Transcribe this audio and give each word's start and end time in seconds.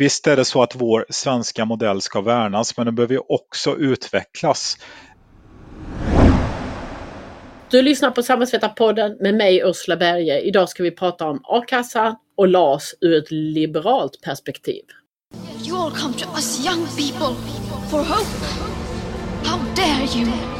visst 0.00 0.26
är 0.26 0.36
det 0.36 0.44
så 0.44 0.62
att 0.62 0.74
vår 0.74 1.06
svenska 1.08 1.64
modell 1.64 2.00
ska 2.00 2.20
värnas, 2.20 2.76
men 2.76 2.86
den 2.86 2.94
behöver 2.94 3.32
också 3.32 3.76
utvecklas. 3.76 4.76
Du 7.70 7.82
lyssnar 7.82 8.10
på 8.10 8.22
Samhällsvetarpodden 8.22 9.16
med 9.20 9.34
mig 9.34 9.62
Ursula 9.64 9.96
Berge. 9.96 10.40
Idag 10.40 10.68
ska 10.68 10.82
vi 10.82 10.90
prata 10.90 11.28
om 11.28 11.40
a-kassa 11.44 12.16
och 12.36 12.48
LAS 12.48 12.94
ur 13.00 13.18
ett 13.18 13.30
liberalt 13.30 14.20
perspektiv. 14.22 14.82
You 15.66 15.76
all 15.76 15.90
come 15.90 16.14
to 16.14 16.28
us 16.34 16.66
young 16.66 16.86
people 16.86 17.34
for 17.90 17.98
hope. 17.98 18.44
How 19.44 19.58
dare 19.76 20.20
you? 20.20 20.59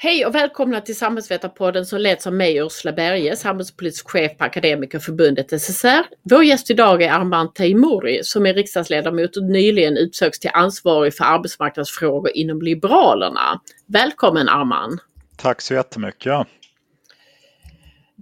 Hej 0.00 0.26
och 0.26 0.34
välkomna 0.34 0.80
till 0.80 0.96
Samhällsvetarpodden 0.96 1.86
som 1.86 2.00
leds 2.00 2.26
av 2.26 2.32
mig 2.32 2.56
Ursula 2.56 2.92
Berge, 2.92 3.36
samhällspolitisk 3.36 4.10
chef 4.10 4.38
på 4.38 4.44
Akademikerförbundet 4.44 5.60
SSR. 5.60 6.04
Vår 6.22 6.44
gäst 6.44 6.70
idag 6.70 7.02
är 7.02 7.12
Armand 7.12 7.54
Teimouri 7.54 8.20
som 8.24 8.46
är 8.46 8.54
riksdagsledamot 8.54 9.36
och 9.36 9.42
nyligen 9.42 9.96
utsöks 9.96 10.38
till 10.38 10.50
ansvarig 10.54 11.14
för 11.14 11.24
arbetsmarknadsfrågor 11.24 12.30
inom 12.34 12.62
Liberalerna. 12.62 13.60
Välkommen 13.86 14.48
Armand! 14.48 15.00
Tack 15.36 15.60
så 15.60 15.74
jättemycket! 15.74 16.46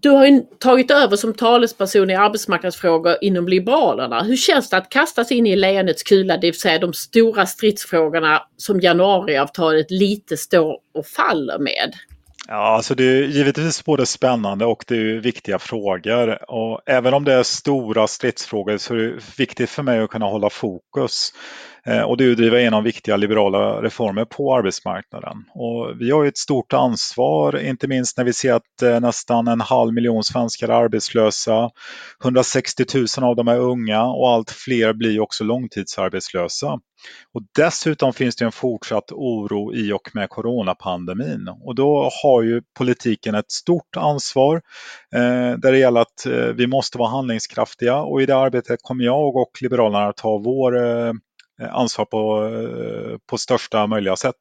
Du 0.02 0.10
har 0.10 0.26
ju 0.26 0.42
tagit 0.58 0.90
över 0.90 1.16
som 1.16 1.34
talesperson 1.34 2.10
i 2.10 2.14
arbetsmarknadsfrågor 2.14 3.16
inom 3.20 3.48
Liberalerna. 3.48 4.22
Hur 4.22 4.36
känns 4.36 4.70
det 4.70 4.76
att 4.76 4.90
kastas 4.90 5.32
in 5.32 5.46
i 5.46 5.56
leendets 5.56 6.02
kula, 6.02 6.36
det 6.36 6.46
vill 6.46 6.60
säga 6.60 6.78
de 6.78 6.92
stora 6.92 7.46
stridsfrågorna 7.46 8.42
som 8.56 8.80
januariavtalet 8.80 9.90
lite 9.90 10.36
står 10.36 10.76
och 10.94 11.06
faller 11.06 11.58
med? 11.58 11.94
Ja, 12.48 12.54
alltså 12.54 12.94
det 12.94 13.04
är 13.04 13.22
givetvis 13.22 13.84
både 13.84 14.06
spännande 14.06 14.64
och 14.64 14.84
det 14.86 14.96
är 14.96 15.20
viktiga 15.20 15.58
frågor. 15.58 16.50
Och 16.50 16.80
även 16.86 17.14
om 17.14 17.24
det 17.24 17.32
är 17.32 17.42
stora 17.42 18.06
stridsfrågor 18.06 18.76
så 18.76 18.94
är 18.94 18.98
det 18.98 19.38
viktigt 19.38 19.70
för 19.70 19.82
mig 19.82 20.00
att 20.00 20.10
kunna 20.10 20.26
hålla 20.26 20.50
fokus. 20.50 21.32
Eh, 21.86 22.02
och 22.02 22.16
det 22.16 22.24
är 22.24 22.30
att 22.30 22.36
driva 22.36 22.60
igenom 22.60 22.84
viktiga 22.84 23.16
liberala 23.16 23.82
reformer 23.82 24.24
på 24.24 24.56
arbetsmarknaden. 24.56 25.44
Och 25.54 26.00
vi 26.00 26.10
har 26.10 26.24
ett 26.24 26.38
stort 26.38 26.72
ansvar, 26.72 27.58
inte 27.58 27.88
minst 27.88 28.16
när 28.16 28.24
vi 28.24 28.32
ser 28.32 28.52
att 28.52 28.82
eh, 28.82 29.00
nästan 29.00 29.48
en 29.48 29.60
halv 29.60 29.92
miljon 29.92 30.24
svenskar 30.24 30.68
är 30.68 30.72
arbetslösa. 30.72 31.70
160 32.24 32.84
000 32.94 33.30
av 33.30 33.36
dem 33.36 33.48
är 33.48 33.58
unga 33.58 34.04
och 34.04 34.30
allt 34.30 34.50
fler 34.50 34.92
blir 34.92 35.20
också 35.20 35.44
långtidsarbetslösa. 35.44 36.78
Och 37.34 37.42
dessutom 37.56 38.12
finns 38.12 38.36
det 38.36 38.44
en 38.44 38.52
fortsatt 38.52 39.12
oro 39.12 39.74
i 39.74 39.92
och 39.92 40.10
med 40.14 40.28
coronapandemin 40.28 41.48
och 41.64 41.74
då 41.74 42.10
har 42.22 42.42
ju 42.42 42.62
politiken 42.78 43.34
ett 43.34 43.50
stort 43.50 43.96
ansvar 43.96 44.56
eh, 45.14 45.58
där 45.58 45.72
det 45.72 45.78
gäller 45.78 46.00
att 46.00 46.26
eh, 46.26 46.32
vi 46.32 46.66
måste 46.66 46.98
vara 46.98 47.10
handlingskraftiga 47.10 47.96
och 47.96 48.22
i 48.22 48.26
det 48.26 48.36
arbetet 48.36 48.78
kommer 48.82 49.04
jag 49.04 49.36
och 49.36 49.50
Liberalerna 49.60 50.06
att 50.06 50.16
ta 50.16 50.38
vår 50.38 50.76
eh, 50.86 51.12
Eh, 51.62 51.74
ansvar 51.74 52.04
på, 52.04 52.46
eh, 52.46 53.18
på 53.26 53.38
största 53.38 53.86
möjliga 53.86 54.16
sätt. 54.16 54.36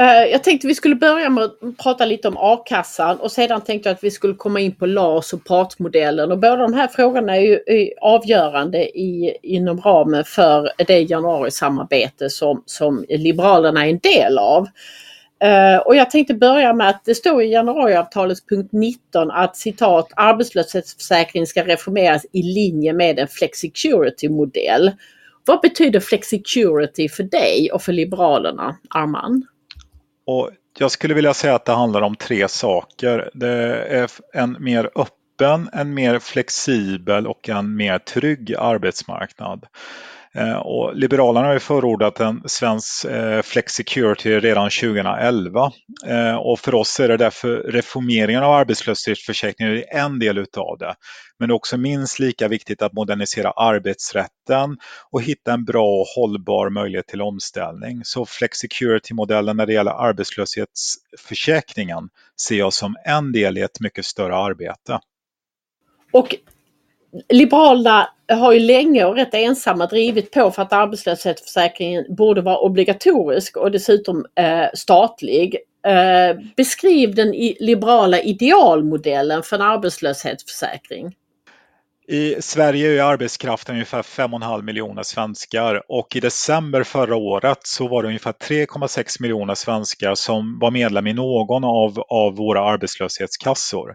Eh, 0.00 0.24
jag 0.30 0.44
tänkte 0.44 0.66
vi 0.66 0.74
skulle 0.74 0.94
börja 0.94 1.30
med 1.30 1.44
att 1.44 1.78
prata 1.82 2.04
lite 2.04 2.28
om 2.28 2.36
a-kassan 2.36 3.20
och 3.20 3.32
sedan 3.32 3.60
tänkte 3.60 3.88
jag 3.88 3.94
att 3.94 4.04
vi 4.04 4.10
skulle 4.10 4.34
komma 4.34 4.60
in 4.60 4.74
på 4.74 4.86
LAS 4.86 5.32
och 5.32 5.44
partsmodellen 5.44 6.32
och 6.32 6.38
båda 6.38 6.56
de 6.56 6.74
här 6.74 6.88
frågorna 6.88 7.36
är 7.36 7.40
ju 7.40 7.60
avgörande 8.00 8.98
i, 8.98 9.36
inom 9.42 9.80
ramen 9.80 10.24
för 10.24 10.72
det 10.86 11.00
januarisamarbete 11.00 12.30
som, 12.30 12.62
som 12.66 13.04
Liberalerna 13.08 13.86
är 13.86 13.90
en 13.90 13.98
del 13.98 14.38
av. 14.38 14.68
Uh, 15.44 15.78
och 15.78 15.96
jag 15.96 16.10
tänkte 16.10 16.34
börja 16.34 16.72
med 16.72 16.88
att 16.88 17.04
det 17.04 17.14
står 17.14 17.42
i 17.42 17.52
januariavtalets 17.52 18.46
punkt 18.46 18.68
19 18.72 19.30
att 19.30 19.56
citat 19.56 20.12
arbetslöshetsförsäkringen 20.16 21.46
ska 21.46 21.64
reformeras 21.64 22.26
i 22.32 22.42
linje 22.42 22.92
med 22.92 23.18
en 23.18 23.28
flexicurity-modell. 23.28 24.92
Vad 25.46 25.60
betyder 25.60 26.00
flexicurity 26.00 27.08
för 27.08 27.22
dig 27.22 27.70
och 27.72 27.82
för 27.82 27.92
Liberalerna, 27.92 28.76
Arman? 28.90 29.46
Och 30.26 30.50
jag 30.78 30.90
skulle 30.90 31.14
vilja 31.14 31.34
säga 31.34 31.54
att 31.54 31.64
det 31.64 31.72
handlar 31.72 32.02
om 32.02 32.16
tre 32.16 32.48
saker. 32.48 33.30
Det 33.34 33.84
är 33.88 34.10
en 34.32 34.56
mer 34.60 34.90
öppen, 34.94 35.68
en 35.72 35.94
mer 35.94 36.18
flexibel 36.18 37.26
och 37.26 37.48
en 37.48 37.76
mer 37.76 37.98
trygg 37.98 38.54
arbetsmarknad. 38.58 39.66
Eh, 40.34 40.56
och 40.56 40.96
Liberalerna 40.96 41.46
har 41.46 41.54
ju 41.54 41.60
förordat 41.60 42.20
en 42.20 42.42
svensk 42.46 43.04
eh, 43.04 43.42
flexicurity 43.42 44.40
redan 44.40 44.70
2011 44.70 45.72
eh, 46.06 46.36
och 46.36 46.60
för 46.60 46.74
oss 46.74 47.00
är 47.00 47.08
det 47.08 47.16
därför 47.16 47.56
reformeringen 47.56 48.42
av 48.42 48.52
arbetslöshetsförsäkringen 48.52 49.74
är 49.74 49.96
en 49.96 50.18
del 50.18 50.38
utav 50.38 50.78
det. 50.78 50.94
Men 51.38 51.48
det 51.48 51.52
är 51.52 51.56
också 51.56 51.76
minst 51.76 52.18
lika 52.18 52.48
viktigt 52.48 52.82
att 52.82 52.92
modernisera 52.92 53.50
arbetsrätten 53.50 54.78
och 55.10 55.22
hitta 55.22 55.52
en 55.52 55.64
bra 55.64 56.00
och 56.00 56.06
hållbar 56.16 56.70
möjlighet 56.70 57.06
till 57.06 57.22
omställning. 57.22 58.00
Så 58.04 58.26
flexicurity-modellen 58.26 59.56
när 59.56 59.66
det 59.66 59.72
gäller 59.72 60.08
arbetslöshetsförsäkringen 60.08 62.08
ser 62.40 62.58
jag 62.58 62.72
som 62.72 62.96
en 63.04 63.32
del 63.32 63.58
i 63.58 63.60
ett 63.60 63.80
mycket 63.80 64.04
större 64.04 64.36
arbete. 64.36 65.00
Och 66.12 66.34
Liberalerna 67.28 68.08
har 68.32 68.52
ju 68.52 68.60
länge 68.60 69.04
och 69.04 69.16
rätt 69.16 69.34
ensamma 69.34 69.86
drivit 69.86 70.30
på 70.30 70.50
för 70.50 70.62
att 70.62 70.72
arbetslöshetsförsäkringen 70.72 72.04
borde 72.08 72.40
vara 72.40 72.58
obligatorisk 72.58 73.56
och 73.56 73.70
dessutom 73.70 74.26
eh, 74.34 74.66
statlig. 74.74 75.56
Eh, 75.86 76.42
beskriv 76.56 77.14
den 77.14 77.30
liberala 77.60 78.20
idealmodellen 78.20 79.42
för 79.42 79.56
en 79.56 79.62
arbetslöshetsförsäkring. 79.62 81.14
I 82.10 82.42
Sverige 82.42 82.98
är 82.98 83.02
arbetskraften 83.02 83.74
ungefär 83.74 84.02
5,5 84.02 84.62
miljoner 84.62 85.02
svenskar 85.02 85.82
och 85.88 86.16
i 86.16 86.20
december 86.20 86.82
förra 86.82 87.16
året 87.16 87.58
så 87.62 87.88
var 87.88 88.02
det 88.02 88.08
ungefär 88.08 88.32
3,6 88.32 89.22
miljoner 89.22 89.54
svenskar 89.54 90.14
som 90.14 90.58
var 90.58 90.70
medlem 90.70 91.06
i 91.06 91.12
någon 91.12 91.64
av, 91.64 92.04
av 92.08 92.36
våra 92.36 92.60
arbetslöshetskassor. 92.60 93.94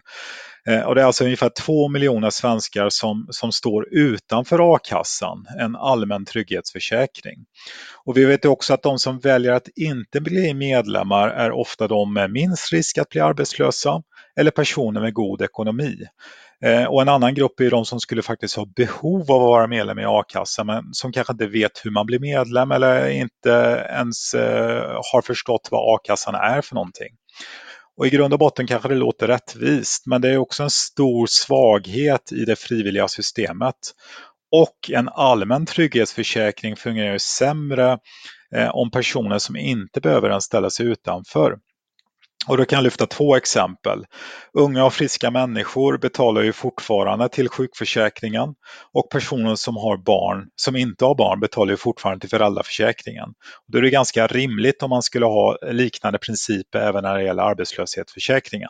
Eh, 0.67 0.81
och 0.81 0.95
det 0.95 1.01
är 1.01 1.05
alltså 1.05 1.23
ungefär 1.23 1.49
två 1.49 1.89
miljoner 1.89 2.29
svenskar 2.29 2.89
som, 2.89 3.27
som 3.29 3.51
står 3.51 3.87
utanför 3.93 4.75
a-kassan, 4.75 5.45
en 5.59 5.75
allmän 5.75 6.25
trygghetsförsäkring. 6.25 7.45
Och 8.05 8.17
vi 8.17 8.25
vet 8.25 8.45
också 8.45 8.73
att 8.73 8.83
de 8.83 8.99
som 8.99 9.19
väljer 9.19 9.51
att 9.51 9.67
inte 9.75 10.21
bli 10.21 10.53
medlemmar 10.53 11.29
är 11.29 11.51
ofta 11.51 11.87
de 11.87 12.13
med 12.13 12.31
minst 12.31 12.73
risk 12.73 12.97
att 12.97 13.09
bli 13.09 13.21
arbetslösa 13.21 14.01
eller 14.39 14.51
personer 14.51 15.01
med 15.01 15.13
god 15.13 15.41
ekonomi. 15.41 15.97
Eh, 16.65 16.83
och 16.83 17.01
en 17.01 17.09
annan 17.09 17.33
grupp 17.33 17.59
är 17.59 17.69
de 17.69 17.85
som 17.85 17.99
skulle 17.99 18.21
faktiskt 18.21 18.55
ha 18.55 18.65
behov 18.65 19.31
av 19.31 19.41
att 19.41 19.47
vara 19.47 19.67
medlem 19.67 19.99
i 19.99 20.05
a-kassan 20.05 20.67
men 20.67 20.83
som 20.93 21.11
kanske 21.11 21.33
inte 21.33 21.47
vet 21.47 21.85
hur 21.85 21.91
man 21.91 22.05
blir 22.05 22.19
medlem 22.19 22.71
eller 22.71 23.09
inte 23.09 23.85
ens 23.89 24.33
eh, 24.33 24.99
har 25.13 25.21
förstått 25.21 25.67
vad 25.71 25.95
a-kassan 25.95 26.35
är 26.35 26.61
för 26.61 26.75
någonting. 26.75 27.09
Och 27.97 28.07
i 28.07 28.09
grund 28.09 28.33
och 28.33 28.39
botten 28.39 28.67
kanske 28.67 28.89
det 28.89 28.95
låter 28.95 29.27
rättvist, 29.27 30.05
men 30.05 30.21
det 30.21 30.29
är 30.29 30.37
också 30.37 30.63
en 30.63 30.69
stor 30.69 31.27
svaghet 31.27 32.31
i 32.31 32.45
det 32.45 32.55
frivilliga 32.55 33.07
systemet. 33.07 33.75
Och 34.51 34.91
en 34.91 35.09
allmän 35.09 35.65
trygghetsförsäkring 35.65 36.75
fungerar 36.75 37.17
sämre 37.17 37.97
eh, 38.55 38.69
om 38.69 38.91
personer 38.91 39.39
som 39.39 39.55
inte 39.55 40.01
behöver 40.01 40.29
den 40.29 40.41
ställer 40.41 40.69
sig 40.69 40.85
utanför. 40.85 41.57
Och 42.47 42.57
då 42.57 42.65
kan 42.65 42.77
jag 42.77 42.83
lyfta 42.83 43.05
två 43.05 43.35
exempel. 43.35 44.05
Unga 44.53 44.85
och 44.85 44.93
friska 44.93 45.31
människor 45.31 45.97
betalar 45.97 46.41
ju 46.41 46.53
fortfarande 46.53 47.29
till 47.29 47.49
sjukförsäkringen 47.49 48.55
och 48.93 49.09
personer 49.11 49.55
som 49.55 49.77
har 49.77 49.97
barn, 49.97 50.47
som 50.55 50.75
inte 50.75 51.05
har 51.05 51.15
barn, 51.15 51.39
betalar 51.39 51.71
ju 51.71 51.77
fortfarande 51.77 52.19
till 52.19 52.29
föräldraförsäkringen. 52.29 53.29
Då 53.67 53.77
är 53.77 53.81
det 53.81 53.89
ganska 53.89 54.27
rimligt 54.27 54.83
om 54.83 54.89
man 54.89 55.01
skulle 55.01 55.25
ha 55.25 55.57
liknande 55.71 56.19
principer 56.19 56.79
även 56.79 57.03
när 57.03 57.17
det 57.17 57.23
gäller 57.23 57.43
arbetslöshetsförsäkringen. 57.43 58.69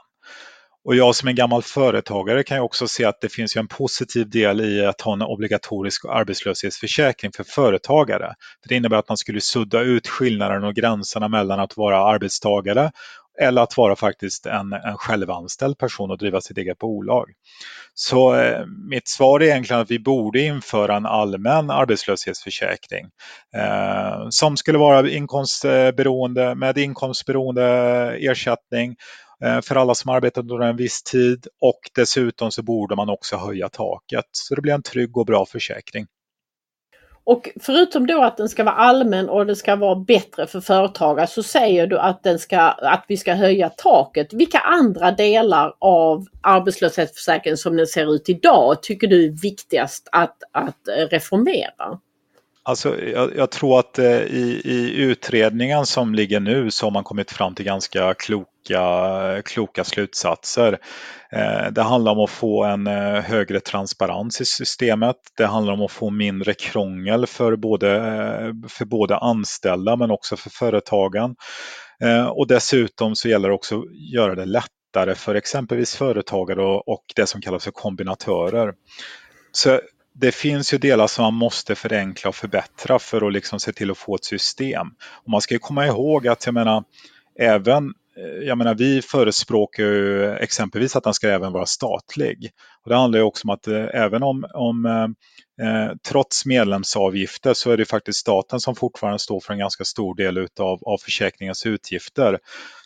Och 0.86 0.96
jag 0.96 1.16
som 1.16 1.30
en 1.30 1.36
gammal 1.36 1.64
företagare 1.64 2.44
kan 2.44 2.58
ju 2.58 2.62
också 2.62 2.88
se 2.88 3.06
att 3.06 3.22
det 3.22 3.30
finns 3.30 3.56
ju 3.56 3.60
en 3.60 3.68
positiv 3.68 4.30
del 4.30 4.62
i 4.62 4.86
att 4.86 5.02
ha 5.02 5.14
en 5.14 5.22
obligatorisk 5.22 6.06
arbetslöshetsförsäkring 6.06 7.32
för 7.32 7.44
företagare. 7.44 8.34
För 8.62 8.70
det 8.70 8.76
innebär 8.76 8.98
att 8.98 9.10
man 9.10 9.18
skulle 9.18 9.42
sudda 9.42 9.82
ut 9.82 10.08
skillnaden 10.08 10.64
och 10.64 10.76
gränserna 10.76 11.28
mellan 11.28 11.60
att 11.60 11.78
vara 11.78 11.98
arbetstagare 11.98 12.92
eller 13.42 13.62
att 13.62 13.78
vara 13.78 13.96
faktiskt 13.96 14.46
en, 14.46 14.74
en 14.74 14.98
självanställd 14.98 15.78
person 15.78 16.12
och 16.12 16.18
driva 16.18 16.42
sitt 16.42 16.58
eget 16.58 16.78
bolag. 16.78 17.30
Så 17.94 18.36
eh, 18.36 18.66
mitt 18.90 19.08
svar 19.08 19.40
är 19.40 19.46
egentligen 19.46 19.82
att 19.82 19.92
vi 19.92 20.00
borde 20.00 20.42
införa 20.42 20.96
en 20.96 21.06
allmän 21.06 21.70
arbetslöshetsförsäkring 21.70 23.06
eh, 23.56 24.28
som 24.30 24.58
skulle 24.58 24.78
vara 24.78 25.10
inkomstberoende, 25.10 26.56
med 26.56 26.78
inkomstberoende 26.78 27.64
ersättning 28.20 28.90
eh, 28.90 28.96
Eh, 29.44 29.62
för 29.62 29.76
alla 29.76 29.96
som 29.96 30.12
arbetat 30.12 30.44
under 30.44 30.60
en 30.60 30.78
viss 30.78 31.04
tid 31.04 31.48
och 31.62 31.80
dessutom 31.96 32.52
så 32.52 32.64
borde 32.64 32.96
man 32.96 33.10
också 33.10 33.38
höja 33.38 33.70
taket 33.70 34.26
så 34.32 34.56
det 34.56 34.62
blir 34.62 34.74
en 34.74 34.84
trygg 34.84 35.18
och 35.18 35.26
bra 35.26 35.46
försäkring. 35.46 36.08
Och 37.26 37.50
förutom 37.62 38.08
då 38.08 38.24
att 38.24 38.38
den 38.38 38.50
ska 38.50 38.64
vara 38.64 38.76
allmän 38.76 39.30
och 39.30 39.46
det 39.46 39.56
ska 39.56 39.76
vara 39.76 39.96
bättre 39.96 40.48
för 40.48 40.62
företagare 40.62 41.28
så 41.28 41.44
säger 41.44 41.88
du 41.88 42.00
att, 42.00 42.24
den 42.24 42.40
ska, 42.40 42.60
att 42.60 43.06
vi 43.08 43.18
ska 43.18 43.34
höja 43.34 43.70
taket. 43.70 44.34
Vilka 44.34 44.60
andra 44.60 45.12
delar 45.12 45.76
av 45.80 46.26
arbetslöshetsförsäkringen 46.42 47.58
som 47.58 47.78
den 47.78 47.88
ser 47.88 48.16
ut 48.16 48.30
idag 48.30 48.84
tycker 48.84 49.08
du 49.08 49.26
är 49.26 49.42
viktigast 49.42 50.10
att, 50.12 50.38
att 50.52 50.88
eh, 50.88 51.08
reformera? 51.10 52.00
Alltså, 52.66 53.02
jag, 53.02 53.36
jag, 53.36 53.52
tror 53.52 53.80
att 53.80 54.00
eh, 54.00 54.22
i, 54.22 54.62
i 54.66 55.02
utredningen 55.02 55.86
som 55.86 56.16
ligger 56.16 56.40
nu 56.40 56.72
så 56.72 56.86
har 56.86 56.92
man 56.92 57.04
kommit 57.04 57.32
fram 57.32 57.56
till 57.56 57.66
ganska 57.66 58.14
kloka, 58.14 59.42
kloka 59.46 59.84
slutsatser. 59.84 60.80
Eh, 61.32 61.72
det 61.72 61.82
handlar 61.82 62.12
om 62.12 62.20
att 62.20 62.30
få 62.30 62.64
en 62.64 62.88
eh, 62.88 63.22
högre 63.22 63.60
transparens 63.60 64.42
i 64.42 64.46
systemet. 64.46 65.16
Det 65.38 65.46
handlar 65.46 65.74
om 65.74 65.82
att 65.82 65.92
få 65.92 66.10
mindre 66.10 66.54
krångel 66.54 67.28
för 67.28 67.56
både, 67.56 67.96
eh, 67.96 68.70
för 68.70 68.86
både 68.86 69.18
anställda 69.18 69.96
men 69.96 70.12
också 70.12 70.36
för 70.36 70.50
företagen. 70.50 71.36
Eh, 72.04 72.26
och 72.26 72.48
dessutom 72.48 73.16
så 73.16 73.30
gäller 73.30 73.50
det 73.50 73.56
också 73.56 73.80
att 73.80 73.86
göra 74.14 74.36
det 74.36 74.46
lättare 74.46 75.16
för 75.16 75.36
exempelvis 75.36 75.96
företagare 75.96 76.62
och 76.62 77.04
det 77.16 77.28
som 77.28 77.42
kallas 77.42 77.64
för 77.64 77.72
kombinatörer. 77.72 78.74
Så 79.52 79.80
det 80.14 80.32
finns 80.32 80.74
ju 80.74 80.78
delar 80.78 81.08
som 81.08 81.24
man 81.24 81.34
måste 81.34 81.76
förenkla 81.76 82.30
och 82.30 82.36
förbättra 82.36 83.00
för 83.00 83.28
att 83.28 83.34
liksom 83.34 83.60
se 83.60 83.74
till 83.74 83.92
att 83.92 83.98
få 83.98 84.16
ett 84.16 84.26
system. 84.26 84.88
Och 85.24 85.30
man 85.30 85.42
ska 85.42 85.60
komma 85.60 85.86
ihåg 85.86 86.28
att 86.28 86.46
jag 86.46 86.54
menar, 86.54 86.84
även 87.40 87.94
eh, 88.18 88.48
jag 88.48 88.58
menar, 88.58 88.76
vi 88.76 89.02
förespråkar 89.02 89.84
ju 89.84 90.32
exempelvis 90.34 90.96
att 90.96 91.04
den 91.04 91.14
ska 91.14 91.30
även 91.30 91.52
vara 91.52 91.66
statlig. 91.66 92.52
Och 92.84 92.90
det 92.90 92.96
handlar 92.96 93.20
ju 93.20 93.26
också 93.26 93.48
om 93.48 93.54
att 93.54 93.68
eh, 93.68 93.86
även 93.94 94.24
om, 94.24 94.46
om 94.54 94.86
eh, 94.86 95.68
eh, 95.68 95.92
trots 96.10 96.46
medlemsavgifter 96.46 97.54
så 97.54 97.72
är 97.72 97.78
det 97.78 97.86
faktiskt 97.86 98.20
staten 98.20 98.60
som 98.60 98.76
fortfarande 98.76 99.20
står 99.20 99.40
för 99.40 99.54
en 99.54 99.60
ganska 99.60 99.84
stor 99.84 100.16
del 100.16 100.38
utav, 100.38 100.80
av 100.84 100.98
försäkringens 100.98 101.66
utgifter. 101.66 102.40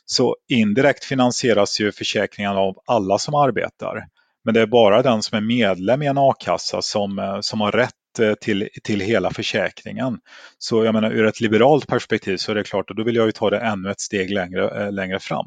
Så 0.06 0.35
indirekt 0.50 1.03
finansieras 1.03 1.80
ju 1.80 1.91
försäkringen 1.91 2.51
av 2.51 2.80
alla 2.85 3.18
som 3.18 3.35
arbetar. 3.35 4.07
Men 4.47 4.53
det 4.53 4.61
är 4.61 4.65
bara 4.67 5.01
den 5.01 5.23
som 5.23 5.38
är 5.38 5.41
medlem 5.41 6.01
i 6.01 6.07
en 6.07 6.17
a-kassa 6.17 6.81
som, 6.81 7.19
eh, 7.19 7.38
som 7.41 7.61
har 7.61 7.71
rätt 7.71 8.19
eh, 8.19 8.33
till, 8.33 8.69
till 8.83 8.99
hela 8.99 9.31
försäkringen. 9.31 10.17
Så 10.57 10.85
jag 10.85 10.94
menar 10.94 11.11
ur 11.11 11.25
ett 11.25 11.41
liberalt 11.41 11.88
perspektiv 11.88 12.38
så 12.38 12.51
är 12.51 12.55
det 12.55 12.63
klart, 12.63 12.89
och 12.89 12.95
då 12.95 13.03
vill 13.03 13.15
jag 13.15 13.25
ju 13.25 13.31
ta 13.31 13.49
det 13.49 13.59
ännu 13.59 13.91
ett 13.91 13.99
steg 13.99 14.31
längre, 14.31 14.83
eh, 14.83 14.91
längre 14.91 15.19
fram. 15.19 15.45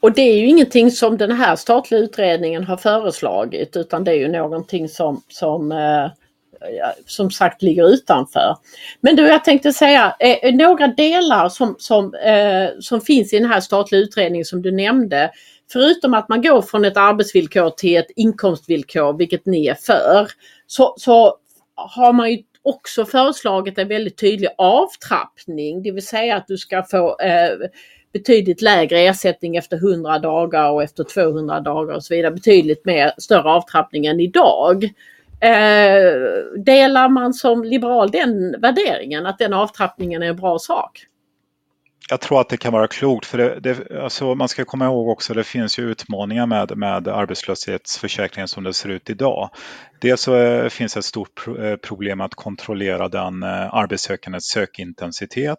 Och 0.00 0.12
det 0.12 0.22
är 0.22 0.38
ju 0.38 0.46
ingenting 0.46 0.90
som 0.90 1.16
den 1.16 1.32
här 1.32 1.56
statliga 1.56 2.00
utredningen 2.00 2.64
har 2.64 2.76
föreslagit 2.76 3.76
utan 3.76 4.04
det 4.04 4.10
är 4.10 4.18
ju 4.18 4.28
någonting 4.28 4.88
som, 4.88 5.22
som 5.28 5.72
som 7.06 7.30
sagt 7.30 7.62
ligger 7.62 7.88
utanför. 7.88 8.56
Men 9.00 9.16
du, 9.16 9.26
jag 9.26 9.44
tänkte 9.44 9.72
säga 9.72 10.16
eh, 10.20 10.54
några 10.54 10.86
delar 10.86 11.48
som, 11.48 11.76
som, 11.78 12.14
eh, 12.14 12.68
som 12.80 13.00
finns 13.00 13.32
i 13.32 13.38
den 13.38 13.50
här 13.50 13.60
statliga 13.60 14.00
utredningen 14.00 14.44
som 14.44 14.62
du 14.62 14.72
nämnde 14.72 15.30
förutom 15.72 16.14
att 16.14 16.28
man 16.28 16.42
går 16.42 16.62
från 16.62 16.84
ett 16.84 16.96
arbetsvillkor 16.96 17.70
till 17.70 17.96
ett 17.96 18.10
inkomstvillkor, 18.16 19.18
vilket 19.18 19.46
ni 19.46 19.66
är 19.66 19.74
för, 19.74 20.28
så, 20.66 20.94
så 20.98 21.36
har 21.74 22.12
man 22.12 22.30
ju 22.30 22.38
också 22.62 23.04
föreslagit 23.04 23.78
en 23.78 23.88
väldigt 23.88 24.18
tydlig 24.18 24.48
avtrappning, 24.58 25.82
det 25.82 25.90
vill 25.90 26.06
säga 26.06 26.36
att 26.36 26.46
du 26.46 26.58
ska 26.58 26.82
få 26.82 27.18
eh, 27.18 27.68
betydligt 28.12 28.62
lägre 28.62 29.00
ersättning 29.00 29.56
efter 29.56 29.76
100 29.76 30.18
dagar 30.18 30.70
och 30.70 30.82
efter 30.82 31.04
200 31.04 31.60
dagar 31.60 31.94
och 31.94 32.04
så 32.04 32.14
vidare. 32.14 32.32
Betydligt 32.32 32.84
mer, 32.84 33.12
större 33.18 33.50
avtrappning 33.50 34.06
än 34.06 34.20
idag. 34.20 34.84
Eh, 35.40 36.12
delar 36.58 37.08
man 37.08 37.34
som 37.34 37.64
liberal 37.64 38.10
den 38.10 38.60
värderingen 38.60 39.26
att 39.26 39.38
den 39.38 39.52
avtrappningen 39.52 40.22
är 40.22 40.26
en 40.26 40.36
bra 40.36 40.58
sak? 40.58 41.06
Jag 42.10 42.20
tror 42.20 42.40
att 42.40 42.48
det 42.48 42.56
kan 42.56 42.72
vara 42.72 42.88
klokt 42.88 43.26
för 43.26 43.38
det, 43.38 43.60
det, 43.60 44.02
alltså 44.02 44.34
man 44.34 44.48
ska 44.48 44.64
komma 44.64 44.84
ihåg 44.84 45.08
också 45.08 45.32
att 45.32 45.36
det 45.36 45.44
finns 45.44 45.78
ju 45.78 45.90
utmaningar 45.90 46.46
med, 46.46 46.76
med 46.76 47.08
arbetslöshetsförsäkringen 47.08 48.48
som 48.48 48.64
det 48.64 48.74
ser 48.74 48.88
ut 48.88 49.10
idag. 49.10 49.50
Dels 50.02 50.20
så 50.20 50.36
eh, 50.36 50.68
finns 50.68 50.96
ett 50.96 51.04
stort 51.04 51.46
eh, 51.58 51.76
problem 51.76 52.20
att 52.20 52.34
kontrollera 52.34 53.08
den 53.08 53.42
eh, 53.42 53.74
arbetssökandes 53.74 54.44
sökintensitet. 54.44 55.58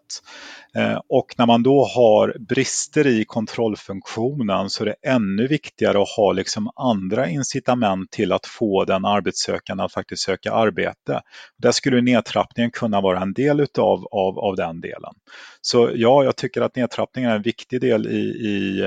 Och 1.08 1.34
när 1.38 1.46
man 1.46 1.62
då 1.62 1.84
har 1.84 2.36
brister 2.38 3.06
i 3.06 3.24
kontrollfunktionen 3.24 4.70
så 4.70 4.84
är 4.84 4.86
det 4.86 5.08
ännu 5.10 5.46
viktigare 5.46 6.02
att 6.02 6.08
ha 6.08 6.32
liksom 6.32 6.70
andra 6.76 7.28
incitament 7.28 8.10
till 8.10 8.32
att 8.32 8.46
få 8.46 8.84
den 8.84 9.04
arbetssökande 9.04 9.84
att 9.84 9.92
faktiskt 9.92 10.22
söka 10.22 10.52
arbete. 10.52 11.20
Där 11.58 11.72
skulle 11.72 12.00
nedtrappningen 12.00 12.70
kunna 12.70 13.00
vara 13.00 13.20
en 13.20 13.32
del 13.32 13.60
utav, 13.60 14.06
av, 14.10 14.38
av 14.38 14.56
den 14.56 14.80
delen. 14.80 15.14
Så 15.60 15.90
ja, 15.94 16.24
jag 16.24 16.36
tycker 16.36 16.60
att 16.60 16.76
nedtrappningen 16.76 17.30
är 17.30 17.36
en 17.36 17.42
viktig 17.42 17.80
del 17.80 18.06
i, 18.06 18.20
i 18.20 18.82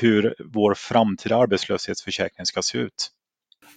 hur 0.00 0.34
vår 0.44 0.74
framtida 0.74 1.36
arbetslöshetsförsäkring 1.36 2.46
ska 2.46 2.62
se 2.62 2.78
ut. 2.78 3.10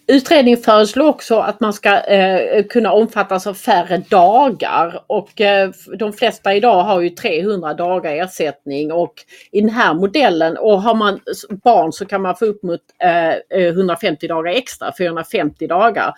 Utredningen 0.06 0.60
föreslår 0.60 1.08
också 1.08 1.38
att 1.38 1.60
man 1.60 1.72
ska 1.72 2.00
eh, 2.00 2.64
kunna 2.64 2.92
omfattas 2.92 3.46
av 3.46 3.54
färre 3.54 4.02
dagar 4.10 5.02
och 5.06 5.40
eh, 5.40 5.70
de 5.98 6.12
flesta 6.12 6.54
idag 6.54 6.82
har 6.82 7.00
ju 7.00 7.10
300 7.10 7.74
dagar 7.74 8.12
ersättning 8.12 8.92
och 8.92 9.14
i 9.52 9.60
den 9.60 9.70
här 9.70 9.94
modellen 9.94 10.56
och 10.56 10.82
har 10.82 10.94
man 10.94 11.20
barn 11.64 11.92
så 11.92 12.06
kan 12.06 12.22
man 12.22 12.36
få 12.36 12.44
upp 12.44 12.62
mot 12.62 12.80
eh, 13.02 13.30
eh 13.30 13.68
150 13.68 14.28
dagar 14.28 14.52
extra, 14.52 14.92
450 14.98 15.66
dagar. 15.66 16.14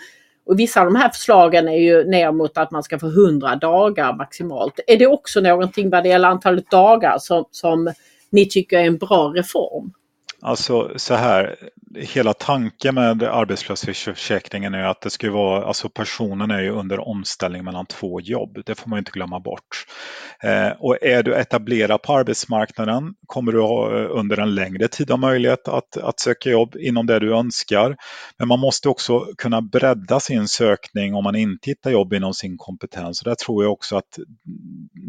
Och 0.46 0.58
vissa 0.58 0.80
av 0.80 0.86
de 0.86 0.96
här 0.96 1.08
förslagen 1.08 1.68
är 1.68 1.78
ju 1.78 2.04
ner 2.04 2.32
mot 2.32 2.58
att 2.58 2.70
man 2.70 2.82
ska 2.82 2.98
få 2.98 3.06
100 3.06 3.56
dagar 3.56 4.12
maximalt. 4.12 4.80
Är 4.86 4.96
det 4.96 5.06
också 5.06 5.40
någonting 5.40 5.90
vad 5.90 6.02
det 6.02 6.08
gäller 6.08 6.28
antalet 6.28 6.70
dagar 6.70 7.18
som, 7.18 7.44
som 7.50 7.92
ni 8.30 8.48
tycker 8.48 8.78
är 8.78 8.84
en 8.84 8.98
bra 8.98 9.28
reform? 9.28 9.92
Alltså 10.44 10.92
så 10.96 11.14
här, 11.14 11.56
hela 11.96 12.34
tanken 12.34 12.94
med 12.94 13.22
arbetslöshetsförsäkringen 13.22 14.74
är 14.74 14.84
att 14.84 15.00
det 15.00 15.10
ska 15.10 15.30
vara, 15.30 15.64
alltså 15.64 15.88
personen 15.88 16.50
är 16.50 16.62
ju 16.62 16.70
under 16.70 17.08
omställning 17.08 17.64
mellan 17.64 17.86
två 17.86 18.20
jobb, 18.20 18.58
det 18.66 18.74
får 18.74 18.90
man 18.90 18.98
inte 18.98 19.10
glömma 19.10 19.40
bort. 19.40 19.86
Eh, 20.42 20.68
och 20.78 21.02
är 21.02 21.22
du 21.22 21.34
etablerad 21.34 22.02
på 22.02 22.12
arbetsmarknaden 22.12 23.14
kommer 23.26 23.52
du 23.52 23.60
ha, 23.60 23.98
eh, 23.98 24.06
under 24.10 24.40
en 24.40 24.54
längre 24.54 24.88
tid 24.88 25.10
ha 25.10 25.16
möjlighet 25.16 25.68
att, 25.68 25.96
att 25.96 26.20
söka 26.20 26.50
jobb 26.50 26.76
inom 26.76 27.06
det 27.06 27.18
du 27.18 27.34
önskar. 27.34 27.96
Men 28.38 28.48
man 28.48 28.60
måste 28.60 28.88
också 28.88 29.26
kunna 29.38 29.62
bredda 29.62 30.20
sin 30.20 30.48
sökning 30.48 31.14
om 31.14 31.24
man 31.24 31.36
inte 31.36 31.70
hittar 31.70 31.90
jobb 31.90 32.12
inom 32.12 32.34
sin 32.34 32.56
kompetens. 32.58 33.22
Och 33.22 33.28
där 33.28 33.34
tror 33.34 33.64
jag 33.64 33.72
också 33.72 33.96
att 33.96 34.18
mm, 34.18 34.26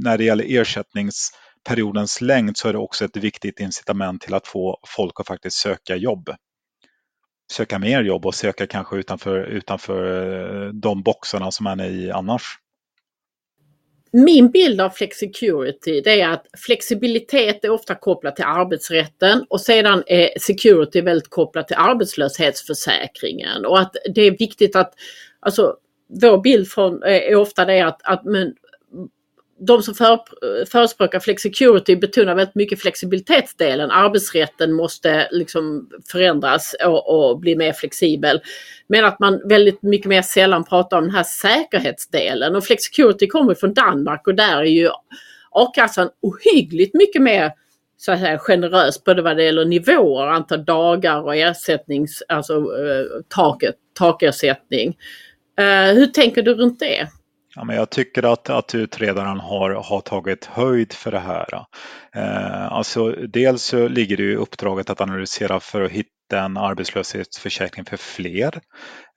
när 0.04 0.18
det 0.18 0.24
gäller 0.24 0.46
ersättnings 0.48 1.32
periodens 1.64 2.22
längd 2.22 2.58
så 2.58 2.68
är 2.68 2.74
det 2.74 2.80
också 2.80 3.06
ett 3.06 3.18
viktigt 3.18 3.60
incitament 3.60 4.22
till 4.22 4.34
att 4.34 4.48
få 4.48 4.80
folk 4.88 5.20
att 5.20 5.28
faktiskt 5.28 5.58
söka 5.58 5.96
jobb. 5.96 6.30
Söka 7.52 7.80
mer 7.80 8.04
jobb 8.04 8.26
och 8.26 8.36
söka 8.36 8.68
kanske 8.68 8.96
utanför, 8.96 9.44
utanför 9.44 10.66
eh, 10.66 10.70
de 10.70 11.04
boxarna 11.04 11.52
som 11.52 11.64
man 11.64 11.80
är 11.80 11.90
i 11.90 12.12
annars. 12.12 12.44
Min 14.16 14.52
bild 14.52 14.82
av 14.82 14.90
flexicurity 14.90 16.02
det 16.02 16.22
är 16.22 16.30
att 16.30 16.46
flexibilitet 16.66 17.64
är 17.64 17.70
ofta 17.70 17.96
kopplat 17.96 18.36
till 18.36 18.46
arbetsrätten 18.46 19.46
och 19.50 19.62
sedan 19.62 20.04
är 20.08 20.40
security 20.40 21.02
väldigt 21.02 21.30
kopplat 21.30 21.68
till 21.68 21.78
arbetslöshetsförsäkringen 21.80 23.66
och 23.66 23.80
att 23.80 23.96
det 24.16 24.22
är 24.22 24.38
viktigt 24.38 24.76
att, 24.76 24.94
alltså 25.40 25.76
vår 26.22 26.42
bild 26.42 26.68
från, 26.68 27.04
eh, 27.04 27.12
är 27.12 27.36
ofta 27.36 27.66
det 27.66 27.82
att, 27.82 28.02
att 28.04 28.26
men 28.26 28.54
de 29.66 29.84
som 29.84 29.96
för, 29.96 30.20
förespråkar 30.66 31.20
flexicurity 31.20 31.96
betonar 31.96 32.36
väldigt 32.36 32.56
mycket 32.56 32.82
flexibilitetsdelen. 32.82 33.92
Arbetsrätten 33.92 34.74
måste 34.74 35.28
liksom 35.32 35.90
förändras 36.12 36.76
och, 36.86 37.30
och, 37.30 37.40
bli 37.40 37.56
mer 37.56 37.74
flexibel. 37.74 38.42
Men 38.88 39.06
att 39.06 39.20
man 39.20 39.42
väldigt 39.46 39.82
mycket 39.82 40.08
mer 40.08 40.22
sällan 40.22 40.64
pratar 40.64 40.98
om 40.98 41.04
den 41.04 41.16
här 41.16 41.24
säkerhetsdelen. 41.24 42.56
Och 42.56 42.64
flexicurity 42.64 43.28
kommer 43.28 43.56
från 43.56 43.74
Danmark 43.74 44.28
och 44.28 44.36
där 44.36 44.58
är 44.58 44.64
ju 44.64 44.90
a-kassan 45.52 46.10
ohyggligt 46.22 46.94
mycket 46.94 47.22
mer 47.22 47.52
så 47.98 48.12
att 48.12 48.20
säga, 48.20 48.40
generös 48.40 49.04
både 49.04 49.22
vad 49.22 49.38
det 49.38 49.44
gäller 49.44 49.66
nivåer, 49.66 50.28
antal 50.28 50.66
dagar 50.66 51.22
och 51.22 51.36
ersättnings, 51.36 52.24
alltså 52.28 52.54
eh, 52.54 53.06
taket, 53.28 53.76
takersättning. 53.94 54.98
Eh, 55.60 55.96
hur 55.96 56.08
tänker 56.08 56.42
du 56.42 56.54
runt 56.54 56.80
det? 56.80 57.08
Ja, 57.56 57.64
men 57.64 57.76
jag 57.76 57.90
tycker 57.90 58.34
att, 58.34 58.50
att 58.50 58.76
utredaren 58.76 59.40
har, 59.40 59.72
har 59.72 60.02
tagit 60.02 60.46
höjd 60.46 60.94
för 60.94 61.12
det 61.12 61.20
här. 61.20 61.66
Eh, 62.16 62.72
alltså, 62.72 63.12
dels 63.12 63.64
så 63.64 63.88
ligger 63.88 64.18
det 64.18 64.24
i 64.24 64.36
uppdraget 64.36 64.90
att 64.90 65.02
analysera 65.02 65.60
för 65.60 65.82
att 65.82 65.92
hitta 65.92 66.10
en 66.38 66.58
arbetslöshetsförsäkring 66.58 67.86
för 67.86 67.98
fler. 67.98 68.62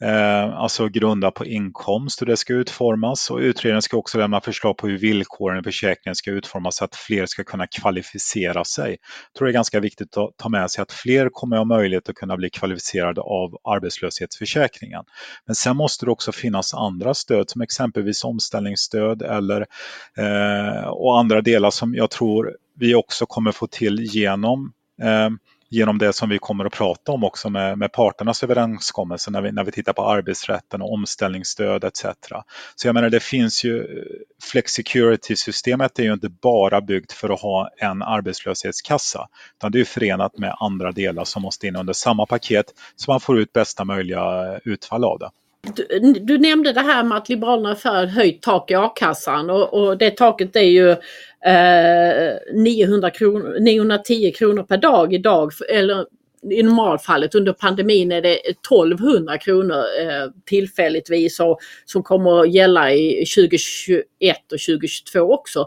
Eh, 0.02 0.58
alltså 0.58 0.88
grunda 0.88 1.30
på 1.30 1.46
inkomst 1.46 2.23
hur 2.23 2.26
det 2.26 2.37
ska 2.37 2.52
utformas 2.52 3.30
och 3.30 3.38
utredningen 3.38 3.82
ska 3.82 3.96
också 3.96 4.18
lämna 4.18 4.40
förslag 4.40 4.76
på 4.76 4.87
hur 4.87 4.99
villkoren 4.99 5.61
i 5.61 5.62
försäkringen 5.62 6.14
ska 6.14 6.30
utformas 6.30 6.76
så 6.76 6.85
att 6.85 6.96
fler 6.96 7.26
ska 7.26 7.44
kunna 7.44 7.66
kvalificera 7.66 8.64
sig. 8.64 8.90
Jag 8.90 9.38
tror 9.38 9.46
det 9.46 9.50
är 9.50 9.54
ganska 9.54 9.80
viktigt 9.80 10.16
att 10.16 10.37
ta 10.37 10.49
med 10.49 10.70
sig 10.70 10.82
att 10.82 10.92
fler 10.92 11.28
kommer 11.32 11.56
att 11.56 11.61
ha 11.61 11.64
möjlighet 11.64 12.08
att 12.08 12.14
kunna 12.14 12.37
bli 12.37 12.50
kvalificerade 12.50 13.20
av 13.20 13.58
arbetslöshetsförsäkringen. 13.64 15.04
Men 15.46 15.54
sen 15.54 15.76
måste 15.76 16.04
det 16.04 16.11
också 16.11 16.32
finnas 16.32 16.75
andra 16.75 17.14
stöd 17.14 17.50
som 17.50 17.62
exempelvis 17.62 18.25
omställningsstöd 18.25 19.23
eller 19.23 19.66
eh, 20.18 20.88
och 20.88 21.18
andra 21.18 21.40
delar 21.40 21.70
som 21.70 21.94
jag 21.94 22.11
tror 22.11 22.56
vi 22.78 22.94
också 22.94 23.26
kommer 23.26 23.52
få 23.52 23.66
till 23.66 24.00
genom 24.00 24.73
eh, 25.02 25.30
genom 25.68 25.99
det 25.99 26.12
som 26.12 26.28
vi 26.28 26.38
kommer 26.38 26.64
att 26.64 26.73
prata 26.73 27.12
om 27.12 27.25
också 27.25 27.50
med, 27.50 27.78
med 27.78 27.92
parternas 27.92 28.42
överenskommelse 28.42 29.30
när 29.30 29.42
vi, 29.42 29.52
när 29.52 29.64
vi 29.64 29.73
tittar 29.73 29.92
på 29.92 30.11
arbetsrätten 30.11 30.82
och 30.82 30.92
omställningsstöd 30.92 31.85
etc. 31.85 32.04
Så 32.76 32.88
jag 32.88 32.94
menar 32.94 33.11
det 33.11 33.23
finns 33.23 33.64
ju, 33.64 33.87
flexicurity-systemet 34.42 35.99
är 35.99 36.02
ju 36.02 36.12
inte 36.12 36.28
bara 36.28 36.80
byggt 36.80 37.12
för 37.12 37.30
att 37.30 37.40
ha 37.40 37.70
en 37.76 38.02
arbetslöshetskassa 38.02 39.28
utan 39.58 39.73
det 39.73 39.80
är 39.80 39.85
förenat 39.85 40.38
med 40.38 40.54
andra 40.61 40.92
delar 40.92 41.25
som 41.25 41.42
måste 41.42 41.66
in 41.66 41.76
under 41.76 41.92
samma 41.92 42.26
paket 42.26 42.66
så 42.96 43.11
man 43.11 43.20
får 43.20 43.38
ut 43.38 43.52
bästa 43.52 43.85
möjliga 43.85 44.58
utfall 44.64 45.04
av 45.04 45.18
det. 45.18 45.30
Du, 45.75 46.12
du, 46.12 46.38
nämnde 46.38 46.73
det 46.73 46.80
här 46.80 47.04
med 47.04 47.18
att 47.18 47.28
Liberalerna 47.28 47.70
är 47.70 47.75
för 47.75 48.06
höjt 48.06 48.42
tak 48.42 48.70
i 48.70 48.75
a-kassan 48.75 49.50
och, 49.50 49.75
och 49.75 49.99
det 49.99 50.11
taket 50.11 50.56
är 50.56 50.61
ju 50.61 50.90
eh, 51.46 52.54
900 52.54 53.11
kronor, 53.11 53.56
910 53.61 54.32
kronor 54.32 54.62
per 54.62 54.76
dag 54.76 55.14
idag. 55.14 55.52
Eller 55.68 56.06
i 56.50 56.62
normalfallet 56.62 57.35
under 57.35 57.52
pandemin 57.52 58.12
är 58.12 58.23
det 58.23 58.35
1200 58.35 59.38
kronor 59.38 59.76
eh, 59.76 60.30
tillfälligtvis 60.44 61.40
och, 61.40 61.58
som 61.85 62.02
kommer 62.02 62.40
att 62.40 62.52
gälla 62.52 62.92
i 62.92 63.25
2021 63.37 64.06
och 64.52 64.58
2022 64.58 65.20
också. 65.20 65.66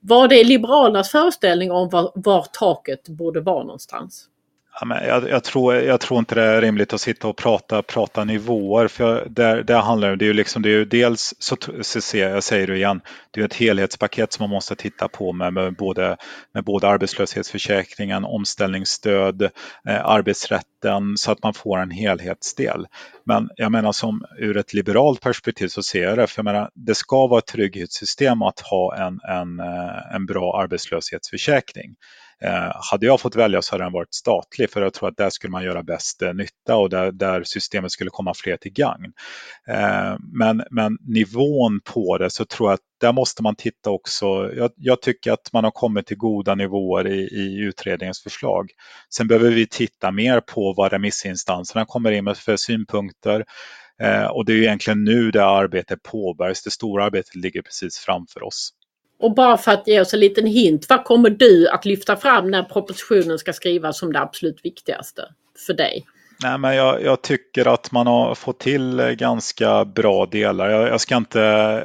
Vad 0.00 0.32
är 0.32 0.44
Liberalernas 0.44 1.10
föreställning 1.10 1.70
om 1.70 1.88
var, 1.88 2.12
var 2.14 2.46
taket 2.52 3.08
borde 3.08 3.40
vara 3.40 3.64
någonstans? 3.64 4.26
Ja, 4.80 4.86
men 4.86 5.04
jag, 5.04 5.28
jag, 5.28 5.44
tror, 5.44 5.74
jag 5.74 6.00
tror 6.00 6.18
inte 6.18 6.34
det 6.34 6.42
är 6.42 6.60
rimligt 6.60 6.92
att 6.92 7.00
sitta 7.00 7.28
och 7.28 7.36
prata, 7.36 7.82
prata 7.82 8.24
nivåer 8.24 8.88
för 8.88 9.26
där, 9.30 9.62
där 9.62 9.80
handlar 9.80 10.16
det 10.16 10.24
ju 10.24 10.32
liksom, 10.32 10.62
det 10.62 10.68
är 10.68 10.72
ju 10.72 10.84
dels 10.84 11.34
så, 11.38 11.56
så 11.80 12.00
ser 12.00 12.28
jag 12.28 12.44
säger 12.44 12.66
det 12.66 12.76
igen, 12.76 13.00
det 13.30 13.40
är 13.40 13.44
ett 13.44 13.54
helhetspaket 13.54 14.32
som 14.32 14.42
man 14.42 14.50
måste 14.50 14.76
titta 14.76 15.08
på 15.08 15.32
med, 15.32 15.52
med, 15.52 15.76
både, 15.76 16.16
med 16.54 16.64
både 16.64 16.88
arbetslöshetsförsäkringen, 16.88 18.24
omställningsstöd, 18.24 19.42
eh, 19.88 20.04
arbetsrätten 20.04 21.16
så 21.16 21.32
att 21.32 21.42
man 21.42 21.54
får 21.54 21.78
en 21.78 21.90
helhetsdel. 21.90 22.86
Men 23.24 23.50
jag 23.56 23.72
menar 23.72 23.92
som 23.92 24.24
ur 24.38 24.56
ett 24.56 24.74
liberalt 24.74 25.20
perspektiv 25.20 25.68
så 25.68 25.82
ser 25.82 26.02
jag 26.02 26.18
det, 26.18 26.26
för 26.26 26.38
jag 26.38 26.44
menar, 26.44 26.70
det 26.74 26.94
ska 26.94 27.26
vara 27.26 27.38
ett 27.38 27.46
trygghetssystem 27.46 28.42
att 28.42 28.60
ha 28.60 28.96
en, 28.96 29.20
en, 29.20 29.60
eh, 29.60 30.14
en 30.14 30.26
bra 30.26 30.60
arbetslöshetsförsäkring. 30.62 31.94
Eh, 32.44 32.72
hade 32.90 33.06
jag 33.06 33.20
fått 33.20 33.36
välja 33.36 33.62
så 33.62 33.74
hade 33.74 33.84
den 33.84 33.92
varit 33.92 34.14
statlig 34.14 34.70
för 34.70 34.82
jag 34.82 34.92
tror 34.92 35.08
att 35.08 35.16
där 35.16 35.30
skulle 35.30 35.50
man 35.50 35.64
göra 35.64 35.82
bäst 35.82 36.22
eh, 36.22 36.34
nytta 36.34 36.76
och 36.76 36.90
där, 36.90 37.12
där 37.12 37.42
systemet 37.44 37.92
skulle 37.92 38.10
komma 38.10 38.34
fler 38.34 38.56
till 38.56 38.72
gagn. 38.72 39.12
Eh, 39.68 40.16
men, 40.32 40.62
men 40.70 40.98
nivån 41.00 41.80
på 41.84 42.18
det 42.18 42.30
så 42.30 42.44
tror 42.44 42.68
jag 42.68 42.74
att 42.74 42.80
där 43.00 43.12
måste 43.12 43.42
man 43.42 43.56
titta 43.56 43.90
också. 43.90 44.26
Jag, 44.56 44.70
jag, 44.76 45.02
tycker 45.02 45.32
att 45.32 45.52
man 45.52 45.64
har 45.64 45.70
kommit 45.70 46.06
till 46.06 46.16
goda 46.16 46.54
nivåer 46.54 47.06
i, 47.06 47.20
i 47.20 47.58
utredningens 47.58 48.22
förslag. 48.22 48.70
Sen 49.14 49.28
behöver 49.28 49.50
vi 49.50 49.66
titta 49.66 50.10
mer 50.10 50.40
på 50.40 50.74
vad 50.76 50.92
remissinstanserna 50.92 51.84
kommer 51.86 52.12
in 52.12 52.24
med 52.24 52.36
för 52.36 52.56
synpunkter. 52.56 53.44
Eh, 54.02 54.26
och 54.26 54.44
det 54.44 54.52
är 54.52 54.56
egentligen 54.56 55.04
nu 55.04 55.30
det 55.30 55.44
arbetet 55.44 56.02
påbörjas. 56.02 56.62
Det 56.62 56.70
stora 56.70 57.04
arbetet 57.04 57.34
ligger 57.34 57.62
precis 57.62 57.98
framför 57.98 58.42
oss. 58.42 58.70
Och 59.20 59.34
bara 59.34 59.56
för 59.56 59.72
att 59.72 59.86
ge 59.86 60.00
oss 60.00 60.14
en 60.14 60.20
liten 60.20 60.46
hint, 60.46 60.86
vad 60.88 61.04
kommer 61.04 61.30
du 61.30 61.68
att 61.68 61.84
lyfta 61.84 62.16
fram 62.16 62.50
när 62.50 62.62
propositionen 62.62 63.38
ska 63.38 63.52
skrivas 63.52 63.98
som 63.98 64.12
det 64.12 64.20
absolut 64.20 64.64
viktigaste 64.64 65.22
för 65.66 65.74
dig? 65.74 66.04
Nej, 66.42 66.58
men 66.58 66.76
jag, 66.76 67.02
jag, 67.02 67.22
tycker 67.22 67.74
att 67.74 67.92
man 67.92 68.06
har 68.06 68.34
fått 68.34 68.60
till 68.60 69.00
ganska 69.18 69.84
bra 69.84 70.26
delar. 70.26 70.70
Jag, 70.70 70.88
jag, 70.88 71.00
ska, 71.00 71.16
inte, 71.16 71.38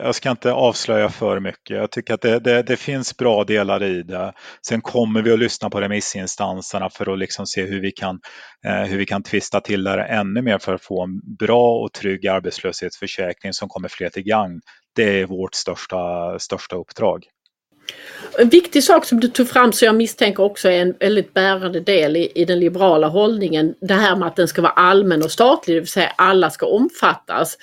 jag 0.04 0.16
ska 0.16 0.32
inte 0.32 0.52
avslöja 0.52 1.10
för 1.10 1.40
mycket. 1.40 1.78
Jag 1.78 1.92
tycker 1.92 2.14
att 2.14 2.22
det, 2.22 2.40
det, 2.40 2.64
det, 2.64 2.78
finns 2.78 3.18
bra 3.18 3.44
delar 3.44 3.84
i 3.84 4.04
det. 4.04 4.34
Sen 4.68 4.82
kommer 4.82 5.22
vi 5.22 5.32
att 5.32 5.40
lyssna 5.40 5.70
på 5.70 5.82
remissinstanserna 5.82 6.90
för 6.90 7.14
att 7.14 7.20
liksom 7.20 7.46
se 7.46 7.66
hur 7.66 7.82
vi 7.82 7.92
kan, 7.92 8.20
eh, 8.66 8.84
hur 8.84 8.98
vi 8.98 9.06
kan 9.06 9.24
twista 9.24 9.62
till 9.62 9.84
det 9.84 10.04
ännu 10.04 10.42
mer 10.42 10.58
för 10.58 10.74
att 10.74 10.84
få 10.84 11.04
en 11.04 11.36
bra 11.40 11.78
och 11.78 11.94
trygg 11.94 12.28
arbetslöshetsförsäkring 12.28 13.54
som 13.54 13.70
kommer 13.70 13.88
fler 13.88 14.10
till 14.10 14.24
gagn 14.24 14.62
det 14.96 15.22
är 15.22 15.26
vårt 15.26 15.56
största, 15.56 16.40
största 16.40 16.76
uppdrag. 16.76 17.26
En 18.40 18.50
viktig 18.50 18.84
sak 18.84 19.06
som 19.06 19.20
du 19.20 19.28
tog 19.28 19.50
fram 19.50 19.72
som 19.72 19.86
jag 19.86 19.96
misstänker 19.96 20.44
också 20.44 20.70
är 20.70 20.82
en 20.82 20.96
väldigt 21.00 21.34
bärande 21.34 21.80
del 21.80 22.18
i, 22.18 22.32
i, 22.36 22.46
den 22.46 22.60
liberala 22.60 23.08
hållningen. 23.08 23.76
Det 23.82 23.94
här 23.94 24.16
med 24.16 24.28
att 24.28 24.36
den 24.36 24.48
ska 24.48 24.62
vara 24.62 24.72
allmän 24.72 25.24
och 25.24 25.32
statlig, 25.32 25.76
det 25.76 25.80
vill 25.80 25.90
säga 25.90 26.12
alla 26.16 26.50
ska 26.50 26.66
omfattas. 26.66 27.58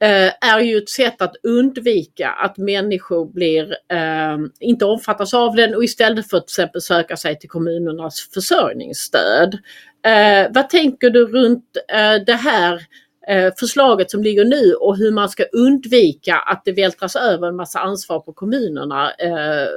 Eh, 0.00 0.50
är 0.50 0.60
ju 0.60 0.78
ett 0.78 0.88
sätt 0.88 1.22
att 1.22 1.36
undvika 1.42 2.30
att 2.30 2.56
människor 2.56 3.32
blir, 3.32 3.70
eh, 3.92 4.38
inte 4.60 4.84
omfattas 4.84 5.34
av 5.34 5.56
den 5.56 5.74
och 5.74 5.84
istället 5.84 6.30
för 6.30 6.36
att 6.36 6.46
till 6.46 6.52
exempel 6.52 6.80
söka 6.80 7.16
sig 7.16 7.38
till 7.38 7.48
kommunernas 7.48 8.28
försörjningsstöd. 8.34 9.58
Eh, 10.06 10.46
vad 10.50 10.70
tänker 10.70 11.10
du 11.10 11.26
runt 11.26 11.64
eh, 11.92 12.24
det 12.26 12.34
här 12.34 12.82
Eh, 13.28 13.52
förslaget 13.58 14.10
som 14.10 14.22
ligger 14.22 14.44
nu 14.44 14.74
och 14.74 14.96
hur 14.96 15.12
man 15.12 15.28
ska 15.28 15.44
undvika 15.52 16.36
att 16.36 16.62
det 16.64 16.72
vältras 16.72 17.16
över 17.16 17.48
en 17.48 17.56
massa 17.56 17.78
ansvar 17.78 18.20
på 18.20 18.32
kommunerna 18.32 19.10
eh, 19.10 19.68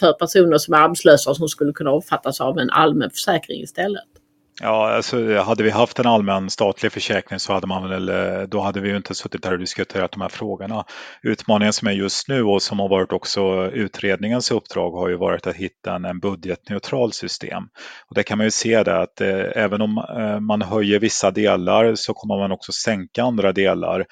för 0.00 0.12
personer 0.12 0.58
som 0.58 0.74
är 0.74 0.78
arbetslösa 0.78 1.30
och 1.30 1.36
som 1.36 1.48
skulle 1.48 1.72
kunna 1.72 1.90
omfattas 1.90 2.40
av 2.40 2.58
en 2.58 2.70
allmän 2.70 3.10
försäkring 3.10 3.62
istället. 3.62 4.15
Ja, 4.62 4.90
alltså, 4.90 5.38
hade 5.38 5.62
vi 5.62 5.70
haft 5.70 5.98
en 5.98 6.06
allmän 6.06 6.50
statlig 6.50 6.92
försäkring 6.92 7.38
så 7.38 7.52
hade 7.52 7.66
man 7.66 7.88
väl, 7.88 8.08
eh, 8.08 8.42
då 8.42 8.60
hade 8.60 8.80
vi 8.80 8.88
ju 8.88 8.96
inte 8.96 9.14
suttit 9.14 9.44
här 9.44 9.52
och 9.52 9.58
diskuterat 9.58 10.12
de 10.12 10.20
här 10.20 10.28
frågorna. 10.28 10.84
Utmaningen 11.22 11.72
som 11.72 11.88
är 11.88 11.92
just 11.92 12.28
nu 12.28 12.42
och 12.42 12.62
som 12.62 12.78
har 12.78 12.88
varit 12.88 13.12
också 13.12 13.70
utredningens 13.72 14.50
uppdrag 14.50 14.90
har 14.90 15.08
ju 15.08 15.16
varit 15.16 15.46
att 15.46 15.56
hitta 15.56 15.94
en, 15.94 16.04
en 16.04 16.20
budgetneutral 16.20 17.12
system. 17.12 17.62
Och 18.08 18.14
det 18.14 18.22
kan 18.22 18.38
man 18.38 18.46
ju 18.46 18.50
se 18.50 18.82
det 18.82 18.98
att 19.00 19.20
eh, 19.20 19.44
även 19.54 19.80
om 19.80 19.98
eh, 20.18 20.40
man 20.40 20.62
höjer 20.62 20.98
vissa 20.98 21.30
delar 21.30 21.94
så 21.94 22.14
kommer 22.14 22.36
man 22.36 22.52
också 22.52 22.72
sänka 22.72 23.22
andra 23.22 23.52
delar, 23.52 24.04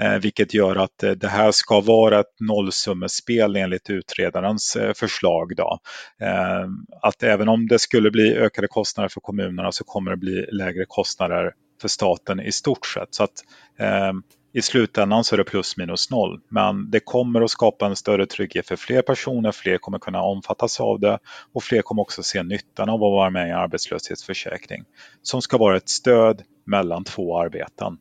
eh, 0.00 0.14
vilket 0.14 0.54
gör 0.54 0.76
att 0.76 1.02
eh, 1.02 1.10
det 1.10 1.28
här 1.28 1.50
ska 1.50 1.80
vara 1.80 2.20
ett 2.20 2.40
nollsummespel 2.40 3.56
enligt 3.56 3.90
utredarens 3.90 4.76
eh, 4.76 4.92
förslag. 4.92 5.56
Då. 5.56 5.78
Eh, 6.22 6.66
att 7.02 7.22
även 7.22 7.48
om 7.48 7.66
det 7.66 7.78
skulle 7.78 8.10
bli 8.10 8.36
ökade 8.36 8.68
kostnader 8.68 9.08
för 9.08 9.20
kommunerna 9.20 9.72
så 9.72 9.84
kommer 9.92 10.10
det 10.10 10.16
bli 10.16 10.46
lägre 10.52 10.84
kostnader 10.88 11.54
för 11.80 11.88
staten 11.88 12.40
i 12.40 12.52
stort 12.52 12.86
sett. 12.86 13.14
Så 13.14 13.24
att, 13.24 13.44
eh, 13.78 14.12
i 14.52 14.62
slutändan 14.62 15.24
så 15.24 15.34
är 15.34 15.38
det 15.38 15.44
plus 15.44 15.76
minus 15.76 16.10
noll. 16.10 16.40
Men 16.48 16.90
det 16.90 17.00
kommer 17.00 17.40
att 17.40 17.50
skapa 17.50 17.86
en 17.86 17.96
större 17.96 18.26
trygghet 18.26 18.68
för 18.68 18.76
fler 18.76 19.02
personer, 19.02 19.52
fler 19.52 19.78
kommer 19.78 19.98
kunna 19.98 20.22
omfattas 20.22 20.80
av 20.80 21.00
det 21.00 21.18
och 21.52 21.62
fler 21.62 21.82
kommer 21.82 22.02
också 22.02 22.22
se 22.22 22.42
nyttan 22.42 22.88
av 22.88 22.94
att 22.94 23.00
vara 23.00 23.30
med 23.30 23.48
i 23.48 23.50
en 23.50 23.56
arbetslöshetsförsäkring 23.56 24.84
som 25.22 25.42
ska 25.42 25.58
vara 25.58 25.76
ett 25.76 25.88
stöd 25.88 26.42
mellan 26.66 27.04
två 27.04 27.40
arbeten. 27.40 27.98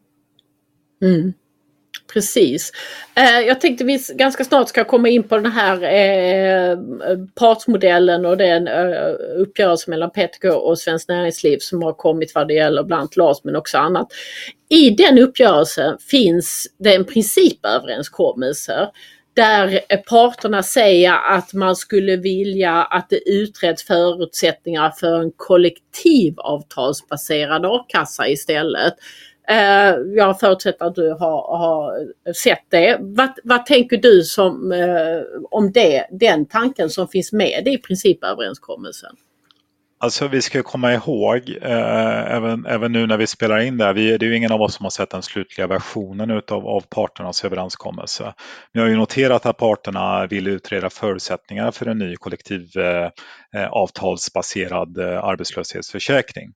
Mm. 1.01 1.33
Precis. 2.13 2.72
Eh, 3.15 3.39
jag 3.39 3.62
tänkte 3.62 3.84
vi 3.84 4.00
ganska 4.13 4.44
snart 4.44 4.70
ska 4.70 4.84
komma 4.84 5.10
in 5.10 5.24
på 5.24 5.38
den 5.38 5.51
här 5.51 5.84
eh, 5.84 6.77
partsmodellen 7.36 8.25
och 8.25 8.38
den 8.38 8.68
eh, 8.68 9.13
uppgörelse 9.38 9.89
mellan 9.89 10.12
PTK 10.12 10.50
och 10.50 10.80
Svenskt 10.80 11.10
Näringsliv 11.10 11.58
som 11.60 11.84
har 11.84 11.94
kommit 11.94 12.36
vad 12.36 12.48
det 12.48 12.53
gäller 12.53 12.84
bland 12.84 13.00
annat 13.00 13.18
LAS 13.18 13.44
men 13.44 13.56
också 13.56 13.77
annat. 13.77 14.08
I 14.70 14.89
den 14.89 15.20
uppgörelsen 15.20 15.98
finns 15.98 16.68
det 16.77 16.96
en 16.96 17.06
principöverenskommelse 17.06 18.89
där 19.34 19.80
eh, 19.89 20.00
parterna 20.00 20.63
säger 20.63 21.13
att 21.13 21.53
man 21.53 21.75
skulle 21.75 22.18
vilja 22.18 22.84
att 22.84 23.10
det 23.10 23.30
utreds 23.30 23.84
förutsättningar 23.84 24.89
för 24.89 25.22
en 25.22 25.32
kollektivavtalsbaserad 25.36 27.65
a-kassa 27.65 28.27
istället. 28.27 28.94
Eh, 29.51 29.96
jag 30.15 30.39
förutsätter 30.39 30.86
att 30.86 30.96
du 30.96 31.10
har, 31.10 31.58
har 31.58 31.93
sett 32.34 32.65
det. 32.70 32.98
Vad, 33.00 33.29
vad 33.43 33.65
tänker 33.65 33.98
du 33.98 34.24
som, 34.24 34.72
eh, 34.72 35.41
om 35.51 35.72
det, 35.72 36.08
den 36.12 36.46
tanken 36.46 36.89
som 36.89 37.08
finns 37.08 37.31
med 37.31 37.67
i 37.67 37.77
principöverenskommelsen? 37.77 39.15
Alltså 40.03 40.27
vi 40.27 40.41
ska 40.41 40.63
komma 40.63 40.93
ihåg, 40.93 41.58
eh, 41.62 42.34
även, 42.36 42.65
även 42.65 42.91
nu 42.91 43.08
när 43.08 43.17
vi 43.17 43.27
spelar 43.27 43.60
in 43.60 43.77
det 43.77 43.86
här, 43.86 43.93
vi, 43.93 44.17
det 44.17 44.25
är 44.25 44.29
ju 44.29 44.36
ingen 44.36 44.51
av 44.51 44.62
oss 44.62 44.75
som 44.75 44.86
har 44.86 44.89
sett 44.89 45.10
den 45.10 45.22
slutliga 45.22 45.67
versionen 45.67 46.31
utav, 46.31 46.67
av 46.67 46.81
parternas 46.89 47.46
överenskommelse. 47.46 48.24
Men 48.24 48.34
jag 48.72 48.81
har 48.81 48.89
ju 48.89 48.96
noterat 48.96 49.46
att 49.46 49.58
parterna 49.58 50.27
vill 50.27 50.48
utreda 50.48 50.89
förutsättningarna 50.89 51.72
för 51.72 51.86
en 51.86 51.98
ny 51.98 52.15
kollektiv 52.15 52.77
eh, 52.77 53.10
Eh, 53.55 53.67
avtalsbaserad 53.67 54.98
eh, 54.98 55.24
arbetslöshetsförsäkring. 55.24 56.53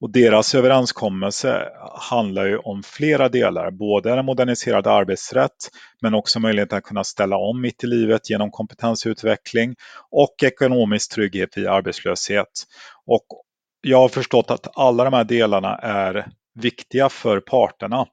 Och 0.00 0.10
deras 0.10 0.54
överenskommelse 0.54 1.68
handlar 2.10 2.46
ju 2.46 2.58
om 2.58 2.82
flera 2.82 3.28
delar, 3.28 3.70
både 3.70 4.12
en 4.12 4.24
moderniserad 4.24 4.86
arbetsrätt 4.86 5.70
men 6.02 6.14
också 6.14 6.40
möjligheten 6.40 6.78
att 6.78 6.84
kunna 6.84 7.04
ställa 7.04 7.36
om 7.36 7.60
mitt 7.60 7.84
i 7.84 7.86
livet 7.86 8.30
genom 8.30 8.50
kompetensutveckling 8.50 9.74
och 10.10 10.34
ekonomisk 10.42 11.14
trygghet 11.14 11.56
vid 11.56 11.66
arbetslöshet. 11.66 12.64
Och 13.06 13.26
jag 13.80 13.98
har 13.98 14.08
förstått 14.08 14.50
att 14.50 14.78
alla 14.78 15.04
de 15.04 15.12
här 15.12 15.24
delarna 15.24 15.76
är 15.76 16.26
viktiga 16.54 17.08
för 17.08 17.40
parterna. 17.40 18.06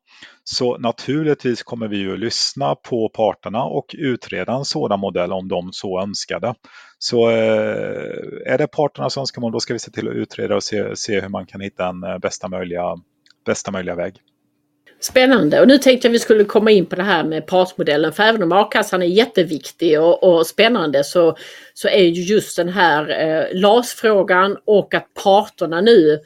Så 0.44 0.78
naturligtvis 0.78 1.64
kommer 1.64 1.88
vi 1.88 2.12
att 2.12 2.20
lyssna 2.20 2.76
på 2.76 3.10
parterna 3.10 3.64
och 3.64 3.96
utreda 3.98 4.54
en 4.54 4.66
sådan 4.66 5.00
modell 5.00 5.32
om 5.32 5.48
de 5.48 5.70
så 5.74 6.02
önskade. 6.02 6.56
Så 7.00 7.30
eh, 7.30 8.54
är 8.54 8.58
det 8.58 8.68
parternas 8.68 9.18
önskemål 9.18 9.52
då 9.52 9.60
ska 9.60 9.74
vi 9.74 9.80
se 9.80 9.92
till 9.92 10.08
att 10.08 10.16
utreda 10.16 10.56
och 10.56 10.64
se, 10.64 10.96
se 10.96 11.22
hur 11.22 11.30
man 11.30 11.46
kan 11.46 11.62
hitta 11.62 11.88
en 11.88 12.04
eh, 12.04 12.18
bästa 12.18 12.48
möjliga, 12.48 12.96
bästa 13.46 13.72
möjliga 13.72 13.96
väg. 13.96 14.16
Spännande 15.00 15.62
och 15.62 15.68
nu 15.68 15.78
tänkte 15.78 16.08
jag 16.08 16.12
vi 16.12 16.20
skulle 16.20 16.44
komma 16.44 16.72
in 16.72 16.86
på 16.86 16.96
det 16.96 17.04
här 17.04 17.24
med 17.24 17.48
partsmodellen 17.48 18.14
för 18.14 18.24
även 18.24 18.44
om 18.44 18.52
a-kassan 18.52 19.02
är 19.02 19.06
jätteviktig 19.06 20.02
och, 20.02 20.24
och 20.24 20.48
spännande 20.48 21.04
så, 21.04 21.38
så 21.74 21.88
är 21.88 22.04
ju 22.04 22.22
just 22.22 22.58
den 22.58 22.70
här 22.70 23.10
eh, 23.10 23.60
LAS-frågan 23.60 24.58
och 24.66 24.94
att 24.94 25.14
parterna 25.24 25.82
nu 25.82 26.20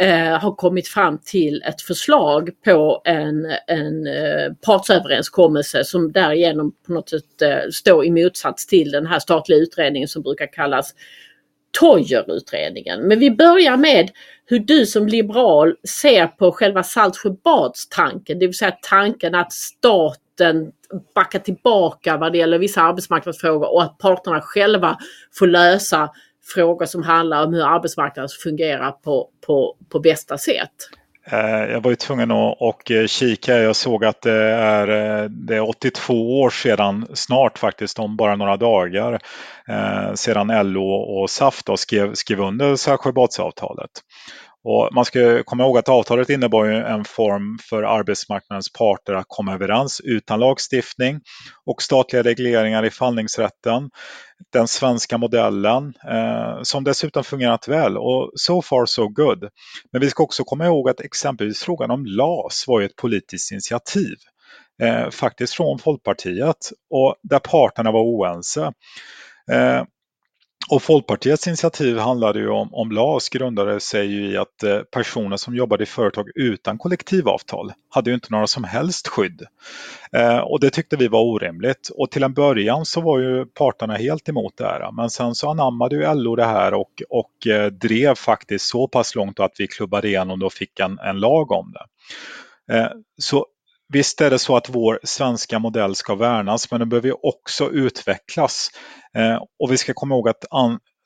eh, 0.00 0.38
har 0.38 0.54
kommit 0.54 0.88
fram 0.88 1.18
till 1.18 1.62
ett 1.62 1.82
förslag 1.82 2.50
på 2.64 3.02
en, 3.04 3.46
en 3.66 4.06
eh, 4.06 4.52
partsöverenskommelse 4.66 5.84
som 5.84 6.12
därigenom 6.12 6.72
på 6.86 6.92
något 6.92 7.08
sätt 7.08 7.42
eh, 7.42 7.70
står 7.72 8.04
i 8.04 8.10
motsats 8.10 8.66
till 8.66 8.90
den 8.90 9.06
här 9.06 9.18
statliga 9.18 9.58
utredningen 9.58 10.08
som 10.08 10.22
brukar 10.22 10.52
kallas 10.52 10.94
Toijerutredningen. 11.80 13.00
Men 13.00 13.18
vi 13.18 13.30
börjar 13.30 13.76
med 13.76 14.10
hur 14.46 14.58
du 14.58 14.86
som 14.86 15.06
liberal 15.06 15.76
ser 15.88 16.26
på 16.26 16.52
själva 16.52 16.82
Saltsjöbadstanken, 16.82 18.38
det 18.38 18.46
vill 18.46 18.56
säga 18.56 18.76
tanken 18.82 19.34
att 19.34 19.52
staten 19.52 20.72
backar 21.14 21.38
tillbaka 21.38 22.16
vad 22.16 22.32
det 22.32 22.38
gäller 22.38 22.58
vissa 22.58 22.82
arbetsmarknadsfrågor 22.82 23.74
och 23.74 23.82
att 23.82 23.98
parterna 23.98 24.40
själva 24.40 24.98
får 25.38 25.46
lösa 25.46 26.10
frågor 26.42 26.86
som 26.86 27.02
handlar 27.02 27.46
om 27.46 27.54
hur 27.54 27.62
arbetsmarknaden 27.62 28.28
fungerar 28.42 28.90
på, 28.90 29.28
på, 29.46 29.76
på 29.88 30.00
bästa 30.00 30.38
sätt. 30.38 30.72
Eh, 31.32 31.72
jag 31.72 31.80
var 31.80 31.90
ju 31.90 31.96
tvungen 31.96 32.30
att 32.30 32.56
och 32.60 32.90
eh, 32.90 33.06
kika. 33.06 33.58
Jag 33.58 33.76
såg 33.76 34.04
att 34.04 34.22
det 34.22 34.42
är, 34.52 34.88
eh, 34.88 35.24
det 35.30 35.56
är 35.56 35.68
82 35.68 36.40
år 36.40 36.50
sedan, 36.50 37.06
snart 37.14 37.58
faktiskt, 37.58 37.98
om 37.98 38.16
bara 38.16 38.36
några 38.36 38.56
dagar, 38.56 39.20
sedan 40.14 40.72
LO 40.72 40.90
och 40.92 41.30
SAF 41.30 41.62
då 41.62 41.76
skrev, 41.76 42.14
skrev 42.14 42.40
under 42.40 42.76
Saltsjöbadsavtalet. 42.76 43.90
Och 44.64 44.88
man 44.92 45.04
ska 45.04 45.42
komma 45.42 45.62
ihåg 45.64 45.78
att 45.78 45.88
avtalet 45.88 46.30
innebar 46.30 46.66
en 46.66 47.04
form 47.04 47.58
för 47.70 47.82
arbetsmarknadens 47.82 48.72
parter 48.72 49.12
att 49.12 49.24
komma 49.28 49.54
överens 49.54 50.00
utan 50.04 50.40
lagstiftning 50.40 51.20
och 51.66 51.82
statliga 51.82 52.22
regleringar 52.22 52.84
i 52.84 52.90
förhandlingsrätten. 52.90 53.90
Den 54.52 54.68
svenska 54.68 55.18
modellen 55.18 55.94
eh, 56.10 56.62
som 56.62 56.84
dessutom 56.84 57.24
fungerat 57.24 57.68
väl 57.68 57.98
och 57.98 58.30
so 58.34 58.62
far 58.62 58.86
so 58.86 59.08
good. 59.08 59.48
Men 59.92 60.00
vi 60.00 60.10
ska 60.10 60.22
också 60.22 60.44
komma 60.44 60.66
ihåg 60.66 60.88
att 60.88 61.00
exempelvis 61.00 61.62
frågan 61.62 61.90
om 61.90 62.04
LAS 62.06 62.64
var 62.66 62.82
ett 62.82 62.96
politiskt 62.96 63.52
initiativ 63.52 64.16
eh, 64.82 65.10
faktiskt 65.10 65.54
från 65.54 65.78
Folkpartiet 65.78 66.70
och 66.90 67.16
där 67.22 67.38
parterna 67.38 67.92
var 67.92 68.00
oense. 68.00 68.72
Eh, 69.52 69.82
och 70.70 70.82
Folkpartiets 70.82 71.46
initiativ 71.46 71.98
handlade 71.98 72.38
ju 72.38 72.48
om, 72.48 72.74
om 72.74 72.90
LAS 72.90 73.28
grundade 73.28 73.80
sig 73.80 74.06
ju 74.06 74.30
i 74.30 74.36
att 74.36 74.62
eh, 74.62 74.78
personer 74.78 75.36
som 75.36 75.54
jobbade 75.54 75.82
i 75.82 75.86
företag 75.86 76.28
utan 76.34 76.78
kollektivavtal 76.78 77.72
hade 77.90 78.10
ju 78.10 78.14
inte 78.14 78.28
några 78.30 78.46
som 78.46 78.64
helst 78.64 79.08
skydd. 79.08 79.42
Eh, 80.12 80.38
och 80.38 80.60
det 80.60 80.70
tyckte 80.70 80.96
vi 80.96 81.08
var 81.08 81.20
orimligt 81.20 81.90
och 81.96 82.10
till 82.10 82.22
en 82.22 82.34
början 82.34 82.84
så 82.84 83.00
var 83.00 83.18
ju 83.18 83.46
parterna 83.46 83.94
helt 83.94 84.28
emot 84.28 84.56
det 84.56 84.64
här 84.64 84.92
men 84.92 85.10
sen 85.10 85.34
så 85.34 85.50
anammade 85.50 85.96
ju 85.96 86.14
LO 86.14 86.36
det 86.36 86.44
här 86.44 86.74
och, 86.74 87.02
och 87.08 87.46
eh, 87.46 87.66
drev 87.66 88.14
faktiskt 88.14 88.68
så 88.68 88.88
pass 88.88 89.14
långt 89.14 89.40
att 89.40 89.52
vi 89.58 89.66
klubbade 89.66 90.08
igenom 90.08 90.42
och 90.42 90.52
fick 90.52 90.80
en, 90.80 90.98
en 90.98 91.20
lag 91.20 91.52
om 91.52 91.72
det. 91.72 91.84
Eh, 92.76 92.88
så 93.18 93.46
Visst 93.92 94.20
är 94.20 94.30
det 94.30 94.38
så 94.38 94.56
att 94.56 94.68
vår 94.68 95.00
svenska 95.02 95.58
modell 95.58 95.94
ska 95.94 96.14
värnas 96.14 96.70
men 96.70 96.80
den 96.80 96.88
behöver 96.88 97.26
också 97.26 97.70
utvecklas. 97.70 98.70
Eh, 99.16 99.42
och 99.58 99.72
vi 99.72 99.76
ska 99.76 99.92
komma 99.94 100.14
ihåg 100.14 100.28
att 100.28 100.44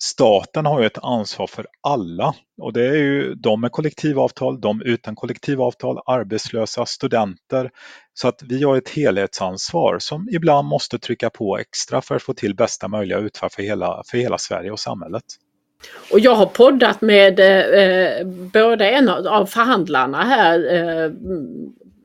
staten 0.03 0.67
har 0.67 0.81
ju 0.81 0.87
ett 0.87 0.99
ansvar 1.03 1.47
för 1.47 1.67
alla 1.83 2.35
och 2.63 2.73
det 2.73 2.87
är 2.87 2.95
ju 2.95 3.35
de 3.35 3.61
med 3.61 3.73
kollektivavtal, 3.73 4.61
de 4.61 4.83
utan 4.83 5.15
kollektivavtal, 5.17 5.99
arbetslösa, 6.07 6.87
studenter. 6.87 7.71
Så 8.15 8.29
att 8.29 8.43
vi 8.43 8.63
har 8.63 8.77
ett 8.77 8.89
helhetsansvar 8.89 9.99
som 9.99 10.29
ibland 10.33 10.69
måste 10.69 10.99
trycka 10.99 11.31
på 11.31 11.59
extra 11.59 12.03
för 12.03 12.15
att 12.15 12.23
få 12.23 12.35
till 12.35 12.55
bästa 12.55 12.89
möjliga 12.89 13.19
utfall 13.19 13.51
för 13.51 13.63
hela, 13.63 14.03
för 14.07 14.19
hela 14.19 14.39
Sverige 14.39 14.71
och 14.71 14.81
samhället. 14.81 15.25
Och 16.13 16.21
jag 16.21 16.35
har 16.35 16.47
poddat 16.47 17.01
med 17.01 17.41
eh, 17.41 17.47
eh 17.47 18.27
både 18.27 18.91
en 18.91 19.09
av 19.09 19.47
förhandlarna 19.47 20.23
här 20.23 20.75
eh, 20.75 21.11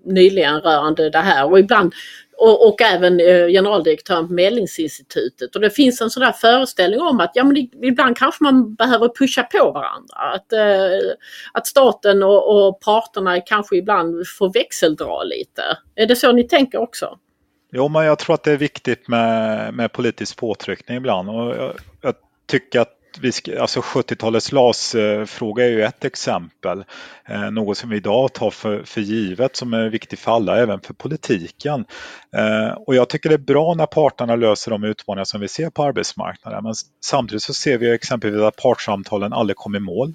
nyligen 0.05 0.61
rörande 0.61 1.09
det 1.09 1.19
här 1.19 1.51
och 1.51 1.59
ibland 1.59 1.93
och, 2.39 2.67
och 2.67 2.81
även 2.81 3.19
eh, 3.19 3.47
generaldirektören 3.47 4.27
på 4.27 4.33
Medlingsinstitutet. 4.33 5.55
Och 5.55 5.61
det 5.61 5.69
finns 5.69 6.01
en 6.01 6.09
sån 6.09 6.23
där 6.23 6.31
föreställning 6.31 7.01
om 7.01 7.19
att 7.19 7.31
ja, 7.33 7.43
men 7.43 7.57
ibland 7.83 8.17
kanske 8.17 8.43
man 8.43 8.75
behöver 8.75 9.09
pusha 9.19 9.43
på 9.43 9.71
varandra. 9.71 10.15
Att, 10.15 10.53
eh, 10.53 11.11
att 11.53 11.67
staten 11.67 12.23
och, 12.23 12.67
och 12.67 12.79
parterna 12.79 13.41
kanske 13.41 13.75
ibland 13.75 14.27
får 14.39 14.53
växeldra 14.53 15.23
lite. 15.23 15.61
Är 15.95 16.05
det 16.05 16.15
så 16.15 16.31
ni 16.31 16.43
tänker 16.43 16.77
också? 16.77 17.19
Jo, 17.71 17.87
men 17.87 18.05
jag 18.05 18.19
tror 18.19 18.33
att 18.33 18.43
det 18.43 18.51
är 18.51 18.57
viktigt 18.57 19.07
med, 19.07 19.73
med 19.73 19.91
politisk 19.91 20.37
påtryckning 20.37 20.97
ibland 20.97 21.29
och 21.29 21.55
jag, 21.55 21.73
jag 22.01 22.13
tycker 22.47 22.79
att 22.79 22.98
alltså 23.59 23.79
70-talets 23.79 24.51
LAS-fråga 24.51 25.65
är 25.65 25.69
ju 25.69 25.83
ett 25.83 26.05
exempel. 26.05 26.83
Eh, 27.25 27.51
något 27.51 27.77
som 27.77 27.89
vi 27.89 27.97
idag 27.97 28.33
tar 28.33 28.51
för, 28.51 28.83
för 28.83 29.01
givet 29.01 29.55
som 29.55 29.73
är 29.73 29.89
viktigt 29.89 30.19
för 30.19 30.31
alla, 30.31 30.57
även 30.57 30.81
för 30.81 30.93
politiken. 30.93 31.85
Eh, 32.35 32.77
och 32.87 32.95
jag 32.95 33.09
tycker 33.09 33.29
det 33.29 33.35
är 33.35 33.37
bra 33.37 33.73
när 33.73 33.85
parterna 33.85 34.35
löser 34.35 34.71
de 34.71 34.83
utmaningar 34.83 35.25
som 35.25 35.41
vi 35.41 35.47
ser 35.47 35.69
på 35.69 35.83
arbetsmarknaden. 35.83 36.63
Men 36.63 36.73
samtidigt 37.05 37.43
så 37.43 37.53
ser 37.53 37.77
vi 37.77 37.91
exempelvis 37.91 38.41
att 38.41 38.55
partssamtalen 38.55 39.33
aldrig 39.33 39.57
kom 39.57 39.75
i 39.75 39.79
mål. 39.79 40.13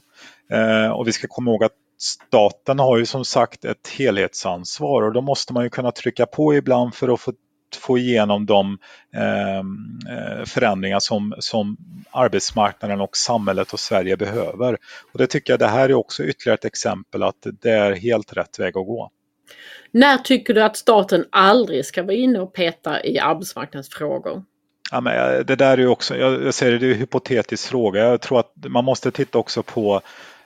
Eh, 0.52 0.90
och 0.90 1.08
vi 1.08 1.12
ska 1.12 1.26
komma 1.28 1.50
ihåg 1.50 1.64
att 1.64 1.72
staten 1.98 2.78
har 2.78 2.98
ju 2.98 3.06
som 3.06 3.24
sagt 3.24 3.64
ett 3.64 3.88
helhetsansvar 3.98 5.02
och 5.02 5.12
då 5.12 5.20
måste 5.20 5.52
man 5.52 5.64
ju 5.64 5.70
kunna 5.70 5.92
trycka 5.92 6.26
på 6.26 6.54
ibland 6.54 6.94
för 6.94 7.14
att 7.14 7.20
få 7.20 7.32
få 7.76 7.98
igenom 7.98 8.46
de 8.46 8.78
ehm, 9.14 9.98
eh, 10.10 10.44
förändringar 10.44 10.98
som, 10.98 11.34
som 11.38 11.76
arbetsmarknaden 12.10 13.00
och 13.00 13.16
samhället 13.16 13.72
och 13.72 13.80
Sverige 13.80 14.16
behöver. 14.16 14.78
Och 15.12 15.18
det 15.18 15.26
tycker 15.26 15.52
jag 15.52 15.60
det 15.60 15.66
här 15.66 15.88
är 15.88 15.94
också 15.94 16.24
ytterligare 16.24 16.54
ett 16.54 16.64
exempel 16.64 17.22
att 17.22 17.46
det 17.62 17.70
är 17.70 17.92
helt 17.92 18.32
rätt 18.32 18.58
väg 18.58 18.68
att 18.76 18.86
gå. 18.86 19.10
När 19.90 20.18
tycker 20.18 20.54
du 20.54 20.62
att 20.62 20.76
staten 20.76 21.24
aldrig 21.30 21.86
ska 21.86 22.02
vara 22.02 22.14
inne 22.14 22.38
och 22.38 22.52
peta 22.52 23.04
i 23.04 23.18
arbetsmarknadsfrågor? 23.18 24.44
Ja, 24.90 25.00
men 25.00 25.36
eh, 25.36 25.44
det 25.44 25.56
där 25.56 25.72
är 25.72 25.78
ju 25.78 25.88
också, 25.88 26.16
jag 26.16 26.54
säger 26.54 26.72
det, 26.72 26.78
det 26.78 26.86
är 26.86 26.92
en 26.92 26.98
hypotetisk 26.98 27.68
fråga. 27.68 28.04
Jag 28.04 28.20
tror 28.20 28.40
att 28.40 28.52
man 28.54 28.84
måste 28.84 29.10
titta 29.10 29.38
också 29.38 29.62
på 29.62 30.00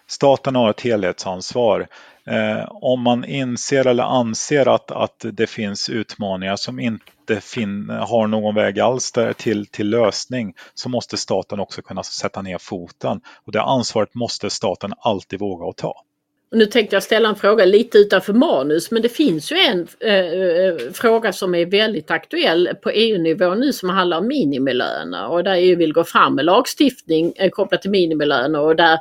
Staten 0.06 0.56
har 0.56 0.70
ett 0.70 0.80
helhetsansvar. 0.80 1.86
Eh, 2.26 2.68
om 2.70 3.02
man 3.02 3.24
inser 3.24 3.86
eller 3.86 4.04
anser 4.04 4.68
att, 4.68 4.90
att 4.90 5.24
det 5.32 5.46
finns 5.46 5.88
utmaningar 5.88 6.56
som 6.56 6.80
inte 6.80 7.04
fin, 7.36 7.90
har 7.90 8.26
någon 8.26 8.54
väg 8.54 8.80
alls 8.80 9.12
där 9.12 9.32
till, 9.32 9.66
till 9.66 9.90
lösning 9.90 10.54
så 10.74 10.88
måste 10.88 11.16
staten 11.16 11.60
också 11.60 11.82
kunna 11.82 12.02
sätta 12.02 12.42
ner 12.42 12.58
foten. 12.58 13.20
Och 13.44 13.52
det 13.52 13.62
ansvaret 13.62 14.14
måste 14.14 14.50
staten 14.50 14.92
alltid 14.98 15.40
våga 15.40 15.66
att 15.68 15.76
ta. 15.76 16.04
Nu 16.50 16.66
tänkte 16.66 16.96
jag 16.96 17.02
ställa 17.02 17.28
en 17.28 17.36
fråga 17.36 17.64
lite 17.64 17.98
utanför 17.98 18.32
manus 18.32 18.90
men 18.90 19.02
det 19.02 19.08
finns 19.08 19.52
ju 19.52 19.56
en 19.56 19.88
eh, 20.00 20.14
eh 20.14 20.92
fråga 20.92 21.32
som 21.32 21.54
är 21.54 21.66
väldigt 21.66 22.10
aktuell 22.10 22.68
på 22.82 22.90
EU-nivå 22.90 23.54
nu 23.54 23.72
som 23.72 23.88
handlar 23.88 24.18
om 24.18 24.28
minimilöner 24.28 25.28
och 25.28 25.44
där 25.44 25.54
EU 25.54 25.76
vill 25.76 25.92
gå 25.92 26.04
fram 26.04 26.34
med 26.34 26.44
lagstiftning 26.44 27.32
eh, 27.36 27.50
kopplat 27.50 27.82
till 27.82 27.90
minimilöner 27.90 28.60
och 28.60 28.76
där 28.76 28.98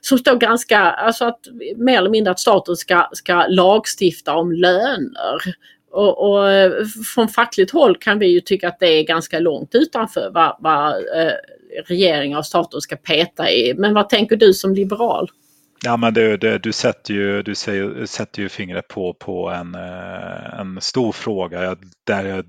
som 0.00 0.18
står 0.18 0.36
ganska, 0.36 0.78
alltså 0.78 1.24
att 1.24 1.40
mer 1.76 1.98
eller 1.98 2.10
mindre 2.10 2.30
att 2.30 2.40
staten 2.40 2.76
ska, 2.76 3.08
ska 3.12 3.46
lagstifta 3.48 4.34
om 4.34 4.52
löner. 4.52 5.42
Och, 5.98 6.30
och 6.30 6.50
eh, 6.50 6.84
från 7.14 7.28
fackligt 7.28 7.70
håll 7.70 7.96
kan 7.96 8.18
vi 8.18 8.26
ju 8.26 8.40
tycka 8.40 8.68
att 8.68 8.78
det 8.78 8.86
är 8.86 9.02
ganska 9.02 9.38
långt 9.38 9.74
utanför 9.74 10.30
vad, 10.34 10.56
vad 10.60 10.88
eh, 10.90 11.32
regeringar 11.86 12.38
och 12.38 12.46
staten 12.46 12.80
ska 12.80 12.96
peta 12.96 13.50
i. 13.50 13.74
Men 13.76 13.94
vad 13.94 14.08
tänker 14.08 14.36
du 14.36 14.54
som 14.54 14.74
liberal? 14.74 15.30
Ja, 15.84 15.96
men 15.96 16.14
du, 16.14 16.36
du, 16.36 16.58
du 16.58 16.72
sätter 16.72 17.14
ju, 17.14 17.42
du 17.42 17.54
säger, 17.54 18.06
sätter 18.06 18.42
ju 18.42 18.48
fingret 18.48 18.88
på, 18.88 19.14
på 19.14 19.50
en, 19.50 19.74
eh, 19.74 20.60
en 20.60 20.80
stor 20.80 21.12
fråga 21.12 21.76
där 22.06 22.44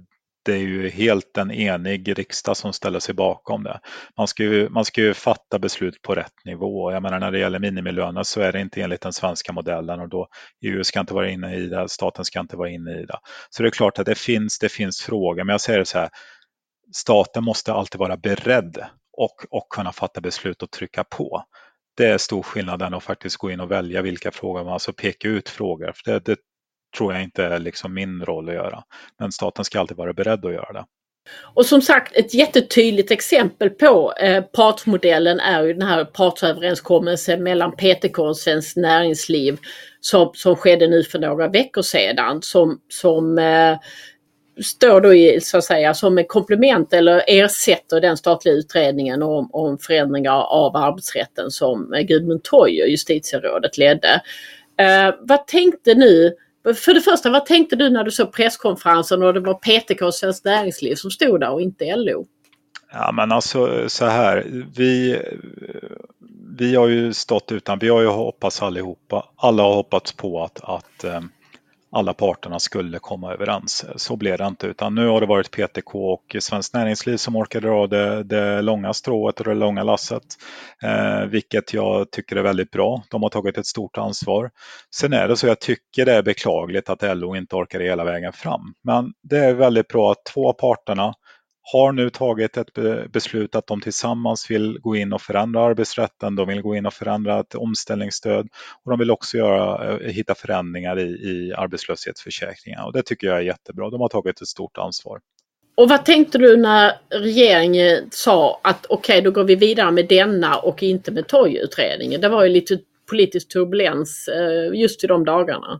det 0.46 0.54
är 0.54 0.58
ju 0.58 0.90
helt 0.90 1.38
en 1.38 1.52
enig 1.52 2.18
riksdag 2.20 2.58
som 2.58 2.74
ställer 2.74 3.00
sig 3.00 3.16
bakom 3.16 3.64
det. 3.64 3.80
Man 4.18 4.28
ska 4.28 4.44
ju, 4.44 4.70
man 4.70 4.86
ska 4.86 5.02
ju 5.02 5.14
fatta 5.14 5.60
beslut 5.60 6.02
på 6.02 6.16
rätt 6.16 6.46
nivå. 6.46 6.92
Jag 6.92 7.04
menar 7.04 7.20
när 7.20 7.32
det 7.32 7.40
gäller 7.40 7.60
minimilöner 7.60 8.24
så 8.24 8.42
är 8.42 8.52
det 8.52 8.62
inte 8.62 8.82
enligt 8.82 9.02
den 9.02 9.14
svenska 9.14 9.54
modellen 9.54 10.00
och 10.00 10.10
då 10.10 10.28
EU 10.62 10.84
ska 10.84 11.00
inte 11.00 11.14
vara 11.14 11.30
inne 11.30 11.56
i 11.56 11.68
det, 11.68 11.90
staten 11.90 12.26
ska 12.26 12.40
inte 12.40 12.58
vara 12.58 12.70
inne 12.70 13.00
i 13.00 13.06
det. 13.06 13.20
Så 13.50 13.64
det 13.64 13.70
är 13.70 13.72
klart 13.72 14.00
att 14.00 14.06
det 14.06 14.18
finns, 14.18 14.60
det 14.60 14.70
finns 14.70 15.02
frågor, 15.02 15.44
men 15.44 15.54
jag 15.54 15.62
säger 15.62 15.84
så 15.84 16.00
här, 16.00 16.10
staten 16.96 17.44
måste 17.44 17.74
alltid 17.74 18.00
vara 18.00 18.18
beredd 18.18 18.78
och, 19.18 19.46
och 19.50 19.68
kunna 19.70 19.92
fatta 19.92 20.22
beslut 20.22 20.64
och 20.64 20.72
trycka 20.72 21.04
på. 21.04 21.44
Det 21.98 22.06
är 22.06 22.18
stor 22.18 22.44
skillnad 22.44 22.82
än 22.82 22.94
att 22.94 23.04
faktiskt 23.04 23.38
gå 23.38 23.52
in 23.52 23.60
och 23.60 23.72
välja 23.72 24.02
vilka 24.02 24.32
frågor 24.32 24.64
man, 24.64 24.74
alltså 24.74 24.94
peka 24.94 25.28
ut 25.28 25.50
frågor. 25.50 25.92
För 25.96 26.12
det, 26.12 26.20
det 26.20 26.38
tror 26.98 27.14
jag 27.14 27.24
inte 27.24 27.44
är 27.44 27.60
liksom 27.60 27.94
min 27.94 28.26
roll 28.26 28.50
att 28.50 28.56
göra. 28.56 28.84
Men 29.20 29.32
staten 29.32 29.66
ska 29.66 29.80
alltid 29.80 29.98
vara 29.98 30.14
beredd 30.14 30.46
att 30.46 30.54
göra 30.54 30.74
det. 30.74 30.86
Och 31.54 31.66
som 31.66 31.82
sagt 31.82 32.16
ett 32.16 32.34
jättetydligt 32.34 33.12
exempel 33.12 33.70
på 33.70 34.14
eh, 34.14 34.44
partsmodellen 34.44 35.40
är 35.40 35.64
ju 35.64 35.74
den 35.74 35.88
här 35.88 36.06
partsöverenskommelsen 36.06 37.44
mellan 37.44 37.72
PTK 37.72 38.20
och 38.20 38.38
Svenskt 38.38 38.78
Näringsliv 38.78 39.58
som, 40.02 40.32
som 40.34 40.56
skedde 40.56 40.88
nu 40.88 41.04
för 41.04 41.20
några 41.20 41.48
veckor 41.48 41.82
sedan 41.82 42.42
som, 42.42 42.80
som 42.90 43.38
eh, 43.38 43.78
står 44.64 45.02
då 45.02 45.14
i, 45.14 45.40
så 45.42 45.58
att 45.58 45.64
säga 45.64 45.94
som 45.94 46.18
ett 46.18 46.30
komplement 46.30 46.94
eller 46.94 47.24
ersätter 47.28 48.02
den 48.02 48.18
statliga 48.18 48.56
utredningen 48.56 49.24
om, 49.24 49.50
om 49.54 49.78
förändringar 49.78 50.42
av 50.42 50.76
arbetsrätten 50.76 51.52
som 51.52 51.94
eh, 51.94 52.02
Gudmund 52.02 52.44
Toijer, 52.44 52.88
justitierådet, 52.88 53.78
ledde. 53.78 54.22
Eh, 54.80 55.16
vad 55.22 55.48
tänkte 55.48 55.96
nu 55.96 56.36
för 56.64 56.94
det 56.94 57.02
första, 57.02 57.30
vad 57.30 57.46
tänkte 57.46 57.76
du 57.76 57.90
när 57.90 58.04
du 58.04 58.12
såg 58.12 58.34
presskonferensen 58.34 59.24
och 59.24 59.34
det 59.34 59.40
var 59.40 59.54
PTK 59.54 60.06
och 60.06 60.16
Svenskt 60.16 60.46
Näringsliv 60.46 60.96
som 60.96 61.12
stod 61.12 61.40
där 61.40 61.52
och 61.52 61.62
inte 61.62 61.96
LO? 61.96 62.26
Ja 62.92 63.12
men 63.12 63.32
alltså 63.32 63.90
så 63.90 64.06
här, 64.06 64.66
vi, 64.76 65.22
vi 66.58 66.76
har 66.76 66.88
ju 66.88 67.14
stått 67.14 67.52
utan, 67.52 67.80
vi 67.80 67.90
har 67.90 68.02
ju 68.02 68.08
hoppats 68.08 68.62
allihopa, 68.62 69.26
alla 69.36 69.64
har 69.64 69.74
hoppats 69.74 70.14
på 70.14 70.44
att, 70.44 70.60
att 70.64 71.04
eh, 71.04 71.22
alla 71.92 72.14
parterna 72.14 72.60
skulle 72.60 73.00
komma 73.00 73.34
överens. 73.34 73.86
Så 73.96 74.16
blev 74.16 74.38
det 74.38 74.48
inte 74.48 74.68
utan 74.68 74.96
nu 74.96 75.08
har 75.08 75.22
det 75.22 75.28
varit 75.28 75.52
PTK 75.52 75.96
och 75.96 76.36
Svenskt 76.40 76.74
Näringsliv 76.74 77.18
som 77.18 77.36
orkade 77.36 77.68
dra 77.68 77.88
det, 77.88 78.24
det 78.24 78.62
långa 78.62 78.94
strået 78.94 79.40
och 79.40 79.46
det 79.46 79.54
långa 79.54 79.84
lasset. 79.84 80.24
Eh, 80.84 81.26
vilket 81.26 81.74
jag 81.74 82.12
tycker 82.12 82.36
är 82.36 82.42
väldigt 82.42 82.72
bra. 82.72 83.04
De 83.10 83.24
har 83.24 83.30
tagit 83.30 83.58
ett 83.58 83.66
stort 83.66 83.98
ansvar. 83.98 84.52
Sen 84.96 85.14
är 85.14 85.28
det 85.28 85.38
så 85.38 85.48
jag 85.48 85.60
tycker 85.60 86.06
det 86.06 86.14
är 86.14 86.24
beklagligt 86.24 86.90
att 86.90 87.18
LO 87.18 87.36
inte 87.36 87.56
orkade 87.56 87.84
hela 87.84 88.04
vägen 88.04 88.34
fram. 88.34 88.62
Men 88.84 89.14
det 89.24 89.38
är 89.38 89.54
väldigt 89.54 89.88
bra 89.88 90.12
att 90.12 90.26
två 90.34 90.50
av 90.50 90.54
parterna 90.54 91.14
har 91.72 91.92
nu 91.92 92.10
tagit 92.10 92.58
ett 92.58 92.74
beslut 93.12 93.56
att 93.56 93.68
de 93.68 93.82
tillsammans 93.82 94.52
vill 94.52 94.80
gå 94.80 94.96
in 94.96 95.14
och 95.14 95.22
förändra 95.22 95.62
arbetsrätten, 95.62 96.36
de 96.36 96.48
vill 96.48 96.62
gå 96.62 96.76
in 96.76 96.86
och 96.86 96.94
förändra 96.94 97.40
ett 97.40 97.56
omställningsstöd 97.56 98.48
och 98.84 98.92
de 98.92 99.00
vill 99.00 99.12
också 99.12 99.38
göra, 99.38 99.92
eh, 99.94 100.12
hitta 100.12 100.36
förändringar 100.36 101.00
i, 101.00 101.04
i 101.04 101.54
arbetslöshetsförsäkringen 101.58 102.84
och 102.86 102.94
det 102.94 103.04
tycker 103.04 103.28
jag 103.28 103.38
är 103.38 103.42
jättebra. 103.42 103.90
De 103.90 104.02
har 104.02 104.10
tagit 104.10 104.42
ett 104.42 104.48
stort 104.48 104.78
ansvar. 104.78 105.20
Och 105.78 105.90
vad 105.90 106.06
tänkte 106.06 106.38
du 106.38 106.58
när 106.58 106.94
regeringen 107.10 108.08
sa 108.12 108.60
att 108.64 108.86
okej, 108.90 109.14
okay, 109.14 109.22
då 109.22 109.32
går 109.32 109.44
vi 109.44 109.56
vidare 109.56 109.92
med 109.92 110.08
denna 110.08 110.58
och 110.58 110.84
inte 110.84 111.12
med 111.12 111.28
Toy-utredningen? 111.28 112.22
Det 112.22 112.30
var 112.30 112.44
ju 112.44 112.50
lite 112.50 112.80
politisk 113.10 113.48
turbulens 113.48 114.28
eh, 114.28 114.80
just 114.80 115.04
i 115.04 115.08
de 115.08 115.26
dagarna. 115.26 115.80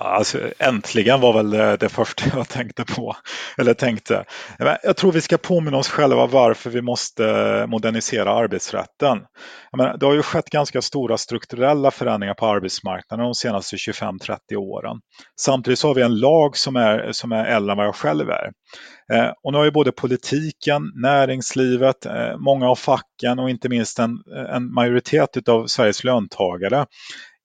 Alltså, 0.00 0.38
äntligen 0.58 1.20
var 1.20 1.32
väl 1.32 1.50
det, 1.50 1.76
det 1.76 1.88
första 1.88 2.24
jag 2.36 2.48
tänkte 2.48 2.84
på. 2.84 3.16
Eller 3.58 3.74
tänkte. 3.74 4.24
Jag 4.82 4.96
tror 4.96 5.12
vi 5.12 5.20
ska 5.20 5.38
påminna 5.38 5.76
oss 5.76 5.88
själva 5.88 6.26
varför 6.26 6.70
vi 6.70 6.82
måste 6.82 7.66
modernisera 7.68 8.32
arbetsrätten. 8.32 9.18
Menar, 9.76 9.96
det 9.96 10.06
har 10.06 10.14
ju 10.14 10.22
skett 10.22 10.50
ganska 10.50 10.82
stora 10.82 11.18
strukturella 11.18 11.90
förändringar 11.90 12.34
på 12.34 12.46
arbetsmarknaden 12.46 13.24
de 13.24 13.34
senaste 13.34 13.76
25-30 13.76 14.56
åren. 14.56 14.96
Samtidigt 15.40 15.78
så 15.78 15.88
har 15.88 15.94
vi 15.94 16.02
en 16.02 16.18
lag 16.18 16.56
som 16.56 16.76
är, 16.76 17.12
som 17.12 17.32
är 17.32 17.44
äldre 17.44 17.72
än 17.72 17.78
vad 17.78 17.86
jag 17.86 17.94
själv 17.94 18.30
är. 18.30 18.50
Eh, 19.12 19.32
och 19.42 19.52
nu 19.52 19.58
har 19.58 19.64
ju 19.64 19.70
både 19.70 19.92
politiken, 19.92 20.82
näringslivet, 21.02 22.06
eh, 22.06 22.38
många 22.38 22.68
av 22.68 22.76
facken 22.76 23.38
och 23.38 23.50
inte 23.50 23.68
minst 23.68 23.98
en, 23.98 24.10
en 24.54 24.74
majoritet 24.74 25.48
av 25.48 25.66
Sveriges 25.66 26.04
löntagare 26.04 26.86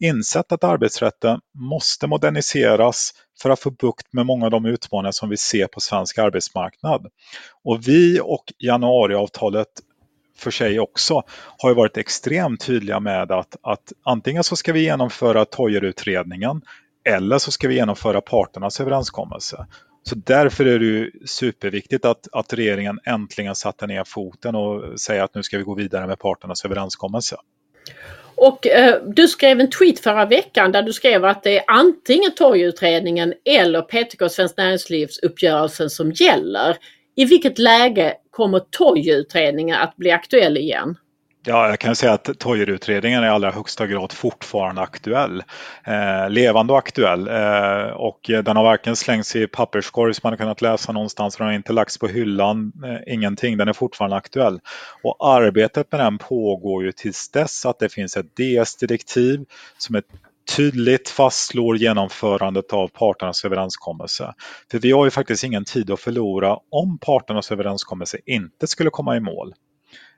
insett 0.03 0.51
att 0.51 0.63
arbetsrätten 0.63 1.39
måste 1.53 2.07
moderniseras 2.07 3.13
för 3.41 3.49
att 3.49 3.59
få 3.59 3.71
bukt 3.71 4.13
med 4.13 4.25
många 4.25 4.45
av 4.45 4.51
de 4.51 4.65
utmaningar 4.65 5.11
som 5.11 5.29
vi 5.29 5.37
ser 5.37 5.67
på 5.67 5.79
svensk 5.79 6.17
arbetsmarknad. 6.17 7.07
Och 7.63 7.87
vi 7.87 8.19
och 8.23 8.43
januariavtalet 8.59 9.67
för 10.37 10.51
sig 10.51 10.79
också 10.79 11.23
har 11.57 11.69
ju 11.69 11.75
varit 11.75 11.97
extremt 11.97 12.65
tydliga 12.65 12.99
med 12.99 13.31
att, 13.31 13.55
att 13.61 13.93
antingen 14.03 14.43
så 14.43 14.55
ska 14.55 14.73
vi 14.73 14.83
genomföra 14.83 15.45
Toijerutredningen 15.45 16.61
eller 17.09 17.37
så 17.37 17.51
ska 17.51 17.67
vi 17.67 17.75
genomföra 17.75 18.21
parternas 18.21 18.81
överenskommelse. 18.81 19.67
Så 20.03 20.15
därför 20.15 20.65
är 20.65 20.79
det 20.79 20.85
ju 20.85 21.11
superviktigt 21.25 22.05
att, 22.05 22.27
att 22.31 22.53
regeringen 22.53 22.99
äntligen 23.05 23.55
satte 23.55 23.87
ner 23.87 24.03
foten 24.03 24.55
och 24.55 24.99
säger 24.99 25.23
att 25.23 25.35
nu 25.35 25.43
ska 25.43 25.57
vi 25.57 25.63
gå 25.63 25.75
vidare 25.75 26.07
med 26.07 26.19
parternas 26.19 26.65
överenskommelse. 26.65 27.37
Och 28.35 28.67
eh, 28.67 29.01
du 29.07 29.27
skrev 29.27 29.59
en 29.59 29.69
tweet 29.69 29.99
förra 29.99 30.25
veckan 30.25 30.71
där 30.71 30.83
du 30.83 30.93
skrev 30.93 31.25
att 31.25 31.43
det 31.43 31.57
är 31.57 31.63
antingen 31.67 32.31
torgutredningen 32.31 33.33
eller 33.45 33.81
PTK 33.81 34.29
Svenskt 34.29 34.57
Näringslivs 34.57 35.19
uppgörelsen 35.19 35.89
som 35.89 36.11
gäller. 36.11 36.77
I 37.15 37.25
vilket 37.25 37.59
läge 37.59 38.13
kommer 38.29 38.59
torgutredningen 38.59 39.75
att 39.75 39.95
bli 39.95 40.11
aktuell 40.11 40.57
igen? 40.57 40.95
Ja, 41.45 41.69
jag 41.69 41.79
kan 41.79 41.95
säga 41.95 42.13
att 42.13 42.39
Toijerutredningen 42.39 43.23
är 43.23 43.27
i 43.27 43.29
allra 43.29 43.51
högsta 43.51 43.87
grad 43.87 44.11
fortfarande 44.11 44.81
aktuell. 44.81 45.43
Eh, 45.83 46.29
levande 46.29 46.73
och 46.73 46.79
aktuell. 46.79 47.27
Eh, 47.27 47.87
och 47.95 48.19
den 48.23 48.57
har 48.57 48.63
varken 48.63 48.95
slängts 48.95 49.35
i 49.35 49.47
papperskorg 49.47 50.13
som 50.13 50.21
man 50.23 50.33
har 50.33 50.37
kunnat 50.37 50.61
läsa 50.61 50.91
någonstans, 50.91 51.37
den 51.37 51.47
har 51.47 51.53
inte 51.53 51.73
lagts 51.73 51.97
på 51.97 52.07
hyllan, 52.07 52.71
eh, 52.85 53.13
ingenting. 53.13 53.57
Den 53.57 53.67
är 53.67 53.73
fortfarande 53.73 54.15
aktuell. 54.15 54.59
Och 55.03 55.27
arbetet 55.27 55.91
med 55.91 56.01
den 56.01 56.17
pågår 56.17 56.83
ju 56.83 56.91
tills 56.91 57.29
dess 57.29 57.65
att 57.65 57.79
det 57.79 57.89
finns 57.89 58.17
ett 58.17 58.35
DS-direktiv 58.35 59.45
som 59.77 59.95
är 59.95 60.03
tydligt 60.57 61.09
fastslår 61.09 61.77
genomförandet 61.77 62.73
av 62.73 62.87
parternas 62.87 63.45
överenskommelse. 63.45 64.33
För 64.71 64.79
vi 64.79 64.91
har 64.91 65.05
ju 65.05 65.11
faktiskt 65.11 65.43
ingen 65.43 65.65
tid 65.65 65.91
att 65.91 65.99
förlora 65.99 66.57
om 66.71 66.99
parternas 67.01 67.51
överenskommelse 67.51 68.17
inte 68.25 68.67
skulle 68.67 68.89
komma 68.89 69.15
i 69.17 69.19
mål. 69.19 69.53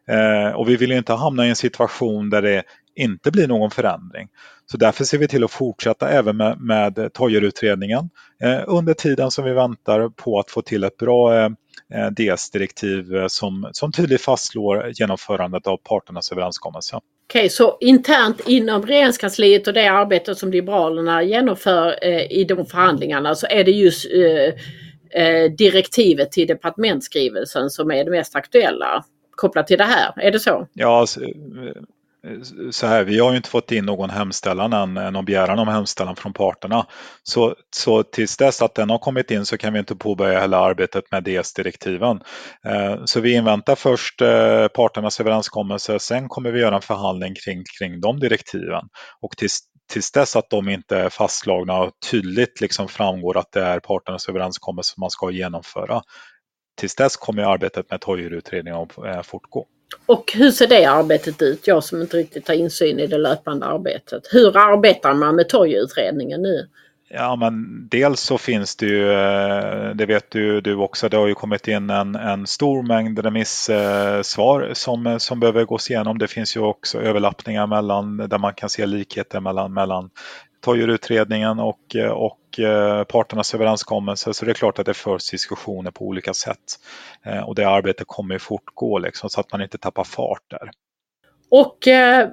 Eh, 0.09 0.55
och 0.55 0.69
vi 0.69 0.75
vill 0.75 0.91
inte 0.91 1.13
hamna 1.13 1.45
i 1.45 1.49
en 1.49 1.55
situation 1.55 2.29
där 2.29 2.41
det 2.41 2.63
inte 2.95 3.31
blir 3.31 3.47
någon 3.47 3.71
förändring. 3.71 4.27
Så 4.65 4.77
därför 4.77 5.03
ser 5.03 5.17
vi 5.17 5.27
till 5.27 5.43
att 5.43 5.51
fortsätta 5.51 6.09
även 6.09 6.37
med, 6.37 6.61
med 6.61 7.13
Toijerutredningen 7.13 8.09
eh, 8.43 8.61
under 8.67 8.93
tiden 8.93 9.31
som 9.31 9.45
vi 9.45 9.53
väntar 9.53 10.09
på 10.09 10.39
att 10.39 10.51
få 10.51 10.61
till 10.61 10.83
ett 10.83 10.97
bra 10.97 11.35
eh, 11.35 11.49
eh 11.93 12.09
DS-direktiv 12.09 13.15
eh, 13.15 13.27
som, 13.27 13.69
som 13.71 13.91
tydligt 13.91 14.21
fastslår 14.21 14.91
genomförandet 14.93 15.67
av 15.67 15.77
parternas 15.77 16.31
överenskommelse. 16.31 16.95
Okej, 16.95 17.39
okay, 17.39 17.49
så 17.49 17.77
internt 17.81 18.41
inom 18.47 18.85
regeringskansliet 18.85 19.67
och 19.67 19.73
det 19.73 19.87
arbete 19.87 20.35
som 20.35 20.51
Liberalerna 20.51 21.23
genomför 21.23 21.99
eh, 22.01 22.31
i 22.31 22.43
de 22.43 22.65
förhandlingarna 22.65 23.35
så 23.35 23.47
är 23.49 23.63
det 23.63 23.71
just 23.71 24.05
eh, 24.13 25.23
eh, 25.23 25.51
direktivet 25.51 26.31
till 26.31 26.47
departementsskrivelsen 26.47 27.69
som 27.69 27.91
är 27.91 28.03
det 28.03 28.11
mest 28.11 28.35
aktuella? 28.35 29.03
Kopplat 29.35 29.67
till 29.67 29.77
det 29.77 29.83
här. 29.83 30.19
Är 30.21 30.31
det 30.31 30.39
så? 30.39 30.67
Ja, 30.73 31.01
eh, 31.01 32.41
så 32.71 32.87
här, 32.87 33.03
vi 33.03 33.19
har 33.19 33.31
ju 33.31 33.37
inte 33.37 33.49
fått 33.49 33.71
in 33.71 33.85
någon 33.85 34.09
hemställan 34.09 34.73
än, 34.73 34.97
eh, 34.97 35.11
någon 35.11 35.25
begäran 35.25 35.59
om 35.59 35.67
hemställan 35.67 36.15
från 36.15 36.33
parterna. 36.33 36.87
Så, 37.23 37.55
så 37.75 38.03
tills 38.03 38.37
dess 38.37 38.61
att 38.61 38.75
den 38.75 38.89
har 38.89 38.97
kommit 38.97 39.31
in 39.31 39.45
så 39.45 39.57
kan 39.57 39.73
vi 39.73 39.79
inte 39.79 39.95
påbörja 39.95 40.41
hela 40.41 40.59
arbetet 40.59 41.11
med 41.11 41.23
DS-direktiven. 41.23 42.21
Eh, 42.65 43.05
så 43.05 43.19
vi 43.19 43.33
inväntar 43.33 43.75
först 43.75 44.19
parternas 44.73 45.19
överenskommelse, 45.19 45.99
sen 45.99 46.29
kommer 46.29 46.51
vi 46.51 46.59
göra 46.59 46.75
en 46.75 46.81
förhandling 46.81 47.33
kring, 47.45 47.63
kring 47.79 48.01
de 48.01 48.19
direktiven. 48.19 48.83
Och 49.21 49.37
tills, 49.37 49.59
tills 49.93 50.11
dess 50.11 50.35
att 50.35 50.49
de 50.49 50.69
inte 50.69 50.97
är 50.97 51.09
fastslagna 51.09 51.77
och 51.81 51.91
tydligt 52.11 52.61
liksom 52.61 52.87
framgår 52.87 53.37
att 53.37 53.51
det 53.51 53.61
är 53.61 53.79
parternas 53.79 54.29
överenskommelse 54.29 54.93
man 54.97 55.09
ska 55.09 55.31
genomföra, 55.31 56.01
tills 56.75 56.95
dess 56.95 57.15
kommer 57.15 57.43
arbetet 57.43 57.91
med 57.91 58.01
Toijerutredningen 58.01 58.79
att 58.79 58.97
eh, 58.97 59.21
fortgå. 59.21 59.65
Och 60.05 60.31
hur 60.35 60.51
ser 60.51 60.67
det 60.67 60.85
arbetet 60.85 61.41
ut? 61.41 61.67
Jag 61.67 61.83
som 61.83 62.01
inte 62.01 62.17
riktigt 62.17 62.47
har 62.47 62.55
insyn 62.55 62.99
i 62.99 63.07
det 63.07 63.17
löpande 63.17 63.65
arbetet. 63.65 64.23
Hur 64.31 64.57
arbetar 64.57 65.13
man 65.13 65.35
med 65.35 65.49
Toijerutredningen 65.49 66.41
nu? 66.41 66.67
Ja, 67.09 67.35
men 67.35 67.87
dels 67.91 68.19
så 68.19 68.37
finns 68.37 68.75
det 68.75 68.85
ju, 68.85 69.11
eh, 69.11 69.89
det 69.95 70.05
vet 70.05 70.31
du, 70.31 70.61
du 70.61 70.75
också, 70.75 71.09
det 71.09 71.17
har 71.17 71.27
ju 71.27 71.33
kommit 71.33 71.67
in 71.67 71.89
en, 71.89 72.15
en 72.15 72.47
stor 72.47 72.83
mängd 72.83 73.19
remissvar 73.19 74.69
som, 74.73 75.19
som 75.19 75.39
behöver 75.39 75.65
gås 75.65 75.91
igenom. 75.91 76.17
Det 76.17 76.27
finns 76.27 76.57
ju 76.57 76.61
också 76.61 77.01
överlappningar 77.01 77.67
mellan, 77.67 78.17
där 78.17 78.37
man 78.37 78.53
kan 78.53 78.69
se 78.69 78.85
likheter 78.85 79.39
mellan, 79.39 79.73
mellan 79.73 80.09
Toijerutredningen 80.61 81.59
och, 81.59 81.95
och 82.11 82.39
Eh, 82.59 83.03
parternas 83.03 83.53
överenskommelse. 83.53 84.33
Så 84.33 84.45
det 84.45 84.51
är 84.51 84.53
klart 84.53 84.79
att 84.79 84.85
det 84.85 84.93
förs 84.93 85.29
diskussioner 85.31 85.91
på 85.91 86.05
olika 86.05 86.33
sätt. 86.33 86.79
Eh, 87.25 87.39
och 87.39 87.55
det 87.55 87.69
arbetet 87.69 88.07
kommer 88.07 88.35
ju 88.35 88.39
fortgå 88.39 88.99
liksom, 88.99 89.29
så 89.29 89.39
att 89.39 89.51
man 89.51 89.61
inte 89.61 89.77
tappar 89.77 90.03
fart 90.03 90.43
där. 90.47 90.69
Och 91.49 91.87
eh, 91.87 92.29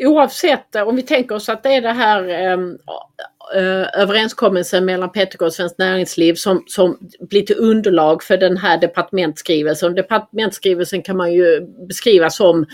oavsett 0.00 0.74
eh, 0.74 0.82
om 0.82 0.96
vi 0.96 1.02
tänker 1.02 1.34
oss 1.34 1.48
att 1.48 1.62
det 1.62 1.74
är 1.74 1.80
det 1.80 1.92
här 1.92 2.28
eh, 2.28 4.00
överenskommelsen 4.00 4.84
mellan 4.84 5.12
PTK 5.12 5.44
och 5.44 5.52
Svenskt 5.52 5.78
Näringsliv 5.78 6.34
som, 6.34 6.64
som 6.66 6.98
blir 7.20 7.42
till 7.42 7.58
underlag 7.58 8.22
för 8.22 8.36
den 8.36 8.56
här 8.56 8.78
departementsskrivelsen. 8.78 9.94
Departementsskrivelsen 9.94 11.02
kan 11.02 11.16
man 11.16 11.32
ju 11.32 11.60
beskriva 11.88 12.30
som 12.30 12.66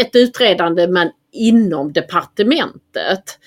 ett 0.00 0.16
utredande 0.16 0.88
men 0.88 1.10
inom 1.32 1.92
departementet 1.92 3.38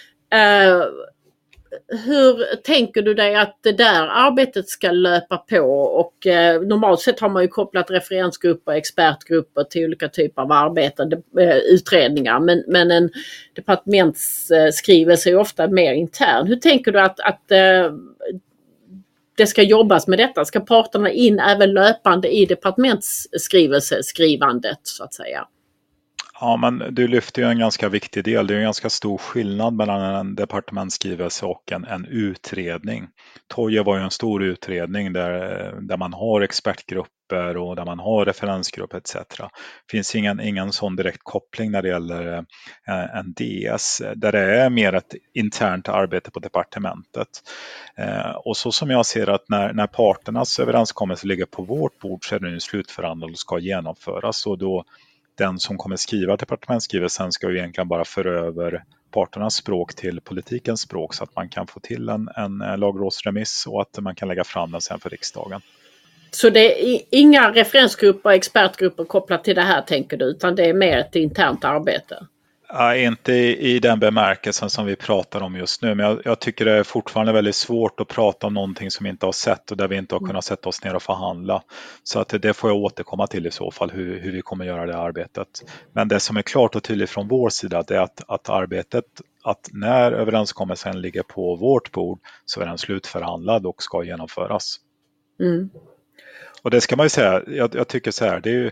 hur 2.05 2.55
tänker 2.55 3.01
du 3.01 3.13
dig 3.13 3.36
att 3.36 3.60
det 3.62 3.71
där 3.71 4.08
arbetet 4.08 4.69
ska 4.69 4.91
löpa 4.91 5.38
på? 5.38 5.84
Och 5.84 6.27
eh, 6.27 6.62
normalt 6.62 6.99
sett 6.99 7.19
har 7.19 7.29
man 7.29 7.41
ju 7.41 7.47
kopplat 7.47 7.91
referensgrupper, 7.91 8.71
expertgrupper 8.71 9.63
till 9.63 9.86
olika 9.86 10.10
typer 10.10 10.41
av 10.41 10.51
arbeten, 10.51 11.12
eh, 11.39 11.58
utredningar. 11.58 12.39
Men, 12.39 12.63
men 12.67 12.91
en 12.91 13.10
departementsskrivelse 13.55 15.29
är 15.29 15.38
ofta 15.38 15.67
mer 15.67 15.93
intern. 15.93 16.47
Hur 16.47 16.55
tänker 16.55 16.91
du 16.91 16.99
att, 16.99 17.19
att 17.19 17.51
eh, 17.51 17.91
det 19.38 19.47
ska 19.47 19.63
jobbas 19.63 20.08
med 20.08 20.19
detta? 20.19 20.45
Ska 20.45 20.60
parterna 20.60 21.12
in 21.12 21.39
även 21.39 21.73
löpande 21.73 22.29
i 22.29 22.45
departementsskrivelseskrivandet 22.45 24.79
så 24.84 25.03
att 25.03 25.13
säga? 25.13 25.47
Ja, 26.41 26.58
men 26.58 26.84
du 26.95 27.08
lyfter 27.08 27.41
ju 27.41 27.47
en 27.47 27.60
ganska 27.60 27.89
viktig 27.89 28.23
del. 28.23 28.47
Det 28.47 28.54
är 28.54 28.58
en 28.58 28.63
ganska 28.63 28.89
stor 28.89 29.17
skillnad 29.17 29.73
mellan 29.73 30.15
en 30.15 30.36
departementsskrivelse 30.36 31.45
och 31.45 31.71
en, 31.71 31.86
en 31.86 32.06
utredning. 32.06 33.08
Toje 33.47 33.84
var 33.84 33.97
ju 33.97 34.04
en 34.04 34.12
stor 34.12 34.43
utredning 34.43 35.13
där, 35.13 35.73
där 35.82 35.97
man 35.97 36.13
har 36.13 36.41
expertgrupper 36.41 37.58
och 37.58 37.75
där 37.75 37.86
man 37.86 37.99
har 37.99 38.25
referensgrupp 38.25 38.93
etc. 38.93 39.13
Det 39.13 39.49
finns 39.91 40.15
ingen, 40.15 40.39
ingen 40.39 40.71
sån 40.71 40.95
direkt 40.95 41.23
koppling 41.23 41.71
när 41.71 41.82
det 41.82 41.89
gäller 41.89 42.38
eh, 42.88 43.15
en 43.15 43.34
DS 43.34 44.02
där 44.15 44.32
det 44.32 44.62
är 44.62 44.69
mer 44.69 44.93
ett 44.93 45.15
internt 45.34 45.89
arbete 45.89 46.32
på 46.32 46.39
departementet. 46.39 47.30
Eh, 47.97 48.32
och 48.32 48.58
så 48.58 48.71
som 48.71 48.89
jag 48.89 49.06
ser 49.06 49.30
att 49.30 49.49
när, 49.49 49.73
när 49.73 49.88
parternas 49.88 50.60
överenskommelse 50.60 51.28
ligger 51.28 51.45
på 51.45 51.63
vårt 51.63 51.99
bord 51.99 52.30
så 52.30 52.36
är 52.36 52.39
den 52.39 52.62
slutförhandlad 52.62 53.32
och 53.32 53.39
ska 53.39 53.60
genomföras 53.60 54.45
och 54.45 54.58
då 54.58 54.86
den 55.39 55.60
som 55.60 55.78
kommer 55.78 55.95
skriva 55.95 56.38
departementsskrivelsen 56.38 57.32
ska 57.32 57.49
ju 57.49 57.58
egentligen 57.58 57.88
bara 57.88 58.06
föra 58.06 58.39
över 58.39 58.84
parternas 59.12 59.56
språk 59.56 59.95
till 59.95 60.21
politikens 60.21 60.82
språk 60.82 61.13
så 61.13 61.23
att 61.23 61.36
man 61.36 61.49
kan 61.49 61.67
få 61.67 61.80
till 61.80 62.10
en, 62.10 62.30
en 62.36 62.62
eh, 62.62 62.78
lagrådsremiss 62.78 63.65
och 63.67 63.82
att 63.82 63.99
man 63.99 64.15
kan 64.15 64.28
lägga 64.28 64.43
fram 64.43 64.71
den 64.71 64.82
sen 64.82 64.99
för 64.99 65.10
riksdagen. 65.10 65.62
Så 66.32 66.49
det 66.49 66.95
är 66.95 67.02
inga 67.10 67.52
referensgrupper, 67.52 68.30
och 68.30 68.36
expertgrupper 68.36 69.06
kopplat 69.06 69.43
till 69.43 69.56
det 69.56 69.62
här 69.62 69.82
tänker 69.82 70.17
du, 70.17 70.25
utan 70.25 70.56
det 70.56 70.69
är 70.69 70.73
mer 70.73 70.97
ett 70.97 71.15
internt 71.15 71.65
arbete? 71.65 72.28
Ja, 72.73 72.95
inte 72.95 73.34
i, 73.34 73.79
den 73.79 73.99
bemärkelsen 73.99 74.69
som 74.69 74.86
vi 74.86 74.95
pratar 74.95 75.41
om 75.41 75.55
just 75.55 75.82
nu, 75.82 75.95
men 75.95 76.05
jag, 76.05 76.21
jag, 76.25 76.39
tycker 76.39 76.65
det 76.65 76.71
är 76.71 76.84
fortfarande 76.84 77.34
väldigt 77.34 77.55
svårt 77.55 77.99
att 77.99 78.08
prata 78.08 78.47
om 78.47 78.53
någonting 78.53 78.91
som 78.91 79.03
vi 79.03 79.10
inte 79.10 79.25
har 79.25 79.32
sett 79.32 79.71
och 79.71 79.77
där 79.77 79.88
vi 79.88 79.95
inte 79.95 80.15
har 80.15 80.27
kunnat 80.27 80.43
sätta 80.43 80.69
oss 80.69 80.84
ner 80.84 80.95
och 80.95 81.03
förhandla. 81.03 81.63
Så 82.03 82.19
att 82.19 82.41
det 82.41 82.53
får 82.53 82.69
jag 82.69 82.77
återkomma 82.77 83.27
till 83.27 83.47
i 83.47 83.51
så 83.51 83.71
fall, 83.71 83.91
hur, 83.91 84.19
hur 84.19 84.32
vi 84.32 84.41
kommer 84.41 84.65
göra 84.65 84.86
det 84.86 84.97
arbetet. 84.97 85.47
Men 85.93 86.08
det 86.08 86.19
som 86.19 86.38
är 86.38 86.41
klart 86.41 86.75
och 86.75 86.84
tydligt 86.84 87.10
från 87.10 87.27
vår 87.27 87.49
sida, 87.49 87.84
det 87.88 87.95
är 87.95 88.01
att, 88.01 88.23
att 88.27 88.49
arbetet, 88.49 89.05
att 89.43 89.69
när 89.71 90.12
överenskommelsen 90.12 91.01
ligger 91.01 91.23
på 91.23 91.55
vårt 91.55 91.91
bord 91.91 92.19
så 92.45 92.62
är 92.62 92.65
den 92.65 92.77
slutförhandlad 92.77 93.65
och 93.65 93.84
ska 93.84 94.03
genomföras. 94.03 94.77
Mm. 95.39 95.69
Och 96.62 96.71
det 96.71 96.82
ska 96.82 96.95
man 96.95 97.05
ju 97.05 97.10
säga, 97.10 97.43
jag, 97.47 97.75
jag 97.75 97.88
tycker 97.88 98.12
så 98.12 98.25
här, 98.25 98.39
det 98.39 98.49
är 98.49 98.53
ju, 98.53 98.71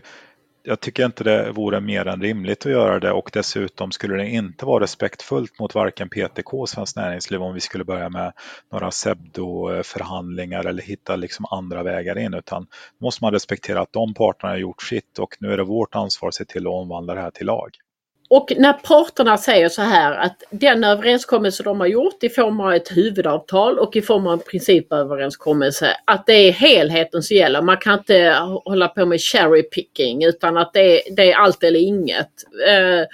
jag 0.68 0.80
tycker 0.80 1.04
inte 1.06 1.24
det 1.24 1.52
vore 1.52 1.80
mer 1.80 2.06
än 2.06 2.22
rimligt 2.22 2.66
att 2.66 2.72
göra 2.72 3.00
det 3.00 3.12
och 3.12 3.30
dessutom 3.32 3.92
skulle 3.92 4.16
det 4.16 4.28
inte 4.28 4.66
vara 4.66 4.82
respektfullt 4.82 5.58
mot 5.58 5.74
varken 5.74 6.08
PTK 6.08 6.60
och 6.60 6.68
Svenskt 6.68 6.96
Näringsliv 6.96 7.42
om 7.42 7.54
vi 7.54 7.60
skulle 7.60 7.84
börja 7.84 8.08
med 8.08 8.32
några 8.72 8.90
SEBDO-förhandlingar 8.90 10.64
eller 10.64 10.82
hitta 10.82 11.16
liksom 11.16 11.46
andra 11.50 11.82
vägar 11.82 12.18
in 12.18 12.34
utan 12.34 12.66
måste 13.00 13.24
man 13.24 13.32
respektera 13.32 13.80
att 13.80 13.92
de 13.92 14.14
parterna 14.14 14.52
har 14.52 14.58
gjort 14.58 14.82
sitt 14.82 15.18
och 15.18 15.36
nu 15.40 15.52
är 15.52 15.56
det 15.56 15.64
vårt 15.64 15.94
ansvar 15.94 16.28
att 16.28 16.34
se 16.34 16.44
till 16.44 16.66
att 16.66 16.72
omvandla 16.72 17.14
det 17.14 17.20
här 17.20 17.30
till 17.30 17.46
lag. 17.46 17.70
Och 18.30 18.52
när 18.56 18.72
parterna 18.72 19.38
säger 19.38 19.68
så 19.68 19.82
här 19.82 20.12
att 20.12 20.42
den 20.50 20.84
överenskommelse 20.84 21.62
de 21.62 21.80
har 21.80 21.86
gjort 21.86 22.22
i 22.22 22.28
form 22.28 22.60
av 22.60 22.72
ett 22.72 22.96
huvudavtal 22.96 23.78
och 23.78 23.96
i 23.96 24.02
form 24.02 24.26
av 24.26 24.32
en 24.32 24.38
principöverenskommelse, 24.38 25.96
att 26.04 26.26
det 26.26 26.32
är 26.32 26.52
helheten 26.52 27.22
som 27.22 27.36
gäller. 27.36 27.62
Man 27.62 27.76
kan 27.76 27.98
inte 27.98 28.36
hålla 28.64 28.88
på 28.88 29.06
med 29.06 29.20
cherry 29.20 29.62
picking 29.62 30.24
utan 30.24 30.56
att 30.56 30.72
det 30.72 31.08
är, 31.08 31.14
det 31.14 31.32
är 31.32 31.36
allt 31.36 31.62
eller 31.62 31.80
inget. 31.80 32.32
Eh, 32.68 33.06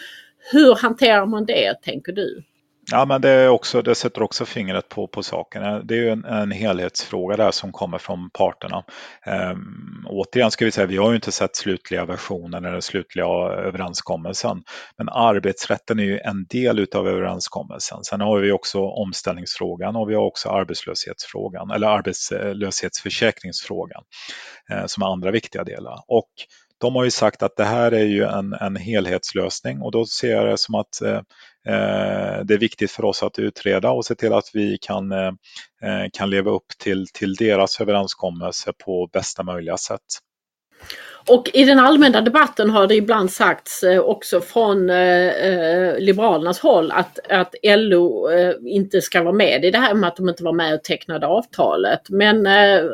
hur 0.52 0.74
hanterar 0.74 1.26
man 1.26 1.46
det 1.46 1.74
tänker 1.82 2.12
du? 2.12 2.42
Ja, 2.90 3.04
men 3.04 3.20
det, 3.20 3.30
är 3.30 3.48
också, 3.48 3.82
det 3.82 3.94
sätter 3.94 4.22
också 4.22 4.44
fingret 4.44 4.88
på, 4.88 5.08
på 5.08 5.22
saken. 5.22 5.86
Det 5.86 5.94
är 5.94 5.98
ju 5.98 6.10
en, 6.10 6.24
en 6.24 6.50
helhetsfråga 6.50 7.36
där 7.36 7.50
som 7.50 7.72
kommer 7.72 7.98
från 7.98 8.30
parterna. 8.30 8.84
Ehm, 9.26 10.04
återigen 10.06 10.50
ska 10.50 10.64
vi 10.64 10.70
säga, 10.70 10.86
vi 10.86 10.96
har 10.96 11.10
ju 11.10 11.14
inte 11.14 11.32
sett 11.32 11.56
slutliga 11.56 12.04
versionen 12.04 12.64
eller 12.64 12.80
slutliga 12.80 13.26
överenskommelsen. 13.66 14.62
Men 14.98 15.08
arbetsrätten 15.08 15.98
är 15.98 16.04
ju 16.04 16.18
en 16.18 16.46
del 16.46 16.78
utav 16.78 17.08
överenskommelsen. 17.08 18.04
Sen 18.04 18.20
har 18.20 18.40
vi 18.40 18.52
också 18.52 18.80
omställningsfrågan 18.80 19.96
och 19.96 20.10
vi 20.10 20.14
har 20.14 20.24
också 20.24 20.48
arbetslöshetsfrågan 20.48 21.70
eller 21.70 21.86
arbetslöshetsförsäkringsfrågan 21.86 24.02
eh, 24.70 24.86
som 24.86 25.02
är 25.02 25.06
andra 25.06 25.30
viktiga 25.30 25.64
delar. 25.64 26.04
Och 26.08 26.30
de 26.80 26.94
har 26.94 27.04
ju 27.04 27.10
sagt 27.10 27.42
att 27.42 27.56
det 27.56 27.64
här 27.64 27.92
är 27.92 28.04
ju 28.04 28.24
en, 28.24 28.52
en 28.52 28.76
helhetslösning 28.76 29.80
och 29.80 29.92
då 29.92 30.06
ser 30.06 30.30
jag 30.30 30.46
det 30.46 30.58
som 30.58 30.74
att 30.74 31.02
eh, 31.02 31.12
eh, 31.12 31.20
Eh, 31.68 32.44
det 32.44 32.54
är 32.54 32.58
viktigt 32.58 32.90
för 32.90 33.04
oss 33.04 33.22
att 33.22 33.38
utreda 33.38 33.90
och 33.90 34.04
se 34.04 34.14
till 34.14 34.32
att 34.32 34.50
vi 34.54 34.78
kan, 34.80 35.12
eh, 35.12 35.32
eh, 35.82 36.06
kan 36.12 36.30
leva 36.30 36.50
upp 36.50 36.68
till, 36.78 37.06
till 37.14 37.34
deras 37.34 37.80
överenskommelse 37.80 38.72
på 38.84 39.08
bästa 39.12 39.42
möjliga 39.42 39.76
sätt. 39.76 40.00
Och 41.28 41.50
i 41.54 41.64
den 41.64 41.78
allmänna 41.78 42.20
debatten 42.20 42.70
har 42.70 42.86
det 42.86 42.94
ibland 42.94 43.30
sagts 43.30 43.82
eh, 43.82 44.00
också 44.00 44.40
från 44.40 44.90
eh, 44.90 45.28
eh, 45.28 45.98
Liberalernas 45.98 46.60
håll 46.60 46.90
att, 46.90 47.18
att 47.30 47.54
LO 47.62 48.30
eh, 48.30 48.54
inte 48.66 49.00
ska 49.00 49.22
vara 49.22 49.34
med 49.34 49.64
i 49.64 49.70
det 49.70 49.78
här 49.78 49.94
med 49.94 50.08
att 50.08 50.16
de 50.16 50.28
inte 50.28 50.44
var 50.44 50.52
med 50.52 50.74
och 50.74 50.84
tecknade 50.84 51.26
avtalet. 51.26 52.00
Men 52.08 52.46
eh, 52.46 52.84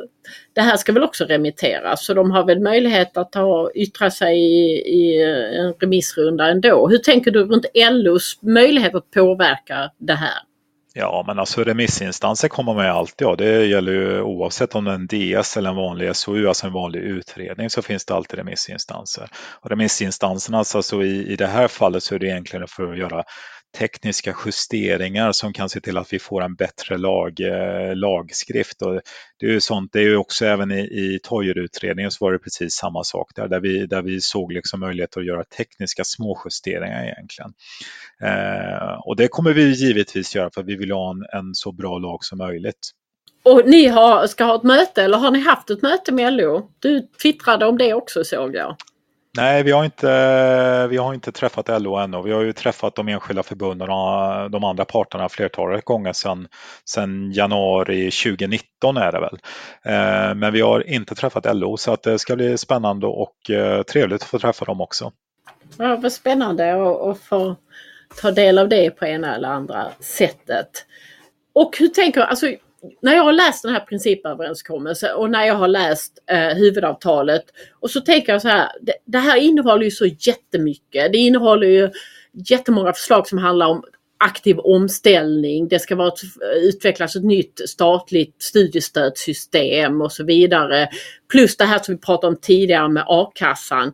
det 0.52 0.60
här 0.60 0.76
ska 0.76 0.92
väl 0.92 1.02
också 1.02 1.24
remitteras 1.24 2.06
så 2.06 2.14
de 2.14 2.30
har 2.30 2.46
väl 2.46 2.60
möjlighet 2.60 3.16
att 3.16 3.32
ta, 3.32 3.70
yttra 3.74 4.10
sig 4.10 4.38
i, 4.38 4.82
i 4.86 5.22
eh, 5.22 5.60
en 5.60 5.74
remissrunda 5.80 6.48
ändå. 6.48 6.88
Hur 6.88 6.98
tänker 6.98 7.30
du 7.30 7.44
runt 7.44 7.66
LOs 7.74 8.38
möjlighet 8.42 8.94
att 8.94 9.10
påverka 9.10 9.90
det 9.98 10.14
här? 10.14 10.49
Ja, 10.94 11.24
men 11.26 11.38
alltså 11.38 11.64
remissinstanser 11.64 12.48
kommer 12.48 12.74
med 12.74 12.92
alltid. 12.92 13.26
ha. 13.26 13.36
Det 13.36 13.66
gäller 13.66 13.92
ju 13.92 14.22
oavsett 14.22 14.74
om 14.74 14.84
det 14.84 14.90
är 14.90 14.94
en 14.94 15.06
DS 15.40 15.56
eller 15.56 15.70
en 15.70 15.76
vanlig 15.76 16.16
SOU, 16.16 16.48
alltså 16.48 16.66
en 16.66 16.72
vanlig 16.72 17.00
utredning, 17.00 17.70
så 17.70 17.82
finns 17.82 18.04
det 18.04 18.14
alltid 18.14 18.38
remissinstanser. 18.38 19.28
Och 19.60 19.70
remissinstanserna, 19.70 20.58
alltså 20.58 21.02
i, 21.02 21.32
i 21.32 21.36
det 21.36 21.46
här 21.46 21.68
fallet 21.68 22.02
så 22.02 22.14
är 22.14 22.18
det 22.18 22.26
egentligen 22.26 22.66
för 22.68 22.92
att 22.92 22.98
göra 22.98 23.24
tekniska 23.78 24.36
justeringar 24.46 25.32
som 25.32 25.52
kan 25.52 25.68
se 25.68 25.80
till 25.80 25.96
att 25.96 26.12
vi 26.12 26.18
får 26.18 26.42
en 26.42 26.54
bättre 26.54 26.98
lag, 26.98 27.40
eh, 27.40 27.96
lagskrift. 27.96 28.82
Och 28.82 29.00
det 29.38 29.46
är 29.46 29.50
ju 29.50 29.60
sånt, 29.60 29.92
det 29.92 29.98
är 29.98 30.04
ju 30.04 30.16
också 30.16 30.46
även 30.46 30.70
i, 30.70 30.80
i 30.80 31.18
Toijerutredningen 31.22 32.10
så 32.10 32.24
var 32.24 32.32
det 32.32 32.38
precis 32.38 32.74
samma 32.74 33.04
sak 33.04 33.30
där, 33.34 33.48
där 33.48 33.60
vi, 33.60 33.86
där 33.86 34.02
vi 34.02 34.20
såg 34.20 34.52
liksom 34.52 34.80
möjligheter 34.80 35.20
att 35.20 35.26
göra 35.26 35.44
tekniska 35.44 36.04
småjusteringar 36.04 37.04
egentligen. 37.04 37.52
Eh, 38.22 38.98
och 39.04 39.16
det 39.16 39.28
kommer 39.28 39.52
vi 39.52 39.70
givetvis 39.70 40.34
göra 40.34 40.50
för 40.54 40.62
vi 40.62 40.76
vill 40.76 40.90
ha 40.90 41.10
en, 41.10 41.40
en 41.40 41.54
så 41.54 41.72
bra 41.72 41.98
lag 41.98 42.24
som 42.24 42.38
möjligt. 42.38 42.90
Och 43.42 43.62
ni 43.66 43.86
har, 43.86 44.26
ska 44.26 44.44
ha 44.44 44.56
ett 44.56 44.62
möte 44.62 45.02
eller 45.02 45.18
har 45.18 45.30
ni 45.30 45.40
haft 45.40 45.70
ett 45.70 45.82
möte 45.82 46.12
med 46.12 46.32
LO? 46.32 46.70
Du 46.78 47.08
twittrade 47.22 47.66
om 47.66 47.78
det 47.78 47.94
också 47.94 48.24
såg 48.24 48.54
jag. 48.54 48.76
Nej, 49.36 49.62
vi 49.62 49.72
har, 49.72 49.84
inte, 49.84 50.86
vi 50.90 50.96
har 50.96 51.14
inte 51.14 51.32
träffat 51.32 51.82
LO 51.82 51.96
ännu. 51.96 52.22
Vi 52.22 52.32
har 52.32 52.42
ju 52.42 52.52
träffat 52.52 52.94
de 52.94 53.08
enskilda 53.08 53.42
förbunden 53.42 53.90
och 53.90 54.50
de 54.50 54.64
andra 54.64 54.84
parterna 54.84 55.28
flertalet 55.28 55.84
gånger 55.84 56.12
sedan, 56.12 56.48
sedan 56.84 57.32
januari 57.32 58.10
2019 58.10 58.96
är 58.96 59.12
det 59.12 59.20
väl. 59.20 59.38
Eh, 59.84 60.34
men 60.34 60.52
vi 60.52 60.60
har 60.60 60.90
inte 60.90 61.14
träffat 61.14 61.56
LO 61.56 61.76
så 61.76 61.92
att 61.92 62.02
det 62.02 62.18
ska 62.18 62.36
bli 62.36 62.58
spännande 62.58 63.06
och 63.06 63.50
eh, 63.50 63.82
trevligt 63.82 64.22
att 64.22 64.28
få 64.28 64.38
träffa 64.38 64.64
dem 64.64 64.80
också. 64.80 65.12
Ja, 65.78 65.96
vad 65.96 66.12
spännande 66.12 66.94
att 67.10 67.18
få 67.18 67.56
ta 68.20 68.30
del 68.30 68.58
av 68.58 68.68
det 68.68 68.90
på 68.90 69.06
ena 69.06 69.34
eller 69.34 69.48
andra 69.48 69.86
sättet. 70.00 70.86
Och 71.52 71.76
hur 71.78 71.88
tänker 71.88 72.20
alltså 72.20 72.46
när 73.02 73.14
jag 73.14 73.22
har 73.22 73.32
läst 73.32 73.62
den 73.62 73.72
här 73.72 73.80
principöverenskommelsen 73.80 75.16
och 75.16 75.30
när 75.30 75.46
jag 75.46 75.54
har 75.54 75.68
läst 75.68 76.12
eh, 76.30 76.48
huvudavtalet 76.48 77.44
och 77.80 77.90
så 77.90 78.00
tänker 78.00 78.32
jag 78.32 78.42
så 78.42 78.48
här, 78.48 78.68
det, 78.80 78.92
det, 79.04 79.18
här 79.18 79.36
innehåller 79.36 79.84
ju 79.84 79.90
så 79.90 80.06
jättemycket. 80.06 81.12
Det 81.12 81.18
innehåller 81.18 81.66
ju 81.66 81.90
jättemånga 82.32 82.92
förslag 82.92 83.26
som 83.26 83.38
handlar 83.38 83.66
om 83.66 83.84
aktiv 84.24 84.58
omställning, 84.58 85.68
det 85.68 85.78
ska 85.78 85.96
vara 85.96 86.08
eh, 86.08 86.62
utvecklas 86.62 87.16
ett 87.16 87.24
nytt 87.24 87.60
statligt 87.68 88.42
studiestödssystem 88.42 90.00
och 90.00 90.12
så 90.12 90.24
vidare. 90.24 90.88
Plus 91.30 91.56
det 91.56 91.64
här 91.64 91.78
som 91.78 91.94
vi 91.94 92.00
pratade 92.00 92.26
om 92.26 92.40
tidigare 92.40 92.88
med 92.88 93.04
a-kassan. 93.06 93.92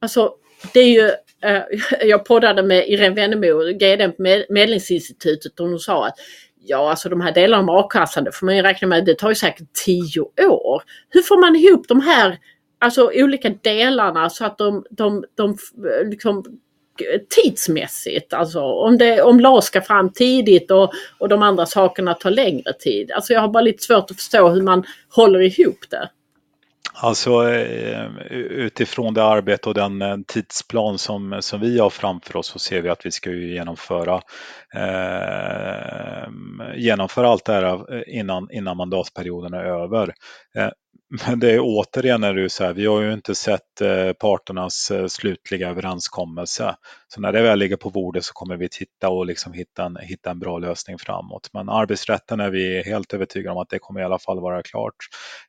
Alltså 0.00 0.32
det 0.74 0.80
är 0.80 0.92
ju, 0.92 1.10
eh, 1.42 1.62
jag 2.08 2.24
poddade 2.24 2.62
med 2.62 2.88
Irene 2.88 3.14
Wennemo, 3.14 3.72
GD 3.72 4.16
på 4.16 4.22
Medlingsinstitutet 4.48 5.60
och 5.60 5.68
hon 5.68 5.78
sa 5.78 6.06
att 6.06 6.18
Ja, 6.68 6.90
alltså 6.90 7.08
de 7.08 7.20
här 7.20 7.32
delarna 7.32 7.62
om 7.62 7.78
a-kassan, 7.78 8.24
det 8.24 8.32
får 8.32 8.46
man 8.46 8.56
ju 8.56 8.62
räkna 8.62 8.88
med, 8.88 9.04
det 9.04 9.14
tar 9.14 9.28
ju 9.28 9.34
säkert 9.34 9.72
tio 9.84 10.20
år. 10.46 10.82
Hur 11.08 11.22
får 11.22 11.40
man 11.40 11.56
ihop 11.56 11.88
de 11.88 12.00
här 12.00 12.38
alltså, 12.78 13.10
olika 13.14 13.50
delarna 13.50 14.30
så 14.30 14.44
att 14.44 14.58
de, 14.58 14.84
de, 14.90 15.24
de 15.34 15.56
liksom, 16.04 16.44
tidsmässigt, 17.30 18.32
alltså 18.32 18.60
om, 18.60 18.98
det, 18.98 19.22
om 19.22 19.40
LAS 19.40 19.64
ska 19.64 19.80
fram 19.80 20.12
tidigt 20.12 20.70
och, 20.70 20.92
och 21.18 21.28
de 21.28 21.42
andra 21.42 21.66
sakerna 21.66 22.14
tar 22.14 22.30
längre 22.30 22.72
tid. 22.72 23.12
Alltså 23.12 23.32
jag 23.32 23.40
har 23.40 23.48
bara 23.48 23.60
lite 23.60 23.82
svårt 23.82 24.10
att 24.10 24.16
förstå 24.16 24.48
hur 24.48 24.62
man 24.62 24.84
håller 25.08 25.40
ihop 25.40 25.78
det. 25.90 26.10
Alltså 27.00 27.48
eh, 27.48 28.10
utifrån 28.32 29.14
det 29.14 29.24
arbete 29.24 29.68
och 29.68 29.74
den 29.74 30.02
eh, 30.02 30.16
tidsplan 30.26 30.98
som, 30.98 31.38
som 31.40 31.60
vi 31.60 31.78
har 31.78 31.90
framför 31.90 32.36
oss 32.36 32.46
så 32.46 32.58
ser 32.58 32.82
vi 32.82 32.88
att 32.88 33.06
vi 33.06 33.10
ska 33.10 33.30
genomföra, 33.30 34.22
eh, 34.74 36.28
genomföra 36.76 37.28
allt 37.28 37.44
det 37.44 37.52
här 37.52 37.94
eh, 37.94 38.02
innan, 38.18 38.48
innan 38.50 38.76
mandatperioden 38.76 39.54
är 39.54 39.64
över. 39.64 40.14
Eh, 40.58 40.68
men 41.10 41.40
det 41.40 41.52
är 41.52 41.60
återigen 41.62 42.24
är 42.24 42.34
det 42.34 42.50
så 42.50 42.64
här, 42.64 42.72
vi 42.72 42.86
har 42.86 43.00
ju 43.00 43.12
inte 43.12 43.34
sett 43.34 43.80
eh, 43.80 44.12
parternas 44.12 44.90
eh, 44.90 45.06
slutliga 45.06 45.68
överenskommelse. 45.68 46.76
Så 47.08 47.20
när 47.20 47.32
det 47.32 47.42
väl 47.42 47.58
ligger 47.58 47.76
på 47.76 47.90
bordet 47.90 48.24
så 48.24 48.32
kommer 48.32 48.56
vi 48.56 48.68
titta 48.68 49.08
och 49.08 49.26
liksom 49.26 49.52
hitta, 49.52 49.84
en, 49.84 49.96
hitta 49.96 50.30
en 50.30 50.38
bra 50.38 50.58
lösning 50.58 50.98
framåt. 50.98 51.50
Men 51.52 51.68
arbetsrätten 51.68 52.40
är 52.40 52.50
vi 52.50 52.82
helt 52.82 53.14
övertygade 53.14 53.54
om 53.54 53.58
att 53.58 53.68
det 53.68 53.78
kommer 53.78 54.00
i 54.00 54.04
alla 54.04 54.18
fall 54.18 54.40
vara 54.40 54.62
klart 54.62 54.96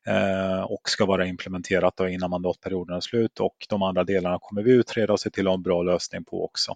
eh, 0.07 0.61
och 0.61 0.81
ska 0.89 1.05
vara 1.05 1.25
implementerat 1.25 1.97
då 1.97 2.07
innan 2.07 2.29
mandatperioden 2.29 2.95
är 2.95 3.01
slut 3.01 3.39
och 3.39 3.55
de 3.69 3.83
andra 3.83 4.03
delarna 4.03 4.37
kommer 4.41 4.63
vi 4.63 4.71
utreda 4.71 5.13
och 5.13 5.19
se 5.19 5.29
till 5.29 5.47
att 5.47 5.51
ha 5.51 5.55
en 5.55 5.63
bra 5.63 5.83
lösning 5.83 6.23
på 6.23 6.45
också. 6.45 6.75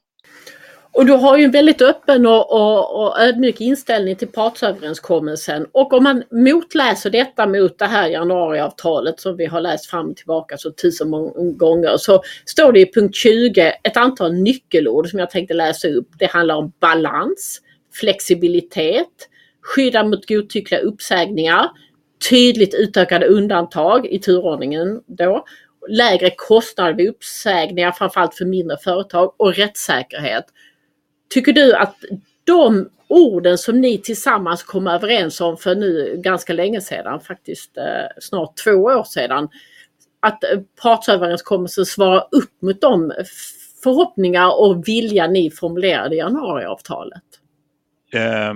Och 0.93 1.06
du 1.06 1.13
har 1.13 1.38
ju 1.38 1.43
en 1.43 1.51
väldigt 1.51 1.82
öppen 1.82 2.25
och, 2.25 2.51
och, 2.51 3.03
och 3.03 3.19
ödmjuk 3.19 3.62
inställning 3.62 4.15
till 4.15 4.27
partsöverenskommelsen. 4.27 5.67
Och 5.71 5.93
om 5.93 6.03
man 6.03 6.23
motläser 6.32 7.10
detta 7.10 7.47
mot 7.47 7.79
det 7.79 7.86
här 7.86 8.08
januariavtalet 8.08 9.19
som 9.19 9.38
vi 9.38 9.45
har 9.45 9.62
läst 9.62 9.86
fram 9.86 10.10
och 10.10 10.17
tillbaka 10.17 10.58
så 10.58 10.71
tusen 10.71 11.12
gånger 11.58 11.97
så 11.97 12.21
står 12.45 12.71
det 12.71 12.79
i 12.79 12.93
punkt 12.93 13.15
20 13.15 13.73
ett 13.84 13.97
antal 13.97 14.34
nyckelord 14.34 15.10
som 15.10 15.19
jag 15.19 15.29
tänkte 15.29 15.53
läsa 15.53 15.88
upp. 15.88 16.08
Det 16.19 16.25
handlar 16.25 16.56
om 16.56 16.71
balans, 16.79 17.62
flexibilitet, 17.93 19.29
skydda 19.62 20.03
mot 20.03 20.27
godtyckliga 20.27 20.82
uppsägningar, 20.82 21.69
tydligt 22.29 22.73
utökade 22.73 23.25
undantag 23.25 24.06
i 24.06 24.19
turordningen 24.19 25.01
då, 25.06 25.45
lägre 25.89 26.32
kostnader 26.36 26.93
vid 26.93 27.10
uppsägningar 27.10 27.91
framförallt 27.91 28.36
för 28.36 28.45
mindre 28.45 28.77
företag 28.77 29.36
och 29.38 29.56
rättssäkerhet. 29.56 30.45
Tycker 31.34 31.54
du 31.54 31.76
att 31.76 31.96
de 32.43 32.89
orden 33.08 33.58
som 33.58 33.82
ni 33.82 33.98
tillsammans 33.98 34.63
kom 34.63 34.88
överens 34.88 35.41
om 35.41 35.58
för 35.58 35.76
nu 35.76 36.22
ganska 36.24 36.54
länge 36.54 36.82
sedan, 36.82 37.19
faktiskt 37.19 37.78
eh, 37.78 37.84
snart 38.22 38.58
två 38.58 38.72
år 38.72 39.04
sedan, 39.04 39.50
att 40.19 40.43
eh, 40.43 40.60
partsöverenskommelsen 40.82 41.86
svarar 41.86 42.28
upp 42.32 42.62
mot 42.62 42.82
de 42.82 43.12
förhoppningar 43.84 44.62
och 44.62 44.88
vilja 44.88 45.28
ni 45.28 45.52
formulerade 45.52 46.15
i 46.15 46.17
januariavtalet? 46.17 47.24
Eh, 48.13 48.54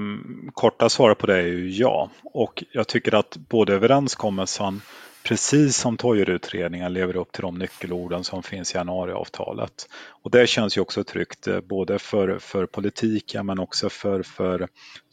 korta 0.54 0.90
svaret 0.90 1.18
på 1.18 1.28
det 1.28 1.36
är 1.36 1.48
ju 1.48 1.70
ja. 1.70 2.10
Och 2.24 2.64
jag 2.72 2.88
tycker 2.88 3.16
att 3.16 3.38
både 3.38 3.74
överenskommelsen 3.74 4.82
precis 5.28 5.78
som 5.78 5.98
Toijerutredningen 5.98 6.94
lever 6.94 7.16
upp 7.16 7.32
till 7.32 7.42
de 7.42 7.58
nyckelorden 7.58 8.24
som 8.24 8.44
finns 8.44 8.74
i 8.76 8.78
januariavtalet. 8.78 9.90
Och 10.24 10.32
det 10.32 10.48
känns 10.48 10.78
ju 10.78 10.82
också 10.82 11.04
tryggt 11.04 11.48
eh, 11.48 11.60
både 11.60 12.00
för, 12.00 12.40
för 12.40 12.66
politiken 12.66 13.46
men 13.46 13.60
också 13.60 13.90
för, 13.90 14.24
för 14.24 14.68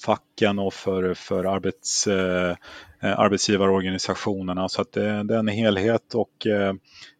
facken 0.05 0.59
och 0.59 0.75
för, 0.75 1.15
för 1.15 1.45
arbets, 1.45 2.07
eh, 2.07 2.57
eh 3.03 3.19
arbetsgivarorganisationerna. 3.19 4.69
Så 4.69 4.83
att 4.83 4.93
det, 4.93 5.23
det, 5.23 5.35
är 5.35 5.39
en 5.39 5.49
helhet 5.49 6.15
och 6.15 6.47
eh, 6.47 6.75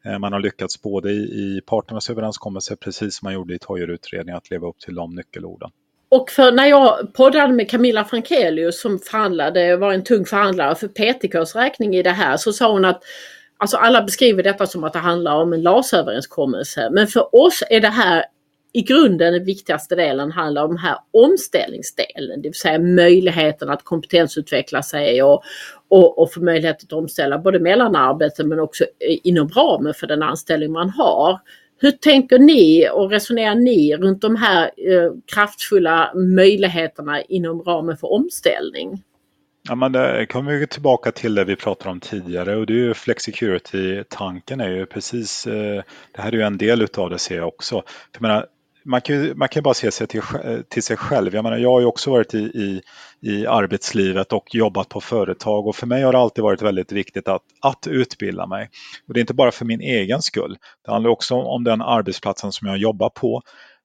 eh, 0.05 0.19
man 0.19 0.33
har 0.33 0.41
lyckats 0.41 0.83
både 0.83 1.11
i, 1.11 1.23
i 1.23 1.61
parternas 1.67 2.11
överenskommelse 2.11 2.77
precis 2.77 3.17
som 3.17 3.27
man 3.27 3.35
gjorde 3.35 3.55
i 3.55 3.59
Toijerutredningen 3.59 4.37
att 4.37 4.51
leva 4.51 4.69
upp 4.69 4.79
till 4.79 4.95
de 4.95 5.15
nyckelorden. 5.15 5.71
Och 6.15 6.31
för 6.31 6.53
när 6.53 6.67
jag 6.67 7.13
poddade 7.15 7.53
med 7.53 7.71
Camilla 7.71 8.05
Frankelius 8.05 8.81
som 8.81 8.99
förhandlade, 8.99 9.77
var 9.77 9.93
en 9.93 10.05
tung 10.05 10.25
förhandlare 10.25 10.75
för 10.75 10.89
PTKs 10.89 11.57
räkning 11.57 11.97
i 11.97 12.03
det 12.03 12.11
här, 12.11 12.37
så 12.37 12.53
sa 12.53 12.73
hon 12.73 12.85
att 12.85 13.03
Alltså 13.57 13.77
alla 13.77 14.03
beskriver 14.03 14.43
detta 14.43 14.67
som 14.67 14.85
att 14.85 14.93
det 14.93 14.99
handlar 14.99 15.35
om 15.35 15.53
en 15.53 15.63
LAS-överenskommelse. 15.63 16.91
Men 16.91 17.07
för 17.07 17.37
oss 17.37 17.63
är 17.71 17.81
det 17.81 17.89
här 17.89 18.25
i 18.73 18.83
grunden 18.83 19.33
den 19.33 19.45
viktigaste 19.45 19.95
delen 19.95 20.33
handlar 20.33 20.65
om 20.65 20.71
den 20.71 20.79
här 20.79 20.99
omställningsdelen. 21.11 22.43
Det 22.43 22.49
vill 22.49 22.55
säga 22.55 22.79
möjligheten 22.79 23.71
att 23.71 23.85
kompetensutveckla 23.85 24.83
sig 24.83 25.23
och, 25.23 25.43
och, 25.89 26.19
och 26.19 26.33
få 26.33 26.41
möjlighet 26.41 26.85
att 26.85 26.93
omställa 26.93 27.39
både 27.39 27.59
mellan 27.59 27.97
arbeten 27.97 28.49
men 28.49 28.61
också 28.61 28.85
inom 29.01 29.49
ramen 29.49 29.95
för 29.95 30.07
den 30.07 30.23
anställning 30.23 30.73
man 30.73 30.91
har. 30.91 31.41
Hur 31.85 31.91
tänker 31.91 32.39
ni 32.39 32.89
och 32.93 33.11
resonerar 33.11 33.55
ni 33.55 33.97
runt 33.97 34.21
de 34.21 34.37
här 34.37 34.65
eh, 34.65 35.13
kraftfulla 35.35 36.13
möjligheterna 36.15 37.23
inom 37.23 37.63
ramen 37.63 37.97
för 37.97 38.13
omställning? 38.13 39.03
Ja, 39.69 39.75
men 39.75 39.93
det 39.93 40.27
kommer 40.27 40.53
vi 40.53 40.67
tillbaka 40.67 41.13
till 41.13 41.35
det 41.35 41.45
vi 41.45 41.57
pratade 41.57 41.91
om 41.91 42.01
tidigare 42.01 42.57
och 42.57 42.67
det 42.67 42.73
är 42.73 42.77
ju 42.77 42.95
flexicurity-tanken 42.95 44.61
är 44.61 44.71
ju 44.71 44.87
precis, 44.87 45.47
eh, 45.47 45.83
det 46.13 46.23
här 46.23 46.33
är 46.33 46.37
ju 46.37 46.43
en 46.43 46.59
del 46.59 46.83
utav 46.83 47.11
det 47.11 47.19
ser 47.19 47.37
jag 47.37 47.49
också. 47.49 47.83
Jag 48.13 48.23
menar, 48.23 48.47
man 48.85 49.01
kan, 49.01 49.39
man 49.39 49.49
kan 49.49 49.63
bara 49.63 49.75
se 49.75 49.91
sig 49.91 50.07
till, 50.07 50.21
eh, 50.45 50.61
till 50.61 50.83
sig 50.83 50.97
själv. 50.97 51.35
Jag, 51.35 51.43
menar, 51.43 51.57
jag 51.57 51.71
har 51.71 51.81
ju 51.81 51.87
också 51.87 52.11
varit 52.11 52.35
i, 52.35 52.39
i, 52.39 52.83
i 53.21 53.47
arbetslivet 53.47 54.33
och 54.33 54.55
jobbat 54.55 54.89
på 54.89 55.01
företag 55.01 55.67
och 55.67 55.77
för 55.77 55.87
mig 55.87 56.03
har 56.03 56.13
det 56.13 56.19
alltid 56.19 56.45
varit 56.45 56.63
väldigt 56.63 56.93
viktigt 56.93 57.29
att, 57.29 57.43
att 57.61 57.87
utbilda 57.87 58.47
mig. 58.47 58.71
Och 59.09 59.15
det 59.15 59.19
är 59.19 59.23
inte 59.23 59.35
bara 59.35 59.53
för 59.53 59.65
min 59.65 59.81
egen 59.81 60.23
skull. 60.23 60.57
Det 60.85 60.91
handlar 60.91 61.11
också 61.11 61.35
om 61.35 61.65
den 61.65 61.83
arbetsplatsen 61.83 62.53
som 62.53 62.69
jag 62.69 62.79
jobbar 62.79 63.09
på. 63.09 63.43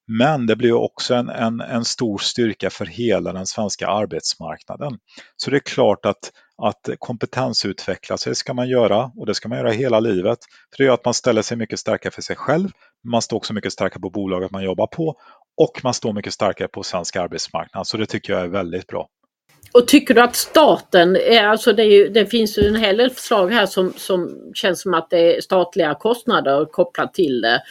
Men 0.07 0.47
det 0.47 0.55
blir 0.55 0.73
också 0.73 1.15
en, 1.15 1.29
en, 1.29 1.62
en 1.62 1.85
stor 1.85 2.17
styrka 2.17 2.69
för 2.69 2.85
hela 2.85 3.33
den 3.33 3.45
svenska 3.45 3.88
arbetsmarknaden. 3.88 4.97
Så 5.38 5.51
det 5.51 5.57
är 5.57 5.62
klart 5.75 6.05
att, 6.05 6.31
att 6.62 6.89
kompetensutveckla 7.00 8.17
sig 8.17 8.36
ska 8.36 8.54
man 8.54 8.69
göra 8.69 9.12
och 9.17 9.26
det 9.26 9.36
ska 9.36 9.50
man 9.50 9.58
göra 9.58 9.72
hela 9.72 10.00
livet. 10.00 10.38
För 10.76 10.78
det 10.78 10.84
gör 10.84 10.93
att 10.93 11.06
man 11.06 11.13
ställer 11.13 11.41
sig 11.41 11.58
mycket 11.58 11.80
starkare 11.80 12.12
för 12.12 12.22
sig 12.22 12.36
själv, 12.36 12.69
man 13.08 13.22
står 13.22 13.38
också 13.38 13.54
mycket 13.54 13.74
starkare 13.74 14.02
på 14.02 14.10
bolaget 14.10 14.52
man 14.52 14.63
jobbar 14.63 14.88
på 14.88 15.15
och 15.58 15.80
man 15.84 15.93
står 15.93 16.13
mycket 16.13 16.34
starkare 16.34 16.67
på 16.67 16.84
svensk 16.84 17.15
arbetsmarknad. 17.15 17.88
Så 17.88 17.98
det 17.98 18.06
tycker 18.06 18.34
jag 18.34 18.41
är 18.41 18.48
väldigt 18.48 18.88
bra. 18.88 19.08
Och 19.72 19.88
tycker 19.88 20.13
du 20.13 20.22
att 20.22 20.36
staten, 20.36 21.17
alltså 21.41 21.74
det, 21.74 21.84
ju, 21.84 22.10
det, 22.10 22.26
finns 22.26 22.58
ju 22.58 22.67
en 22.67 22.76
hel 22.76 22.98
del 22.98 23.10
förslag 23.10 23.50
här 23.50 23.65
som, 23.65 23.93
som 23.98 24.52
känns 24.54 24.82
som 24.82 24.93
att 24.93 25.10
det 25.10 25.38
är 25.38 25.41
statliga 25.41 25.95
kostnader 25.95 26.65
kopplat 26.65 27.13
till 27.13 27.41
det. 27.41 27.62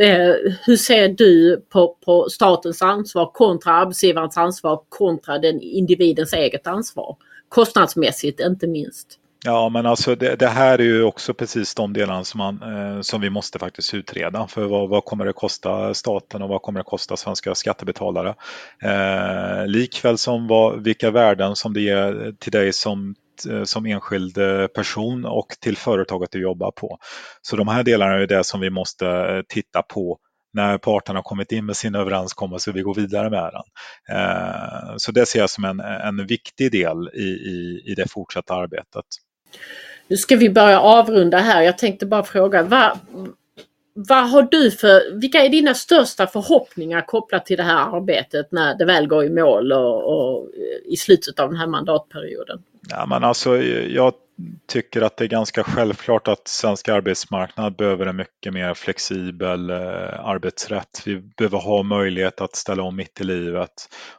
Eh, 0.00 0.34
hur 0.66 0.76
ser 0.76 1.08
du 1.08 1.60
på, 1.68 1.96
på 2.04 2.28
statens 2.30 2.82
ansvar 2.82 3.30
kontra 3.34 3.72
arbetsgivarens 3.72 4.36
ansvar 4.36 4.80
kontra 4.88 5.38
den 5.38 5.60
individens 5.60 6.32
eget 6.32 6.66
ansvar? 6.66 7.16
Kostnadsmässigt 7.50 8.40
inte 8.40 8.66
minst. 8.66 9.18
Ja, 9.44 9.68
men 9.68 9.86
alltså 9.86 10.14
det, 10.14 10.36
det, 10.36 10.46
här 10.46 10.78
är 10.78 10.82
ju 10.82 11.02
också 11.02 11.34
precis 11.34 11.74
de 11.74 11.92
delarna 11.92 12.24
som, 12.24 12.38
man, 12.38 12.62
eh, 12.62 13.00
som 13.00 13.20
vi 13.20 13.30
måste 13.30 13.58
faktiskt 13.58 13.94
utreda. 13.94 14.46
För 14.46 14.64
vad, 14.64 14.88
vad, 14.88 15.04
kommer 15.04 15.24
det 15.24 15.32
kosta 15.32 15.94
staten 15.94 16.42
och 16.42 16.48
vad 16.48 16.62
kommer 16.62 16.80
det 16.80 16.84
kosta 16.84 17.16
svenska 17.16 17.54
skattebetalare? 17.54 18.34
Eh, 18.82 19.66
likväl 19.66 20.18
som 20.18 20.46
vad, 20.46 20.82
vilka 20.82 21.10
värden 21.10 21.56
som 21.56 21.74
det 21.74 21.80
ger 21.80 22.34
till 22.38 22.52
dig 22.52 22.72
som 22.72 23.14
eh, 23.50 23.64
som 23.64 23.86
enskild 23.86 24.38
eh, 24.38 24.66
person 24.66 25.24
och 25.24 25.48
till 25.60 25.76
företaget 25.76 26.30
du 26.32 26.42
jobbar 26.42 26.70
på. 26.70 26.98
Så 27.42 27.56
de 27.56 27.68
här 27.68 27.82
delarna 27.82 28.14
är 28.14 28.26
det 28.26 28.44
som 28.44 28.60
vi 28.60 28.70
måste 28.70 29.06
eh, 29.06 29.42
titta 29.48 29.82
på 29.82 30.18
när 30.52 30.78
parterna 30.78 31.18
har 31.18 31.22
kommit 31.22 31.52
in 31.52 31.66
med 31.66 31.76
sin 31.76 31.94
överenskommelse 31.94 32.70
och 32.70 32.76
vi 32.76 32.82
går 32.82 32.94
vidare 32.94 33.30
med 33.30 33.52
den. 33.52 34.16
Eh, 34.16 34.94
så 34.96 35.12
det 35.12 35.26
ser 35.26 35.38
jag 35.38 35.50
som 35.50 35.64
en, 35.64 35.80
en 35.80 36.26
viktig 36.26 36.72
del 36.72 37.10
i, 37.14 37.28
i, 37.28 37.82
i 37.86 37.94
det 37.94 38.10
fortsatta 38.10 38.54
arbetet. 38.54 39.04
Nu 40.08 40.16
ska 40.16 40.36
vi 40.36 40.50
börja 40.50 40.80
avrunda 40.80 41.38
här. 41.38 41.62
Jag 41.62 41.78
tänkte 41.78 42.06
bara 42.06 42.22
fråga, 42.22 42.62
vad, 42.62 42.98
vad 43.94 44.30
har 44.30 44.42
du 44.42 44.70
för, 44.70 45.20
vilka 45.20 45.38
är 45.38 45.48
dina 45.48 45.74
största 45.74 46.26
förhoppningar 46.26 47.06
kopplat 47.06 47.46
till 47.46 47.56
det 47.56 47.62
här 47.62 47.96
arbetet 47.96 48.52
när 48.52 48.74
det 48.74 48.84
väl 48.84 49.06
går 49.06 49.24
i 49.24 49.30
mål 49.30 49.72
och, 49.72 50.02
och 50.04 50.48
i 50.84 50.96
slutet 50.96 51.40
av 51.40 51.48
den 51.48 51.58
här 51.58 51.66
mandatperioden? 51.66 52.62
Ja, 52.88 53.06
men 53.06 53.24
alltså, 53.24 53.62
jag 53.62 54.12
tycker 54.68 55.02
att 55.02 55.16
det 55.16 55.24
är 55.24 55.28
ganska 55.28 55.64
självklart 55.64 56.28
att 56.28 56.48
svensk 56.48 56.88
arbetsmarknad 56.88 57.76
behöver 57.76 58.06
en 58.06 58.16
mycket 58.16 58.52
mer 58.52 58.74
flexibel 58.74 59.70
eh, 59.70 60.24
arbetsrätt. 60.24 61.02
Vi 61.04 61.16
behöver 61.36 61.58
ha 61.58 61.82
möjlighet 61.82 62.40
att 62.40 62.56
ställa 62.56 62.82
om 62.82 62.96
mitt 62.96 63.20
i 63.20 63.24
livet. 63.24 63.70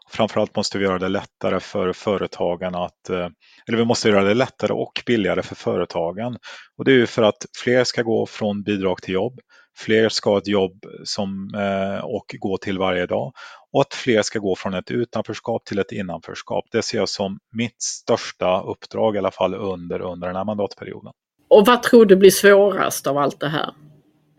Framförallt 0.09 0.55
måste 0.55 0.77
vi 0.77 0.83
göra 0.83 0.99
det 0.99 1.09
lättare 1.09 1.59
för 1.59 1.93
företagen 1.93 2.75
att, 2.75 3.09
eh, 3.09 3.27
eller 3.67 3.77
vi 3.77 3.85
måste 3.85 4.09
göra 4.09 4.23
det 4.23 4.33
lättare 4.33 4.73
och 4.73 5.03
billigare 5.05 5.41
för 5.41 5.55
företagen. 5.55 6.37
Och 6.77 6.85
det 6.85 6.91
är 6.91 6.95
ju 6.95 7.07
för 7.07 7.23
att 7.23 7.45
fler 7.63 7.83
ska 7.83 8.01
gå 8.01 8.25
från 8.25 8.63
bidrag 8.63 9.01
till 9.01 9.13
jobb. 9.13 9.39
Fler 9.77 10.09
ska 10.09 10.29
ha 10.29 10.37
ett 10.37 10.47
jobb 10.47 10.85
som, 11.03 11.51
eh, 11.55 12.05
och 12.05 12.35
gå 12.39 12.57
till 12.57 12.79
varje 12.79 13.05
dag 13.05 13.33
och 13.71 13.81
att 13.81 13.93
fler 13.93 14.21
ska 14.21 14.39
gå 14.39 14.55
från 14.55 14.73
ett 14.73 14.91
utanförskap 14.91 15.65
till 15.65 15.79
ett 15.79 15.91
innanförskap. 15.91 16.65
Det 16.71 16.81
ser 16.81 16.97
jag 16.97 17.09
som 17.09 17.39
mitt 17.51 17.81
största 17.81 18.61
uppdrag 18.61 19.15
i 19.15 19.17
alla 19.17 19.31
fall 19.31 19.55
under, 19.55 20.01
under 20.01 20.27
den 20.27 20.35
här 20.35 20.45
mandatperioden. 20.45 21.13
Och 21.47 21.65
vad 21.65 21.83
tror 21.83 22.05
du 22.05 22.15
blir 22.15 22.31
svårast 22.31 23.07
av 23.07 23.17
allt 23.17 23.39
det 23.39 23.49
här? 23.49 23.73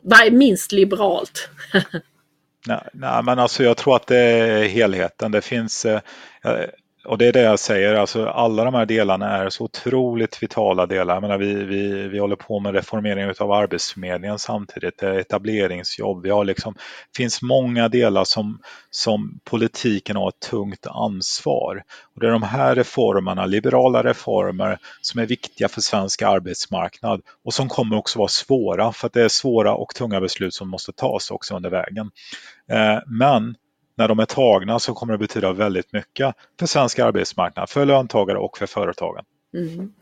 Vad 0.02 0.20
är 0.20 0.30
minst 0.30 0.72
liberalt? 0.72 1.48
nej, 2.66 2.88
nej, 2.92 3.22
men 3.22 3.38
alltså 3.38 3.64
jag 3.64 3.76
tror 3.76 3.96
att 3.96 4.06
det 4.06 4.18
är 4.18 4.68
helheten. 4.68 5.32
Det 5.32 5.40
finns, 5.40 5.84
eh, 5.84 6.00
och 7.04 7.18
det 7.18 7.26
är 7.26 7.32
det 7.32 7.40
jag 7.42 7.58
säger, 7.58 7.94
alltså 7.94 8.26
alla 8.26 8.64
de 8.64 8.74
här 8.74 8.86
delarna 8.86 9.38
är 9.38 9.50
så 9.50 9.64
otroligt 9.64 10.42
vitala 10.42 10.86
delar. 10.86 11.14
Jag 11.14 11.20
menar, 11.20 11.38
vi, 11.38 11.54
vi, 11.54 12.08
vi 12.08 12.18
håller 12.18 12.36
på 12.36 12.60
med 12.60 12.74
reformering 12.74 13.34
av 13.38 13.52
Arbetsförmedlingen 13.52 14.38
samtidigt, 14.38 14.98
det 14.98 15.06
är 15.06 15.18
etableringsjobb. 15.18 16.22
Vi 16.22 16.30
har 16.30 16.44
liksom, 16.44 16.74
det 16.74 17.16
finns 17.16 17.42
många 17.42 17.88
delar 17.88 18.24
som, 18.24 18.58
som 18.90 19.40
politiken 19.44 20.16
har 20.16 20.28
ett 20.28 20.40
tungt 20.50 20.86
ansvar. 20.86 21.82
Och 22.14 22.20
det 22.20 22.26
är 22.26 22.30
de 22.30 22.42
här 22.42 22.74
reformerna, 22.74 23.46
liberala 23.46 24.02
reformer, 24.02 24.78
som 25.00 25.20
är 25.20 25.26
viktiga 25.26 25.68
för 25.68 25.80
svensk 25.80 26.22
arbetsmarknad 26.22 27.20
och 27.44 27.54
som 27.54 27.68
kommer 27.68 27.96
också 27.96 28.18
vara 28.18 28.28
svåra, 28.28 28.92
för 28.92 29.06
att 29.06 29.12
det 29.12 29.22
är 29.22 29.28
svåra 29.28 29.74
och 29.74 29.94
tunga 29.94 30.20
beslut 30.20 30.54
som 30.54 30.68
måste 30.68 30.92
tas 30.92 31.30
också 31.30 31.56
under 31.56 31.70
vägen. 31.70 32.10
Eh, 32.70 32.98
men 33.06 33.54
när 33.94 34.08
de 34.08 34.18
är 34.18 34.24
tagna 34.24 34.78
så 34.78 34.94
kommer 34.94 35.12
det 35.12 35.18
betyda 35.18 35.52
väldigt 35.52 35.92
mycket 35.92 36.34
för 36.58 36.66
svensk 36.66 36.98
arbetsmarknad, 36.98 37.70
för 37.70 37.86
löntagare 37.86 38.38
och 38.38 38.58
för 38.58 38.66
företagen. 38.66 39.24
Mm. 39.54 39.92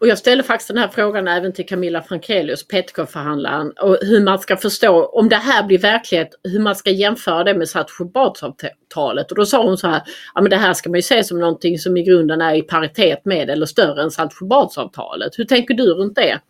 Och 0.00 0.08
jag 0.08 0.18
ställer 0.18 0.42
faktiskt 0.42 0.68
den 0.68 0.78
här 0.78 0.88
frågan 0.88 1.28
även 1.28 1.52
till 1.52 1.66
Camilla 1.66 2.02
Frankelius, 2.02 2.68
PTK-förhandlaren, 2.68 3.72
och 3.80 3.98
hur 4.00 4.24
man 4.24 4.38
ska 4.38 4.56
förstå, 4.56 5.06
om 5.06 5.28
det 5.28 5.36
här 5.36 5.62
blir 5.62 5.78
verklighet, 5.78 6.28
hur 6.42 6.60
man 6.60 6.76
ska 6.76 6.90
jämföra 6.90 7.44
det 7.44 7.54
med 7.54 7.68
Saltsjöbadsavtalet. 7.68 9.30
Och 9.30 9.36
då 9.36 9.46
sa 9.46 9.62
hon 9.62 9.78
så 9.78 9.88
här, 9.88 10.02
ja 10.34 10.40
men 10.40 10.50
det 10.50 10.56
här 10.56 10.74
ska 10.74 10.90
man 10.90 10.98
ju 10.98 11.02
se 11.02 11.24
som 11.24 11.38
någonting 11.40 11.78
som 11.78 11.96
i 11.96 12.02
grunden 12.02 12.40
är 12.40 12.54
i 12.54 12.62
paritet 12.62 13.24
med 13.24 13.50
eller 13.50 13.66
större 13.66 14.02
än 14.02 14.10
Saltsjöbadsavtalet. 14.10 15.38
Hur 15.38 15.44
tänker 15.44 15.74
du 15.74 15.94
runt 15.94 16.14
det? 16.14 16.40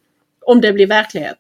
Om 0.47 0.61
det 0.61 0.73
blir 0.73 0.87
verklighet? 0.87 1.39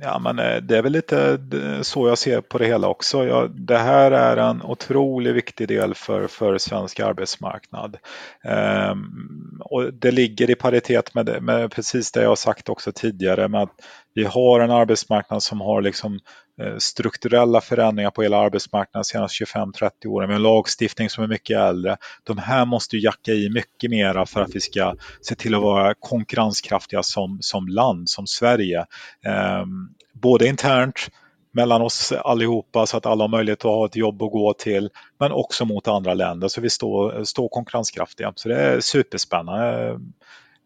Ja, 0.00 0.18
men 0.18 0.38
eh, 0.38 0.56
det 0.56 0.78
är 0.78 0.82
väl 0.82 0.92
lite 0.92 1.38
så 1.82 2.08
jag 2.08 2.18
ser 2.18 2.40
på 2.40 2.58
det 2.58 2.66
hela 2.66 2.88
också. 2.88 3.26
Ja, 3.26 3.48
det 3.54 3.78
här 3.78 4.10
är 4.10 4.36
en 4.36 4.62
otroligt 4.62 5.34
viktig 5.34 5.68
del 5.68 5.94
för, 5.94 6.26
för 6.26 6.58
svensk 6.58 7.00
arbetsmarknad. 7.00 7.96
Ehm, 8.44 9.60
och 9.60 9.92
det 9.94 10.10
ligger 10.10 10.50
i 10.50 10.54
paritet 10.54 11.14
med, 11.14 11.42
med 11.42 11.70
precis 11.70 12.12
det 12.12 12.22
jag 12.22 12.38
sagt 12.38 12.68
också 12.68 12.92
tidigare 12.92 13.48
med 13.48 13.62
att 13.62 13.70
vi 14.14 14.24
har 14.24 14.60
en 14.60 14.70
arbetsmarknad 14.70 15.42
som 15.42 15.60
har 15.60 15.82
liksom 15.82 16.18
eh, 16.60 16.76
strukturella 16.78 17.60
förändringar 17.60 18.10
på 18.10 18.22
hela 18.22 18.38
arbetsmarknaden 18.38 19.00
de 19.00 19.04
senaste 19.04 19.44
25-30 19.44 20.06
åren 20.06 20.28
med 20.28 20.36
en 20.36 20.42
lagstiftning 20.42 21.10
som 21.10 21.24
är 21.24 21.28
mycket 21.28 21.58
äldre. 21.58 21.96
De 22.24 22.38
här 22.38 22.64
måste 22.64 22.96
ju 22.96 23.02
jacka 23.02 23.32
i 23.32 23.50
mycket 23.50 23.90
mera 23.90 24.26
för 24.26 24.40
att 24.40 24.54
vi 24.54 24.60
ska 24.60 24.94
se 25.20 25.34
till 25.34 25.54
att 25.54 25.62
vara 25.62 25.94
konkurrenskraftiga 25.94 27.02
som, 27.02 27.38
som 27.40 27.68
land, 27.68 28.08
som 28.08 28.26
Sverige. 28.26 28.78
Eh, 29.26 29.64
både 30.12 30.48
internt 30.48 31.08
mellan 31.52 31.82
oss 31.82 32.12
allihopa 32.12 32.86
så 32.86 32.96
att 32.96 33.06
alla 33.06 33.24
har 33.24 33.28
möjlighet 33.28 33.58
att 33.58 33.70
ha 33.70 33.86
ett 33.86 33.96
jobb 33.96 34.22
att 34.22 34.32
gå 34.32 34.52
till 34.52 34.90
men 35.20 35.32
också 35.32 35.64
mot 35.64 35.88
andra 35.88 36.14
länder 36.14 36.48
så 36.48 36.60
vi 36.60 36.70
står, 36.70 37.24
står 37.24 37.48
konkurrenskraftiga. 37.48 38.32
Så 38.36 38.48
det 38.48 38.60
är 38.60 38.80
superspännande 38.80 40.00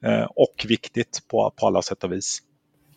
eh, 0.04 0.26
och 0.36 0.66
viktigt 0.68 1.20
på, 1.30 1.52
på 1.56 1.66
alla 1.66 1.82
sätt 1.82 2.04
och 2.04 2.12
vis. 2.12 2.42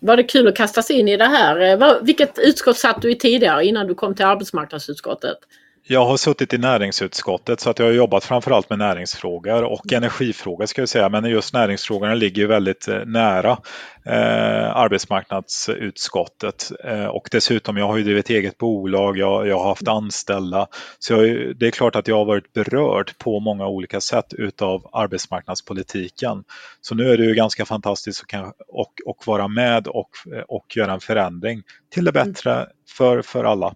Var 0.04 0.18
det 0.18 0.24
kul 0.24 0.47
att 0.47 0.56
kastas 0.56 0.91
in 0.91 1.08
i 1.08 1.18
det 1.18 1.26
här? 1.26 1.60
Eh, 1.60 2.02
vilket 2.02 2.39
utskott 2.39 2.78
satt 2.78 3.02
du 3.02 3.12
i 3.12 3.16
tidigare 3.16 3.66
innan 3.66 3.88
du 3.88 3.95
kom 3.95 4.16
till 4.16 4.26
arbetsmarknadsutskottet? 4.26 5.38
Jag 5.84 6.06
har 6.06 6.18
suttit 6.18 6.54
i 6.54 6.58
näringsutskottet 6.58 7.60
så 7.60 7.70
att 7.70 7.80
jag 7.80 7.86
har 7.86 7.94
jobbat 7.94 8.24
framförallt 8.24 8.70
med 8.70 8.80
näringsfrågor 8.80 9.64
och 9.64 9.94
energifrågor 9.94 10.66
ska 10.66 10.82
jag 10.82 10.90
säga. 10.90 11.10
Men 11.10 11.26
just 11.26 11.54
näringsfrågorna 11.54 12.14
ligger 12.14 12.42
ju 12.42 12.48
väldigt 12.48 12.88
eh, 12.88 13.06
nära 13.06 13.58
eh, 14.06 14.76
arbetsmarknadsutskottet. 14.76 16.72
Eh, 16.84 17.06
och 17.06 17.28
dessutom, 17.32 17.78
jag 17.78 17.88
har 17.88 17.98
ju 17.98 18.04
drivit 18.04 18.30
eget 18.30 18.58
bolag, 18.58 19.18
jag, 19.18 19.48
jag 19.48 19.60
har 19.60 19.68
haft 19.68 19.88
anställda. 19.88 20.68
Så 21.00 21.14
jag, 21.14 21.58
det 21.58 21.68
är 21.68 21.72
klart 21.72 21.96
att 21.96 22.08
jag 22.08 22.18
har 22.18 22.26
varit 22.26 22.54
berörd 22.54 23.18
på 23.18 23.40
många 23.40 23.68
olika 23.68 24.02
sätt 24.02 24.34
utav 24.34 24.90
arbetsmarknadspolitiken. 24.94 26.44
Så 26.82 26.96
nu 26.96 27.12
är 27.12 27.18
det 27.18 27.26
ju 27.26 27.34
ganska 27.34 27.66
fantastiskt 27.66 28.22
att 28.22 28.28
kan, 28.28 28.54
och, 28.68 28.94
och 29.06 29.28
vara 29.28 29.48
med 29.48 29.88
och, 29.88 30.10
och 30.48 30.66
göra 30.76 30.94
en 30.94 31.00
förändring 31.00 31.64
till 31.94 32.06
det 32.06 32.12
bättre 32.12 32.68
för, 32.98 33.22
för 33.22 33.44
alla. 33.44 33.74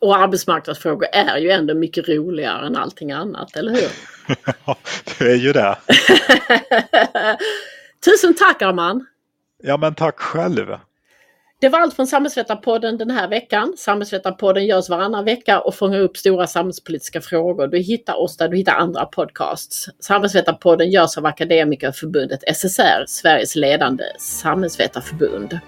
Och 0.00 0.16
arbetsmarknadsfrågor 0.16 1.08
är 1.12 1.38
ju 1.38 1.50
ändå 1.50 1.74
mycket 1.74 2.08
roligare 2.08 2.66
än 2.66 2.76
allting 2.76 3.12
annat, 3.12 3.56
eller 3.56 3.72
hur? 3.72 3.88
Ja, 4.66 4.76
det 5.18 5.24
är 5.24 5.36
ju 5.36 5.52
det. 5.52 5.78
Tusen 8.04 8.34
tack 8.34 8.62
Arman! 8.62 9.06
Ja 9.62 9.76
men 9.76 9.94
tack 9.94 10.18
själv! 10.18 10.76
Det 11.60 11.68
var 11.68 11.80
allt 11.80 11.94
från 11.94 12.06
Samhällsvetarpodden 12.06 12.98
den 12.98 13.10
här 13.10 13.28
veckan. 13.28 13.74
Samhällsvetarpodden 13.78 14.66
görs 14.66 14.88
varannan 14.88 15.24
vecka 15.24 15.60
och 15.60 15.74
fångar 15.74 16.00
upp 16.00 16.16
stora 16.16 16.46
samhällspolitiska 16.46 17.20
frågor. 17.20 17.66
Du 17.66 17.78
hittar 17.78 18.14
oss 18.14 18.36
där 18.36 18.48
du 18.48 18.56
hittar 18.56 18.74
andra 18.74 19.06
podcasts. 19.06 19.88
Samhällsvetarpodden 20.00 20.90
görs 20.90 21.18
av 21.18 21.26
Akademikerförbundet 21.26 22.56
SSR, 22.56 23.04
Sveriges 23.06 23.56
ledande 23.56 24.04
samhällsvetarförbund. 24.18 25.58